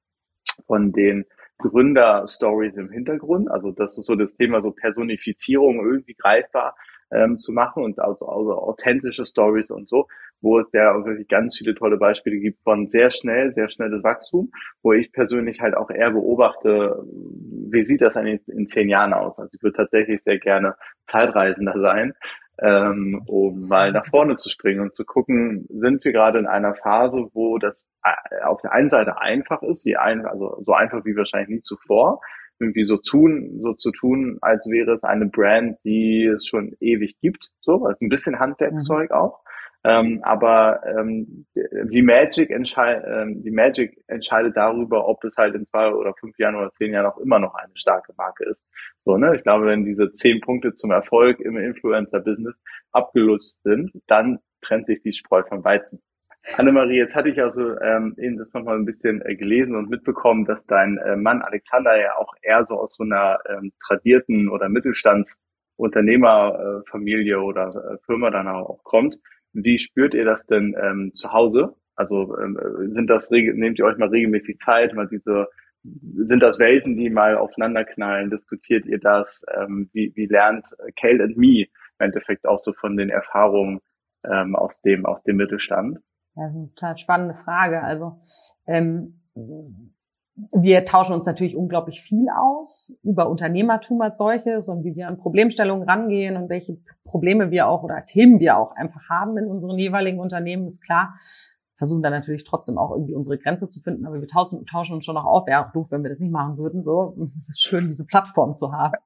von 0.66 0.92
den 0.92 1.24
Gründer-Stories 1.58 2.76
im 2.76 2.90
Hintergrund. 2.90 3.50
Also 3.50 3.72
das 3.72 3.98
ist 3.98 4.06
so 4.06 4.14
das 4.14 4.34
Thema 4.34 4.62
so 4.62 4.70
Personifizierung 4.70 5.84
irgendwie 5.84 6.14
greifbar 6.14 6.76
ähm, 7.10 7.38
zu 7.38 7.52
machen 7.52 7.82
und 7.82 7.98
also, 8.00 8.26
also 8.26 8.52
authentische 8.54 9.24
Stories 9.24 9.70
und 9.70 9.88
so, 9.88 10.06
wo 10.40 10.60
es 10.60 10.66
ja 10.72 10.94
wirklich 11.04 11.28
ganz 11.28 11.56
viele 11.56 11.74
tolle 11.74 11.96
Beispiele 11.96 12.38
gibt 12.38 12.62
von 12.62 12.88
sehr 12.88 13.10
schnell, 13.10 13.52
sehr 13.52 13.68
schnelles 13.68 14.02
Wachstum, 14.04 14.50
wo 14.82 14.92
ich 14.92 15.12
persönlich 15.12 15.60
halt 15.60 15.76
auch 15.76 15.90
eher 15.90 16.10
beobachte, 16.10 17.02
wie 17.70 17.82
sieht 17.82 18.00
das 18.00 18.16
eigentlich 18.16 18.46
in 18.48 18.68
zehn 18.68 18.88
Jahren 18.88 19.12
aus? 19.12 19.38
Also 19.38 19.50
ich 19.54 19.62
würde 19.62 19.76
tatsächlich 19.76 20.22
sehr 20.22 20.38
gerne 20.38 20.74
Zeitreisender 21.06 21.80
sein, 21.80 22.14
ähm, 22.60 23.22
um 23.26 23.68
mal 23.68 23.92
nach 23.92 24.06
vorne 24.06 24.36
zu 24.36 24.50
springen 24.50 24.80
und 24.80 24.94
zu 24.94 25.04
gucken, 25.04 25.66
sind 25.68 26.04
wir 26.04 26.12
gerade 26.12 26.38
in 26.38 26.46
einer 26.46 26.74
Phase, 26.74 27.28
wo 27.32 27.58
das 27.58 27.88
äh, 28.02 28.42
auf 28.44 28.60
der 28.62 28.72
einen 28.72 28.90
Seite 28.90 29.20
einfach 29.20 29.62
ist, 29.62 29.84
wie 29.86 29.96
ein, 29.96 30.26
also 30.26 30.62
so 30.64 30.72
einfach 30.72 31.04
wie 31.04 31.16
wahrscheinlich 31.16 31.48
nie 31.48 31.62
zuvor, 31.62 32.20
irgendwie 32.60 32.84
so 32.84 32.96
tun, 32.96 33.58
so 33.60 33.74
zu 33.74 33.92
tun, 33.92 34.38
als 34.40 34.68
wäre 34.68 34.94
es 34.94 35.02
eine 35.02 35.26
Brand, 35.26 35.78
die 35.84 36.24
es 36.24 36.46
schon 36.46 36.76
ewig 36.80 37.18
gibt, 37.20 37.50
so, 37.60 37.84
also 37.86 38.04
ein 38.04 38.08
bisschen 38.08 38.38
Handwerkzeug 38.38 39.10
mhm. 39.10 39.16
auch. 39.16 39.40
Ähm, 39.84 40.20
aber 40.24 40.80
ähm, 40.86 41.46
die 41.54 42.02
Magic 42.02 42.50
entscheidet, 42.50 43.04
ähm, 43.06 43.42
die 43.44 43.52
Magic 43.52 44.02
entscheidet 44.08 44.56
darüber, 44.56 45.06
ob 45.06 45.22
es 45.22 45.36
halt 45.36 45.54
in 45.54 45.66
zwei 45.66 45.92
oder 45.92 46.14
fünf 46.14 46.36
Jahren 46.38 46.56
oder 46.56 46.72
zehn 46.72 46.92
Jahren 46.92 47.06
auch 47.06 47.18
immer 47.18 47.38
noch 47.38 47.54
eine 47.54 47.72
starke 47.76 48.12
Marke 48.16 48.44
ist. 48.44 48.72
So, 48.98 49.16
ne? 49.16 49.36
Ich 49.36 49.42
glaube, 49.44 49.66
wenn 49.66 49.84
diese 49.84 50.12
zehn 50.12 50.40
Punkte 50.40 50.74
zum 50.74 50.90
Erfolg 50.90 51.38
im 51.38 51.56
Influencer-Business 51.56 52.56
abgelutscht 52.90 53.62
sind, 53.62 53.92
dann 54.08 54.40
trennt 54.60 54.88
sich 54.88 55.00
die 55.02 55.12
Spreu 55.12 55.44
vom 55.44 55.62
Weizen. 55.62 56.02
Annemarie, 56.56 56.96
jetzt 56.96 57.14
hatte 57.14 57.28
ich 57.28 57.40
also 57.40 57.78
ähm, 57.80 58.16
eben 58.18 58.36
das 58.38 58.52
nochmal 58.54 58.74
ein 58.76 58.84
bisschen 58.84 59.22
äh, 59.22 59.36
gelesen 59.36 59.76
und 59.76 59.88
mitbekommen, 59.90 60.44
dass 60.44 60.66
dein 60.66 60.98
äh, 60.98 61.14
Mann 61.16 61.42
Alexander 61.42 61.96
ja 62.00 62.16
auch 62.16 62.34
eher 62.42 62.64
so 62.66 62.80
aus 62.80 62.96
so 62.96 63.04
einer 63.04 63.38
ähm, 63.48 63.72
tradierten 63.86 64.48
oder 64.48 64.68
Mittelstandsunternehmerfamilie 64.68 67.34
äh, 67.34 67.36
oder 67.36 67.68
äh, 67.68 67.98
Firma 68.06 68.30
dann 68.30 68.48
auch 68.48 68.82
kommt. 68.84 69.18
Wie 69.52 69.78
spürt 69.78 70.14
ihr 70.14 70.24
das 70.24 70.46
denn 70.46 70.74
ähm, 70.80 71.12
zu 71.12 71.32
Hause? 71.32 71.74
Also 71.96 72.38
ähm, 72.38 72.58
sind 72.92 73.10
das 73.10 73.30
nehmt 73.30 73.78
ihr 73.78 73.84
euch 73.84 73.98
mal 73.98 74.08
regelmäßig 74.08 74.58
Zeit, 74.58 74.94
mal 74.94 75.08
diese 75.08 75.48
sind 75.82 76.42
das 76.42 76.58
Welten, 76.58 76.96
die 76.96 77.10
mal 77.10 77.36
aufeinanderknallen? 77.36 78.30
Diskutiert 78.30 78.86
ihr 78.86 78.98
das? 78.98 79.44
Ähm, 79.54 79.90
wie, 79.92 80.12
wie 80.16 80.26
lernt 80.26 80.66
Kale 81.00 81.22
and 81.24 81.36
Me 81.36 81.62
im 81.62 81.68
Endeffekt 81.98 82.46
auch 82.46 82.58
so 82.58 82.72
von 82.72 82.96
den 82.96 83.10
Erfahrungen 83.10 83.80
ähm, 84.24 84.56
aus 84.56 84.80
dem 84.82 85.06
aus 85.06 85.22
dem 85.22 85.36
Mittelstand? 85.36 85.98
Ja, 86.38 86.44
das 86.44 86.52
ist 86.52 86.56
eine 86.56 86.68
total 86.74 86.98
spannende 86.98 87.34
Frage. 87.34 87.82
Also 87.82 88.20
ähm, 88.66 89.20
wir 90.52 90.84
tauschen 90.84 91.14
uns 91.14 91.26
natürlich 91.26 91.56
unglaublich 91.56 92.00
viel 92.00 92.28
aus 92.30 92.96
über 93.02 93.28
Unternehmertum 93.28 94.00
als 94.00 94.18
solches 94.18 94.68
und 94.68 94.84
wie 94.84 94.94
wir 94.94 95.08
an 95.08 95.18
Problemstellungen 95.18 95.88
rangehen 95.88 96.36
und 96.36 96.48
welche 96.48 96.78
Probleme 97.04 97.50
wir 97.50 97.66
auch 97.66 97.82
oder 97.82 98.04
Themen 98.04 98.38
wir 98.38 98.56
auch 98.56 98.70
einfach 98.76 99.08
haben 99.10 99.36
in 99.36 99.46
unseren 99.46 99.78
jeweiligen 99.78 100.20
Unternehmen, 100.20 100.68
ist 100.68 100.80
klar. 100.80 101.14
Versuchen 101.76 102.02
dann 102.02 102.12
natürlich 102.12 102.44
trotzdem 102.44 102.76
auch 102.76 102.90
irgendwie 102.90 103.14
unsere 103.14 103.38
Grenze 103.38 103.68
zu 103.68 103.80
finden, 103.80 104.04
aber 104.04 104.16
wir 104.16 104.26
tauschen, 104.26 104.64
tauschen 104.66 104.94
uns 104.94 105.04
schon 105.04 105.14
noch 105.14 105.24
auf. 105.24 105.46
Wäre 105.46 105.64
auch 105.64 105.72
doof, 105.72 105.88
wenn 105.90 106.02
wir 106.02 106.10
das 106.10 106.18
nicht 106.18 106.32
machen 106.32 106.58
würden. 106.58 106.82
So, 106.82 107.14
es 107.42 107.48
ist 107.48 107.60
schön, 107.60 107.86
diese 107.86 108.04
Plattform 108.04 108.56
zu 108.56 108.72
haben. 108.72 108.96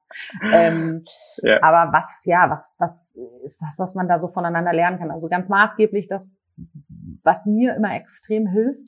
ähm, 0.51 1.03
ja. 1.43 1.61
Aber 1.61 1.93
was, 1.93 2.21
ja, 2.25 2.49
was, 2.49 2.73
was 2.79 3.15
ist 3.43 3.61
das, 3.61 3.77
was 3.77 3.95
man 3.95 4.07
da 4.07 4.19
so 4.19 4.27
voneinander 4.27 4.73
lernen 4.73 4.97
kann? 4.97 5.11
Also 5.11 5.29
ganz 5.29 5.49
maßgeblich, 5.49 6.07
das, 6.07 6.31
was 7.23 7.45
mir 7.45 7.75
immer 7.75 7.95
extrem 7.95 8.47
hilft, 8.47 8.79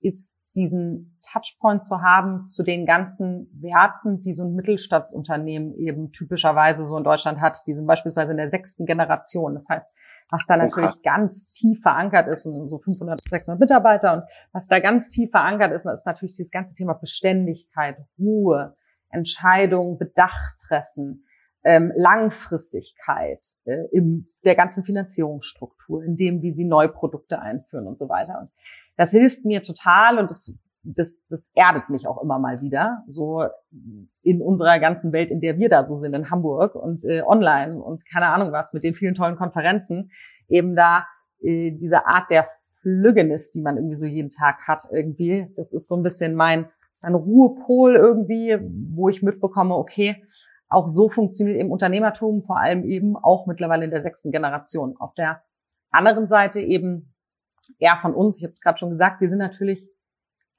ist 0.00 0.38
diesen 0.54 1.18
Touchpoint 1.32 1.84
zu 1.84 2.02
haben 2.02 2.48
zu 2.48 2.62
den 2.62 2.84
ganzen 2.84 3.48
Werten, 3.54 4.20
die 4.20 4.34
so 4.34 4.44
ein 4.44 4.54
Mittelstandsunternehmen 4.54 5.74
eben 5.74 6.12
typischerweise 6.12 6.86
so 6.86 6.96
in 6.98 7.04
Deutschland 7.04 7.40
hat. 7.40 7.58
Die 7.66 7.72
sind 7.72 7.86
beispielsweise 7.86 8.32
in 8.32 8.36
der 8.36 8.50
sechsten 8.50 8.84
Generation. 8.84 9.54
Das 9.54 9.66
heißt, 9.68 9.88
was 10.30 10.44
da 10.46 10.56
natürlich 10.56 10.90
okay. 10.90 11.00
ganz 11.04 11.52
tief 11.52 11.80
verankert 11.80 12.28
ist, 12.28 12.46
und 12.46 12.68
so 12.68 12.78
500, 12.78 13.20
600 13.26 13.60
Mitarbeiter 13.60 14.12
und 14.14 14.22
was 14.52 14.66
da 14.66 14.80
ganz 14.80 15.10
tief 15.10 15.30
verankert 15.30 15.72
ist, 15.72 15.86
ist 15.86 16.06
natürlich 16.06 16.36
dieses 16.36 16.50
ganze 16.50 16.74
Thema 16.74 16.94
Beständigkeit, 16.94 17.96
Ruhe, 18.18 18.74
Entscheidungen, 19.10 19.98
Bedacht 19.98 20.58
treffen, 20.66 21.24
ähm, 21.64 21.92
Langfristigkeit 21.96 23.40
äh, 23.64 23.84
in 23.92 24.26
der 24.44 24.56
ganzen 24.56 24.84
Finanzierungsstruktur, 24.84 26.02
in 26.02 26.16
dem, 26.16 26.42
wie 26.42 26.54
sie 26.54 26.64
neue 26.64 26.88
Produkte 26.88 27.40
einführen 27.40 27.86
und 27.86 27.98
so 27.98 28.08
weiter. 28.08 28.40
Und 28.40 28.50
das 28.96 29.10
hilft 29.10 29.44
mir 29.44 29.62
total 29.62 30.18
und 30.18 30.30
das, 30.30 30.54
das, 30.82 31.22
das 31.28 31.50
erdet 31.54 31.88
mich 31.88 32.06
auch 32.06 32.22
immer 32.22 32.38
mal 32.38 32.60
wieder, 32.60 33.04
so 33.08 33.44
in 34.22 34.42
unserer 34.42 34.80
ganzen 34.80 35.12
Welt, 35.12 35.30
in 35.30 35.40
der 35.40 35.58
wir 35.58 35.68
da 35.68 35.86
so 35.86 35.98
sind, 36.00 36.14
in 36.14 36.30
Hamburg 36.30 36.74
und 36.74 37.04
äh, 37.04 37.22
online 37.22 37.78
und 37.78 38.02
keine 38.10 38.26
Ahnung 38.26 38.52
was, 38.52 38.72
mit 38.72 38.82
den 38.82 38.94
vielen 38.94 39.14
tollen 39.14 39.36
Konferenzen, 39.36 40.10
eben 40.48 40.74
da 40.74 41.06
äh, 41.40 41.70
diese 41.70 42.06
Art 42.06 42.30
der 42.30 42.48
Flüggenis, 42.82 43.52
die 43.52 43.62
man 43.62 43.76
irgendwie 43.76 43.96
so 43.96 44.06
jeden 44.06 44.30
Tag 44.30 44.66
hat, 44.66 44.82
irgendwie. 44.90 45.46
Das 45.56 45.72
ist 45.72 45.88
so 45.88 45.96
ein 45.96 46.02
bisschen 46.02 46.34
mein, 46.34 46.68
mein 47.02 47.14
Ruhepol 47.14 47.94
irgendwie, 47.94 48.58
wo 48.94 49.08
ich 49.08 49.22
mitbekomme, 49.22 49.76
okay, 49.76 50.16
auch 50.72 50.88
so 50.88 51.08
funktioniert 51.08 51.58
eben 51.58 51.70
Unternehmertum, 51.70 52.42
vor 52.42 52.58
allem 52.58 52.84
eben 52.84 53.16
auch 53.16 53.46
mittlerweile 53.46 53.84
in 53.84 53.90
der 53.90 54.02
sechsten 54.02 54.30
Generation. 54.30 54.96
Auf 54.98 55.14
der 55.14 55.42
anderen 55.90 56.26
Seite 56.26 56.60
eben 56.60 57.14
eher 57.78 57.98
von 57.98 58.14
uns, 58.14 58.38
ich 58.38 58.44
habe 58.44 58.54
es 58.54 58.60
gerade 58.60 58.78
schon 58.78 58.90
gesagt, 58.90 59.20
wir 59.20 59.28
sind 59.28 59.38
natürlich 59.38 59.88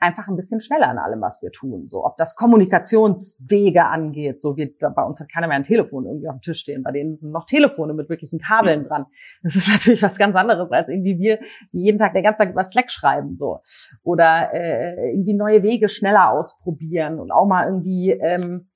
einfach 0.04 0.28
ein 0.28 0.36
bisschen 0.36 0.60
schneller 0.60 0.92
in 0.92 0.98
allem, 0.98 1.22
was 1.22 1.42
wir 1.42 1.52
tun. 1.52 1.88
So, 1.88 2.06
ob 2.06 2.18
das 2.18 2.36
Kommunikationswege 2.36 3.86
angeht, 3.86 4.42
so 4.42 4.58
wie 4.58 4.76
bei 4.80 5.04
uns 5.04 5.20
hat 5.20 5.32
keiner 5.32 5.48
mehr 5.48 5.56
ein 5.56 5.64
Telefon 5.64 6.06
irgendwie 6.06 6.28
auf 6.28 6.36
dem 6.36 6.42
Tisch 6.42 6.60
stehen, 6.60 6.84
bei 6.84 6.92
denen 6.92 7.18
sind 7.18 7.32
noch 7.32 7.46
Telefone 7.46 7.94
mit 7.94 8.10
wirklichen 8.10 8.40
Kabeln 8.40 8.84
dran. 8.84 9.06
Das 9.44 9.56
ist 9.56 9.70
natürlich 9.70 10.04
was 10.04 10.18
ganz 10.18 10.36
anderes 10.36 10.72
als 10.72 10.90
irgendwie 10.90 11.18
wir, 11.18 11.40
die 11.72 11.84
jeden 11.84 11.98
Tag 11.98 12.14
den 12.14 12.24
ganzen 12.24 12.44
Tag 12.44 12.52
über 12.52 12.66
Slack 12.66 12.92
schreiben 12.92 13.38
so 13.38 13.62
oder 14.04 14.54
äh, 14.54 15.12
irgendwie 15.12 15.36
neue 15.36 15.64
Wege 15.64 15.88
schneller 15.88 16.32
ausprobieren 16.32 17.20
und 17.20 17.32
auch 17.32 17.48
mal 17.48 17.64
irgendwie 17.66 18.12
ähm, 18.12 18.68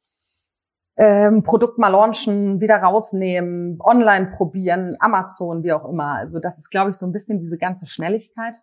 ähm, 0.98 1.44
Produkt 1.44 1.78
mal 1.78 1.90
launchen, 1.90 2.60
wieder 2.60 2.78
rausnehmen, 2.78 3.80
online 3.80 4.32
probieren, 4.36 4.98
Amazon, 5.00 5.64
wie 5.64 5.72
auch 5.72 5.88
immer. 5.88 6.16
Also 6.16 6.40
das 6.40 6.58
ist, 6.58 6.72
glaube 6.72 6.90
ich, 6.90 6.96
so 6.96 7.06
ein 7.06 7.12
bisschen 7.12 7.40
diese 7.40 7.58
ganze 7.58 7.86
Schnelligkeit, 7.86 8.56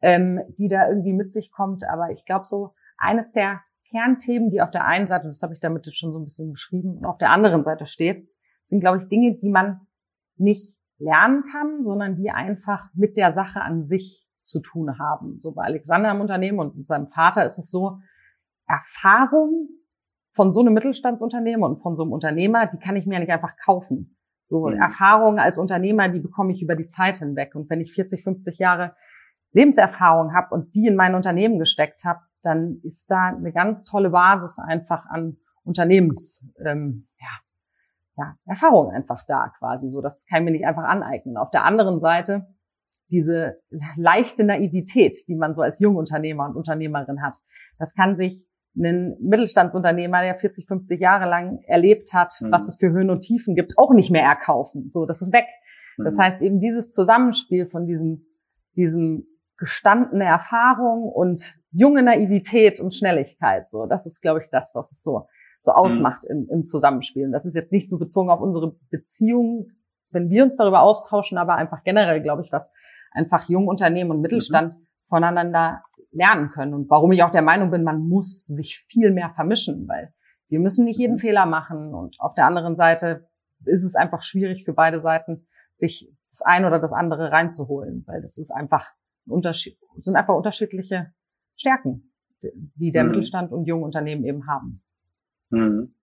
ähm, 0.00 0.40
die 0.56 0.68
da 0.68 0.88
irgendwie 0.88 1.12
mit 1.12 1.32
sich 1.32 1.50
kommt. 1.50 1.82
Aber 1.88 2.10
ich 2.10 2.24
glaube, 2.24 2.44
so 2.44 2.74
eines 2.96 3.32
der 3.32 3.60
Kernthemen, 3.90 4.50
die 4.50 4.62
auf 4.62 4.70
der 4.70 4.86
einen 4.86 5.08
Seite, 5.08 5.26
das 5.26 5.42
habe 5.42 5.52
ich 5.52 5.60
damit 5.60 5.84
jetzt 5.86 5.98
schon 5.98 6.12
so 6.12 6.20
ein 6.20 6.24
bisschen 6.24 6.52
beschrieben, 6.52 6.98
und 6.98 7.06
auf 7.06 7.18
der 7.18 7.30
anderen 7.30 7.64
Seite 7.64 7.86
steht, 7.86 8.28
sind, 8.68 8.80
glaube 8.80 8.98
ich, 8.98 9.08
Dinge, 9.08 9.36
die 9.36 9.50
man 9.50 9.80
nicht 10.36 10.76
lernen 10.98 11.44
kann, 11.50 11.84
sondern 11.84 12.14
die 12.14 12.30
einfach 12.30 12.88
mit 12.94 13.16
der 13.16 13.32
Sache 13.32 13.60
an 13.60 13.82
sich 13.82 14.28
zu 14.42 14.60
tun 14.60 14.98
haben. 14.98 15.40
So 15.40 15.52
bei 15.52 15.64
Alexander 15.64 16.12
im 16.12 16.20
Unternehmen 16.20 16.60
und 16.60 16.86
seinem 16.86 17.08
Vater 17.08 17.44
ist 17.44 17.58
es 17.58 17.70
so, 17.70 17.98
Erfahrung 18.66 19.68
von 20.34 20.52
so 20.52 20.60
einem 20.60 20.74
Mittelstandsunternehmen 20.74 21.62
und 21.62 21.80
von 21.80 21.94
so 21.94 22.02
einem 22.02 22.12
Unternehmer, 22.12 22.66
die 22.66 22.78
kann 22.78 22.96
ich 22.96 23.06
mir 23.06 23.20
nicht 23.20 23.30
einfach 23.30 23.56
kaufen. 23.64 24.16
So 24.46 24.68
mhm. 24.68 24.76
Erfahrungen 24.80 25.38
als 25.38 25.58
Unternehmer, 25.58 26.08
die 26.08 26.20
bekomme 26.20 26.52
ich 26.52 26.60
über 26.60 26.74
die 26.74 26.88
Zeit 26.88 27.18
hinweg. 27.18 27.54
Und 27.54 27.70
wenn 27.70 27.80
ich 27.80 27.92
40, 27.92 28.22
50 28.24 28.58
Jahre 28.58 28.94
Lebenserfahrung 29.52 30.34
habe 30.34 30.54
und 30.54 30.74
die 30.74 30.86
in 30.86 30.96
mein 30.96 31.14
Unternehmen 31.14 31.58
gesteckt 31.58 32.04
habe, 32.04 32.20
dann 32.42 32.80
ist 32.82 33.10
da 33.10 33.28
eine 33.28 33.52
ganz 33.52 33.84
tolle 33.84 34.10
Basis 34.10 34.58
einfach 34.58 35.06
an 35.06 35.38
Unternehmens, 35.62 36.46
ähm, 36.64 37.06
ja, 37.18 37.28
ja, 38.16 38.36
Erfahrung 38.44 38.90
einfach 38.90 39.22
da 39.26 39.52
quasi. 39.58 39.90
So, 39.90 40.02
das 40.02 40.26
kann 40.28 40.40
ich 40.40 40.44
mir 40.44 40.50
nicht 40.50 40.66
einfach 40.66 40.84
aneignen. 40.84 41.36
Auf 41.36 41.50
der 41.50 41.64
anderen 41.64 42.00
Seite 42.00 42.48
diese 43.08 43.60
leichte 43.96 44.44
Naivität, 44.44 45.16
die 45.28 45.36
man 45.36 45.54
so 45.54 45.62
als 45.62 45.80
Jungunternehmer 45.80 46.46
und 46.46 46.56
Unternehmerin 46.56 47.22
hat, 47.22 47.36
das 47.78 47.94
kann 47.94 48.16
sich 48.16 48.46
einen 48.76 49.16
Mittelstandsunternehmer, 49.20 50.22
der 50.22 50.34
40, 50.34 50.66
50 50.66 51.00
Jahre 51.00 51.28
lang 51.28 51.60
erlebt 51.66 52.12
hat, 52.12 52.32
mhm. 52.40 52.50
was 52.50 52.68
es 52.68 52.76
für 52.76 52.90
Höhen 52.90 53.10
und 53.10 53.20
Tiefen 53.20 53.54
gibt, 53.54 53.78
auch 53.78 53.92
nicht 53.92 54.10
mehr 54.10 54.24
erkaufen. 54.24 54.90
So, 54.90 55.06
das 55.06 55.22
ist 55.22 55.32
weg. 55.32 55.46
Mhm. 55.96 56.04
Das 56.04 56.18
heißt 56.18 56.42
eben 56.42 56.58
dieses 56.58 56.90
Zusammenspiel 56.90 57.66
von 57.66 57.86
diesem, 57.86 58.26
diesem 58.76 59.26
gestandene 59.56 60.24
Erfahrung 60.24 61.04
und 61.04 61.54
junge 61.70 62.02
Naivität 62.02 62.80
und 62.80 62.94
Schnelligkeit. 62.94 63.70
So, 63.70 63.86
das 63.86 64.06
ist, 64.06 64.20
glaube 64.20 64.40
ich, 64.40 64.48
das, 64.50 64.72
was 64.74 64.90
es 64.90 65.02
so, 65.02 65.26
so 65.60 65.72
mhm. 65.72 65.76
ausmacht 65.76 66.24
mhm. 66.24 66.30
im, 66.30 66.48
im 66.50 66.64
Zusammenspiel. 66.64 67.26
Und 67.26 67.32
das 67.32 67.46
ist 67.46 67.54
jetzt 67.54 67.72
nicht 67.72 67.90
nur 67.90 68.00
bezogen 68.00 68.30
auf 68.30 68.40
unsere 68.40 68.76
Beziehung, 68.90 69.68
wenn 70.10 70.30
wir 70.30 70.44
uns 70.44 70.56
darüber 70.56 70.82
austauschen, 70.82 71.38
aber 71.38 71.56
einfach 71.56 71.84
generell, 71.84 72.20
glaube 72.20 72.42
ich, 72.42 72.52
was 72.52 72.70
einfach 73.12 73.48
Jungunternehmen 73.48 74.10
und 74.10 74.20
Mittelstand 74.20 74.74
mhm. 74.74 74.86
voneinander 75.08 75.82
lernen 76.14 76.50
können. 76.50 76.74
Und 76.74 76.88
warum 76.88 77.12
ich 77.12 77.22
auch 77.22 77.30
der 77.30 77.42
Meinung 77.42 77.70
bin, 77.70 77.82
man 77.82 78.08
muss 78.08 78.46
sich 78.46 78.84
viel 78.88 79.10
mehr 79.10 79.30
vermischen, 79.34 79.86
weil 79.88 80.12
wir 80.48 80.60
müssen 80.60 80.84
nicht 80.84 80.98
jeden 80.98 81.14
mhm. 81.14 81.20
Fehler 81.20 81.46
machen. 81.46 81.94
Und 81.94 82.16
auf 82.20 82.34
der 82.34 82.46
anderen 82.46 82.76
Seite 82.76 83.28
ist 83.64 83.84
es 83.84 83.94
einfach 83.94 84.22
schwierig 84.22 84.64
für 84.64 84.72
beide 84.72 85.00
Seiten, 85.00 85.46
sich 85.74 86.12
das 86.28 86.42
eine 86.42 86.66
oder 86.66 86.78
das 86.78 86.92
andere 86.92 87.32
reinzuholen, 87.32 88.04
weil 88.06 88.22
das 88.22 88.38
ist 88.38 88.50
einfach 88.50 88.92
ein 89.26 89.32
Unterschied, 89.32 89.78
sind 90.00 90.16
einfach 90.16 90.34
unterschiedliche 90.34 91.12
Stärken, 91.56 92.12
die 92.42 92.92
der 92.92 93.04
mhm. 93.04 93.10
Mittelstand 93.10 93.52
und 93.52 93.66
junge 93.66 93.84
Unternehmen 93.84 94.24
eben 94.24 94.46
haben. 94.46 94.82
Mhm. 95.50 95.93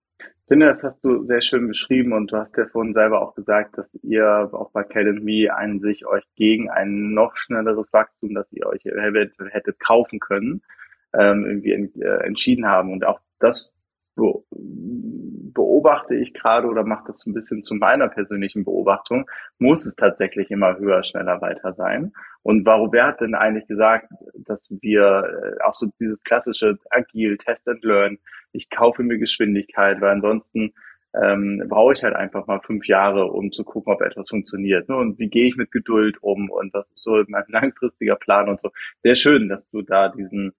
Finde, 0.52 0.66
das 0.66 0.84
hast 0.84 1.02
du 1.02 1.24
sehr 1.24 1.40
schön 1.40 1.66
beschrieben 1.66 2.12
und 2.12 2.30
du 2.30 2.36
hast 2.36 2.58
ja 2.58 2.66
vorhin 2.66 2.92
selber 2.92 3.22
auch 3.22 3.34
gesagt, 3.34 3.78
dass 3.78 3.86
ihr 4.02 4.50
auch 4.52 4.70
bei 4.72 4.82
Academy 4.82 5.48
an 5.48 5.80
sich 5.80 6.04
euch 6.04 6.24
gegen 6.36 6.68
ein 6.68 7.14
noch 7.14 7.38
schnelleres 7.38 7.90
Wachstum, 7.94 8.34
das 8.34 8.52
ihr 8.52 8.66
euch 8.66 8.84
hättet, 8.84 9.32
hättet 9.50 9.80
kaufen 9.80 10.20
können, 10.20 10.60
ähm, 11.14 11.46
irgendwie 11.46 12.02
äh, 12.02 12.26
entschieden 12.26 12.66
haben. 12.66 12.92
Und 12.92 13.06
auch 13.06 13.20
das 13.38 13.78
beobachte 14.14 16.14
ich 16.14 16.34
gerade 16.34 16.68
oder 16.68 16.84
mache 16.84 17.04
das 17.06 17.26
ein 17.26 17.34
bisschen 17.34 17.62
zu 17.62 17.74
meiner 17.74 18.08
persönlichen 18.08 18.64
Beobachtung, 18.64 19.28
muss 19.58 19.86
es 19.86 19.96
tatsächlich 19.96 20.50
immer 20.50 20.78
höher, 20.78 21.02
schneller, 21.04 21.40
weiter 21.40 21.72
sein. 21.74 22.12
Und 22.42 22.66
warum, 22.66 22.92
wer 22.92 23.06
hat 23.06 23.20
denn 23.20 23.34
eigentlich 23.34 23.66
gesagt, 23.66 24.10
dass 24.34 24.70
wir 24.80 25.24
äh, 25.24 25.62
auch 25.62 25.74
so 25.74 25.88
dieses 26.00 26.22
klassische 26.22 26.78
Agil, 26.90 27.38
Test 27.38 27.68
and 27.68 27.82
Learn, 27.84 28.18
ich 28.52 28.70
kaufe 28.70 29.02
mir 29.02 29.18
Geschwindigkeit, 29.18 30.00
weil 30.00 30.10
ansonsten 30.10 30.72
ähm, 31.14 31.62
brauche 31.68 31.92
ich 31.92 32.02
halt 32.02 32.14
einfach 32.14 32.46
mal 32.46 32.60
fünf 32.60 32.86
Jahre, 32.86 33.26
um 33.26 33.52
zu 33.52 33.64
gucken, 33.64 33.92
ob 33.92 34.00
etwas 34.00 34.30
funktioniert. 34.30 34.88
Ne? 34.88 34.96
Und 34.96 35.18
wie 35.18 35.28
gehe 35.28 35.46
ich 35.46 35.56
mit 35.56 35.70
Geduld 35.70 36.22
um 36.22 36.50
und 36.50 36.72
was 36.72 36.90
ist 36.90 37.02
so 37.02 37.22
mein 37.28 37.44
langfristiger 37.48 38.16
Plan 38.16 38.48
und 38.48 38.60
so. 38.60 38.70
Sehr 39.02 39.14
schön, 39.14 39.48
dass 39.48 39.68
du 39.68 39.82
da 39.82 40.08
diesen 40.08 40.52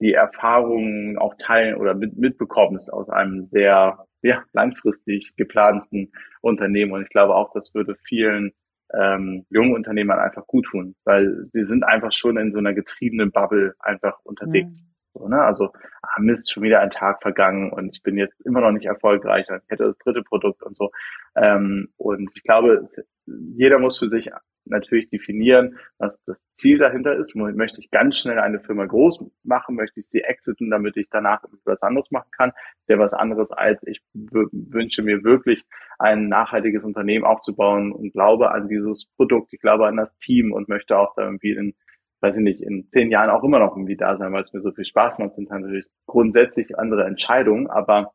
die 0.00 0.12
Erfahrungen 0.12 1.18
auch 1.18 1.34
teilen 1.38 1.76
oder 1.76 1.94
mit, 1.94 2.16
mitbekommst 2.16 2.92
aus 2.92 3.08
einem 3.08 3.46
sehr 3.46 4.04
ja, 4.22 4.42
langfristig 4.52 5.34
geplanten 5.36 6.12
Unternehmen. 6.40 6.92
Und 6.92 7.02
ich 7.02 7.08
glaube 7.08 7.34
auch, 7.34 7.52
das 7.52 7.74
würde 7.74 7.96
vielen 8.06 8.52
ähm, 8.94 9.46
jungen 9.50 9.74
Unternehmern 9.74 10.18
einfach 10.18 10.46
gut 10.46 10.66
tun, 10.66 10.94
weil 11.04 11.48
wir 11.52 11.66
sind 11.66 11.84
einfach 11.84 12.12
schon 12.12 12.36
in 12.36 12.52
so 12.52 12.58
einer 12.58 12.74
getriebenen 12.74 13.32
Bubble 13.32 13.74
einfach 13.78 14.18
unterwegs. 14.22 14.82
Mhm. 14.82 14.96
So, 15.14 15.28
ne? 15.28 15.42
Also, 15.42 15.72
ah, 16.02 16.20
Mist, 16.20 16.52
schon 16.52 16.62
wieder 16.62 16.80
ein 16.80 16.90
Tag 16.90 17.22
vergangen 17.22 17.72
und 17.72 17.96
ich 17.96 18.02
bin 18.02 18.16
jetzt 18.16 18.40
immer 18.44 18.60
noch 18.60 18.72
nicht 18.72 18.86
erfolgreich 18.86 19.48
und 19.48 19.62
ich 19.64 19.70
hätte 19.70 19.84
das 19.84 19.98
dritte 19.98 20.22
Produkt 20.22 20.62
und 20.62 20.76
so. 20.76 20.90
Ähm, 21.36 21.88
und 21.96 22.30
ich 22.34 22.42
glaube, 22.42 22.82
es, 22.84 22.96
jeder 23.26 23.78
muss 23.78 23.98
für 23.98 24.08
sich 24.08 24.30
natürlich 24.66 25.08
definieren, 25.08 25.78
was 25.98 26.22
das 26.24 26.42
Ziel 26.52 26.78
dahinter 26.78 27.16
ist. 27.16 27.34
Möchte 27.34 27.80
ich 27.80 27.90
ganz 27.90 28.18
schnell 28.18 28.38
eine 28.38 28.60
Firma 28.60 28.84
groß 28.84 29.24
machen? 29.44 29.76
Möchte 29.76 30.00
ich 30.00 30.06
sie 30.06 30.22
exiten, 30.22 30.70
damit 30.70 30.96
ich 30.96 31.08
danach 31.10 31.42
was 31.64 31.82
anderes 31.82 32.10
machen 32.10 32.30
kann? 32.30 32.52
Sehr 32.86 32.98
was 32.98 33.12
anderes 33.12 33.50
als 33.50 33.80
ich 33.86 34.00
wünsche 34.12 35.02
mir 35.02 35.24
wirklich 35.24 35.64
ein 35.98 36.28
nachhaltiges 36.28 36.84
Unternehmen 36.84 37.24
aufzubauen 37.24 37.92
und 37.92 38.12
glaube 38.12 38.50
an 38.50 38.68
dieses 38.68 39.06
Produkt. 39.16 39.52
Ich 39.52 39.60
glaube 39.60 39.86
an 39.86 39.96
das 39.96 40.16
Team 40.18 40.52
und 40.52 40.68
möchte 40.68 40.98
auch 40.98 41.14
da 41.14 41.22
irgendwie 41.22 41.52
in 41.52 41.74
weiß 42.20 42.36
ich 42.36 42.42
nicht, 42.42 42.62
in 42.62 42.88
zehn 42.90 43.10
Jahren 43.10 43.30
auch 43.30 43.44
immer 43.44 43.58
noch 43.58 43.76
irgendwie 43.76 43.96
da 43.96 44.16
sein, 44.16 44.32
weil 44.32 44.40
es 44.40 44.52
mir 44.52 44.62
so 44.62 44.72
viel 44.72 44.86
Spaß 44.86 45.18
macht, 45.18 45.34
sind 45.34 45.50
natürlich 45.50 45.86
grundsätzlich 46.06 46.78
andere 46.78 47.04
Entscheidungen, 47.04 47.68
aber 47.68 48.12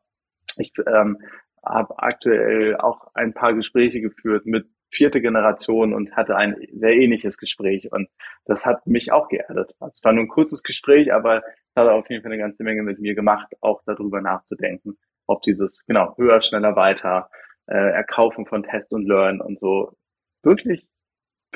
ich 0.58 0.72
ähm, 0.86 1.18
habe 1.64 1.98
aktuell 1.98 2.76
auch 2.76 3.14
ein 3.14 3.32
paar 3.32 3.54
Gespräche 3.54 4.00
geführt 4.00 4.46
mit 4.46 4.66
vierte 4.92 5.20
Generation 5.20 5.94
und 5.94 6.14
hatte 6.16 6.36
ein 6.36 6.56
sehr 6.72 6.92
ähnliches 6.92 7.38
Gespräch 7.38 7.90
und 7.90 8.08
das 8.44 8.66
hat 8.66 8.86
mich 8.86 9.12
auch 9.12 9.28
geerdet. 9.28 9.74
Es 9.92 10.04
war 10.04 10.12
nur 10.12 10.24
ein 10.24 10.28
kurzes 10.28 10.62
Gespräch, 10.62 11.12
aber 11.12 11.38
es 11.38 11.76
hat 11.76 11.88
auf 11.88 12.08
jeden 12.10 12.22
Fall 12.22 12.32
eine 12.32 12.40
ganze 12.40 12.62
Menge 12.62 12.82
mit 12.82 13.00
mir 13.00 13.14
gemacht, 13.14 13.52
auch 13.60 13.82
darüber 13.86 14.20
nachzudenken, 14.20 14.98
ob 15.26 15.42
dieses, 15.42 15.84
genau, 15.86 16.14
höher, 16.16 16.40
schneller, 16.42 16.76
weiter, 16.76 17.30
äh, 17.66 17.74
Erkaufen 17.74 18.46
von 18.46 18.62
Test 18.62 18.92
und 18.92 19.06
Learn 19.06 19.40
und 19.40 19.58
so 19.58 19.96
wirklich 20.42 20.86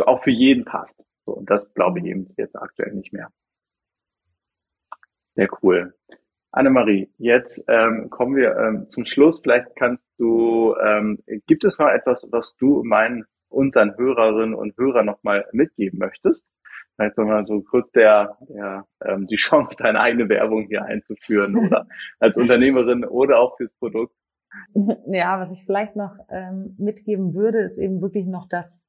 auch 0.05 0.23
für 0.23 0.31
jeden 0.31 0.65
passt. 0.65 1.03
So, 1.25 1.33
und 1.33 1.51
das 1.51 1.75
glaube 1.75 1.99
ich 2.01 2.07
eben 2.07 2.33
jetzt 2.37 2.57
aktuell 2.57 2.93
nicht 2.93 3.13
mehr. 3.13 3.31
Sehr 5.35 5.49
cool. 5.63 5.95
Annemarie, 6.57 7.11
jetzt 7.19 7.63
ähm, 7.69 8.09
kommen 8.09 8.35
wir 8.35 8.57
ähm, 8.57 8.89
zum 8.89 9.05
Schluss. 9.05 9.41
Vielleicht 9.43 9.77
kannst 9.77 10.09
du, 10.19 10.75
ähm, 10.83 11.19
gibt 11.47 11.65
es 11.65 11.79
noch 11.79 11.89
etwas, 11.89 12.27
was 12.31 12.57
du 12.57 12.83
meinen 12.83 13.27
unseren 13.51 13.95
Hörerinnen 13.99 14.55
und 14.55 14.75
Hörern 14.79 15.05
nochmal 15.05 15.45
mitgeben 15.53 15.99
möchtest? 15.99 16.47
Vielleicht 16.95 17.19
nochmal 17.19 17.47
so 17.47 17.61
kurz 17.61 17.91
der, 17.91 18.39
der 18.49 18.87
ähm, 19.05 19.27
die 19.27 19.37
Chance, 19.37 19.77
deine 19.79 20.01
eigene 20.01 20.31
Werbung 20.31 20.67
hier 20.69 20.87
einzuführen 20.87 21.57
oder 21.67 21.87
als 22.21 22.39
Unternehmerin 22.39 23.05
oder 23.05 23.39
auch 23.39 23.59
fürs 23.59 23.75
Produkt. 23.75 24.15
Ja, 25.09 25.39
was 25.39 25.53
ich 25.53 25.67
vielleicht 25.67 25.97
noch 25.97 26.17
ähm, 26.31 26.75
mitgeben 26.79 27.35
würde, 27.35 27.59
ist 27.59 27.77
eben 27.77 28.01
wirklich 28.01 28.27
noch 28.27 28.49
das 28.49 28.83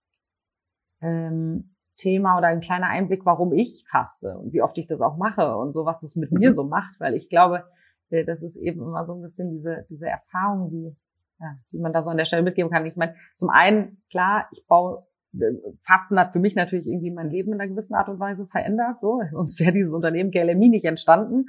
ähm, 1.02 1.76
Thema 1.98 2.38
oder 2.38 2.48
ein 2.48 2.62
kleiner 2.62 2.88
Einblick, 2.88 3.26
warum 3.26 3.52
ich 3.52 3.86
faste 3.90 4.38
und 4.38 4.54
wie 4.54 4.62
oft 4.62 4.78
ich 4.78 4.88
das 4.88 5.02
auch 5.02 5.18
mache 5.18 5.56
und 5.58 5.74
so, 5.74 5.86
was 5.86 6.04
es 6.04 6.16
mit 6.16 6.32
mhm. 6.32 6.40
mir 6.40 6.54
so 6.54 6.64
macht, 6.64 7.00
weil 7.00 7.16
ich 7.16 7.30
glaube, 7.30 7.64
äh, 8.10 8.24
das 8.24 8.42
ist 8.42 8.56
eben 8.56 8.82
immer 8.82 9.06
so 9.06 9.14
ein 9.14 9.22
bisschen 9.22 9.52
diese, 9.52 9.86
diese 9.90 10.08
Erfahrung, 10.08 10.70
die, 10.70 10.96
ja, 11.40 11.56
die 11.72 11.80
man 11.80 11.94
da 11.94 12.02
so 12.02 12.10
an 12.10 12.18
der 12.18 12.26
Stelle 12.26 12.44
mitgeben 12.44 12.72
kann. 12.72 12.86
Ich 12.86 12.96
meine, 12.96 13.16
zum 13.36 13.50
einen, 13.50 14.02
klar, 14.10 14.48
ich 14.52 14.66
baue 14.68 15.04
äh, 15.34 15.54
Fasten 15.82 16.20
hat 16.20 16.34
für 16.34 16.40
mich 16.40 16.56
natürlich 16.56 16.88
irgendwie 16.88 17.12
mein 17.12 17.30
Leben 17.30 17.54
in 17.54 17.60
einer 17.60 17.70
gewissen 17.70 17.96
Art 17.96 18.10
und 18.10 18.20
Weise 18.20 18.48
verändert, 18.48 19.02
so 19.02 19.22
sonst 19.32 19.60
wäre 19.60 19.74
dieses 19.74 19.94
Unternehmen 19.94 20.32
KLMI 20.32 20.70
nicht 20.70 20.86
entstanden. 20.86 21.46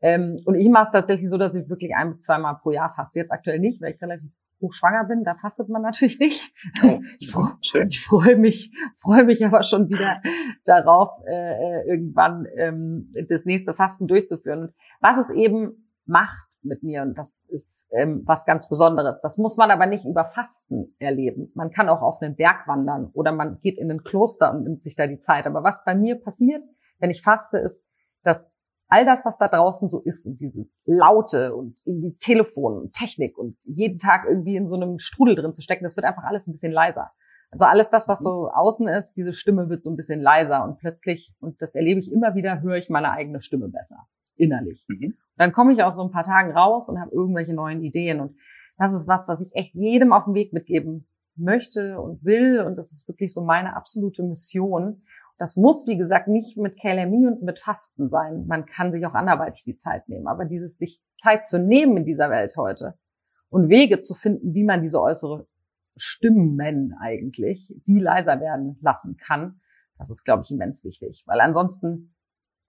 Ähm, 0.00 0.38
und 0.44 0.54
ich 0.54 0.68
mache 0.68 0.86
es 0.86 0.92
tatsächlich 0.92 1.30
so, 1.30 1.38
dass 1.38 1.54
ich 1.54 1.68
wirklich 1.68 1.94
ein 1.94 2.16
bis 2.16 2.22
zweimal 2.22 2.56
pro 2.56 2.70
Jahr 2.70 2.92
faste. 2.94 3.20
Jetzt 3.20 3.32
aktuell 3.32 3.58
nicht, 3.58 3.80
weil 3.80 3.94
ich 3.94 4.02
relativ 4.02 4.30
hochschwanger 4.60 5.04
bin, 5.04 5.24
da 5.24 5.34
fastet 5.34 5.68
man 5.68 5.82
natürlich 5.82 6.18
nicht. 6.18 6.52
Oh, 6.82 7.00
ich, 7.18 7.30
freue, 7.30 7.56
ich 7.88 8.00
freue 8.00 8.36
mich, 8.36 8.72
freue 9.00 9.24
mich 9.24 9.44
aber 9.44 9.62
schon 9.62 9.88
wieder 9.88 10.20
darauf, 10.64 11.10
äh, 11.26 11.88
irgendwann 11.88 12.46
ähm, 12.56 13.10
das 13.28 13.44
nächste 13.44 13.74
Fasten 13.74 14.06
durchzuführen. 14.06 14.60
Und 14.60 14.74
was 15.00 15.18
es 15.18 15.30
eben 15.30 15.90
macht 16.04 16.48
mit 16.62 16.82
mir, 16.82 17.02
und 17.02 17.16
das 17.16 17.44
ist 17.48 17.88
ähm, 17.92 18.22
was 18.26 18.44
ganz 18.44 18.68
Besonderes. 18.68 19.20
Das 19.22 19.38
muss 19.38 19.56
man 19.56 19.70
aber 19.70 19.86
nicht 19.86 20.04
über 20.04 20.26
Fasten 20.26 20.94
erleben. 20.98 21.50
Man 21.54 21.70
kann 21.70 21.88
auch 21.88 22.02
auf 22.02 22.20
einen 22.20 22.36
Berg 22.36 22.66
wandern 22.68 23.10
oder 23.14 23.32
man 23.32 23.60
geht 23.60 23.78
in 23.78 23.90
ein 23.90 24.02
Kloster 24.02 24.52
und 24.52 24.64
nimmt 24.64 24.82
sich 24.82 24.96
da 24.96 25.06
die 25.06 25.18
Zeit. 25.18 25.46
Aber 25.46 25.62
was 25.62 25.84
bei 25.84 25.94
mir 25.94 26.16
passiert, 26.16 26.62
wenn 26.98 27.10
ich 27.10 27.22
faste, 27.22 27.58
ist, 27.58 27.84
dass 28.22 28.52
all 28.90 29.06
das, 29.06 29.24
was 29.24 29.38
da 29.38 29.48
draußen 29.48 29.88
so 29.88 30.00
ist 30.00 30.26
und 30.26 30.40
dieses 30.40 30.78
Laute 30.84 31.54
und 31.54 31.80
irgendwie 31.86 32.16
Telefon 32.18 32.76
und 32.76 32.92
Technik 32.92 33.38
und 33.38 33.56
jeden 33.64 33.98
Tag 33.98 34.26
irgendwie 34.28 34.56
in 34.56 34.66
so 34.66 34.76
einem 34.76 34.98
Strudel 34.98 35.36
drin 35.36 35.54
zu 35.54 35.62
stecken, 35.62 35.84
das 35.84 35.96
wird 35.96 36.04
einfach 36.04 36.24
alles 36.24 36.46
ein 36.46 36.52
bisschen 36.52 36.72
leiser. 36.72 37.12
Also 37.52 37.64
alles 37.64 37.90
das, 37.90 38.06
was 38.06 38.22
so 38.22 38.50
außen 38.50 38.86
ist, 38.88 39.14
diese 39.14 39.32
Stimme 39.32 39.68
wird 39.68 39.82
so 39.82 39.90
ein 39.90 39.96
bisschen 39.96 40.20
leiser 40.20 40.64
und 40.64 40.78
plötzlich, 40.78 41.32
und 41.40 41.60
das 41.62 41.74
erlebe 41.74 41.98
ich 41.98 42.12
immer 42.12 42.34
wieder, 42.34 42.62
höre 42.62 42.76
ich 42.76 42.90
meine 42.90 43.10
eigene 43.10 43.40
Stimme 43.40 43.68
besser, 43.68 44.06
innerlich. 44.36 44.84
Mhm. 44.88 45.14
Dann 45.36 45.52
komme 45.52 45.72
ich 45.72 45.82
aus 45.82 45.96
so 45.96 46.04
ein 46.04 46.12
paar 46.12 46.24
Tagen 46.24 46.52
raus 46.52 46.88
und 46.88 47.00
habe 47.00 47.12
irgendwelche 47.12 47.54
neuen 47.54 47.82
Ideen 47.82 48.20
und 48.20 48.36
das 48.76 48.92
ist 48.92 49.08
was, 49.08 49.28
was 49.28 49.40
ich 49.40 49.54
echt 49.54 49.74
jedem 49.74 50.12
auf 50.12 50.24
dem 50.24 50.34
Weg 50.34 50.52
mitgeben 50.52 51.06
möchte 51.36 52.00
und 52.00 52.24
will 52.24 52.60
und 52.60 52.76
das 52.76 52.92
ist 52.92 53.08
wirklich 53.08 53.32
so 53.32 53.42
meine 53.42 53.76
absolute 53.76 54.22
Mission, 54.22 55.02
das 55.40 55.56
muss, 55.56 55.86
wie 55.86 55.96
gesagt, 55.96 56.28
nicht 56.28 56.58
mit 56.58 56.78
KLMI 56.78 57.26
und 57.26 57.42
mit 57.42 57.60
Fasten 57.60 58.10
sein. 58.10 58.44
Man 58.46 58.66
kann 58.66 58.92
sich 58.92 59.06
auch 59.06 59.14
anderweitig 59.14 59.64
die 59.64 59.74
Zeit 59.74 60.06
nehmen. 60.06 60.26
Aber 60.26 60.44
dieses 60.44 60.76
sich 60.76 61.00
Zeit 61.18 61.46
zu 61.46 61.58
nehmen 61.58 61.96
in 61.96 62.04
dieser 62.04 62.28
Welt 62.28 62.58
heute 62.58 62.98
und 63.48 63.70
Wege 63.70 64.00
zu 64.00 64.14
finden, 64.14 64.52
wie 64.52 64.64
man 64.64 64.82
diese 64.82 65.00
äußere 65.00 65.48
Stimmen 65.96 66.94
eigentlich, 67.00 67.74
die 67.86 68.00
leiser 68.00 68.38
werden 68.38 68.76
lassen 68.82 69.16
kann, 69.16 69.62
das 69.96 70.10
ist, 70.10 70.24
glaube 70.24 70.42
ich, 70.44 70.50
immens 70.50 70.84
wichtig. 70.84 71.24
Weil 71.24 71.40
ansonsten 71.40 72.14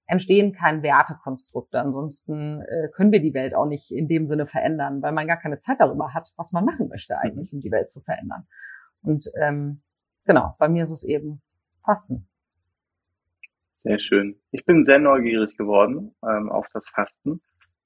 entstehen 0.06 0.54
keine 0.54 0.82
Wertekonstrukte. 0.82 1.78
Ansonsten 1.78 2.62
äh, 2.62 2.88
können 2.94 3.12
wir 3.12 3.22
die 3.22 3.34
Welt 3.34 3.54
auch 3.54 3.68
nicht 3.68 3.92
in 3.92 4.08
dem 4.08 4.28
Sinne 4.30 4.48
verändern, 4.48 5.02
weil 5.02 5.12
man 5.12 5.28
gar 5.28 5.42
keine 5.42 5.60
Zeit 5.60 5.82
darüber 5.82 6.14
hat, 6.14 6.32
was 6.38 6.54
man 6.54 6.64
machen 6.64 6.88
möchte 6.88 7.18
eigentlich, 7.18 7.52
um 7.52 7.60
die 7.60 7.72
Welt 7.72 7.92
zu 7.92 8.00
verändern. 8.02 8.48
Und 9.02 9.30
ähm, 9.42 9.82
genau, 10.24 10.56
bei 10.58 10.70
mir 10.70 10.86
ist 10.86 10.92
es 10.92 11.04
eben 11.04 11.42
Fasten. 11.84 12.30
Sehr 13.84 13.98
schön. 13.98 14.40
Ich 14.52 14.64
bin 14.64 14.84
sehr 14.84 15.00
neugierig 15.00 15.58
geworden 15.58 16.14
ähm, 16.24 16.52
auf 16.52 16.68
das 16.72 16.88
Fasten 16.88 17.42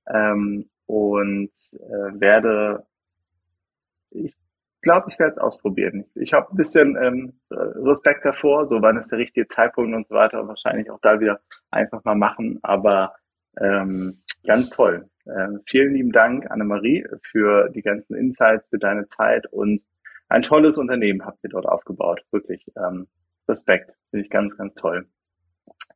ähm, 0.08 0.70
und 0.88 1.52
äh, 1.72 2.20
werde, 2.20 2.86
ich 4.10 4.36
glaube, 4.82 5.10
ich 5.10 5.18
werde 5.18 5.32
es 5.32 5.38
ausprobieren. 5.38 6.04
Ich 6.16 6.34
habe 6.34 6.52
ein 6.52 6.58
bisschen 6.58 6.98
ähm, 7.02 7.40
Respekt 7.50 8.26
davor, 8.26 8.68
so 8.68 8.82
wann 8.82 8.98
ist 8.98 9.10
der 9.10 9.20
richtige 9.20 9.48
Zeitpunkt 9.48 9.96
und 9.96 10.06
so 10.06 10.16
weiter 10.16 10.42
und 10.42 10.50
wahrscheinlich 10.50 10.92
auch 10.92 11.00
da 11.00 11.22
wieder 11.22 11.40
einfach 11.72 12.04
mal 12.04 12.16
machen, 12.16 12.60
aber 12.62 13.16
ähm, 13.58 14.22
ganz 14.46 14.72
toll. 14.72 15.10
Ähm, 15.26 15.62
vielen 15.66 15.94
lieben 15.94 16.12
Dank, 16.12 16.52
Annemarie, 16.52 17.06
für 17.22 17.70
die 17.70 17.82
ganzen 17.82 18.16
Insights, 18.16 18.68
für 18.70 18.80
deine 18.80 19.08
Zeit 19.08 19.46
und 19.50 19.82
ein 20.28 20.42
tolles 20.42 20.78
Unternehmen 20.78 21.26
habt 21.26 21.42
ihr 21.44 21.52
dort 21.52 21.68
aufgebaut. 21.68 22.26
Wirklich 22.32 22.66
ähm, 22.76 23.08
Respekt, 23.48 23.96
finde 24.10 24.26
ich 24.26 24.30
ganz, 24.30 24.58
ganz 24.58 24.74
toll. 24.76 25.08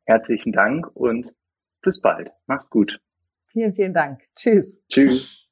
Herzlichen 0.04 0.52
Dank 0.52 0.88
und 0.94 1.34
bis 1.82 2.00
bald. 2.00 2.30
Mach's 2.46 2.68
gut. 2.70 3.00
Vielen, 3.46 3.74
vielen 3.74 3.94
Dank. 3.94 4.20
Tschüss. 4.36 4.82
Tschüss. 4.88 5.49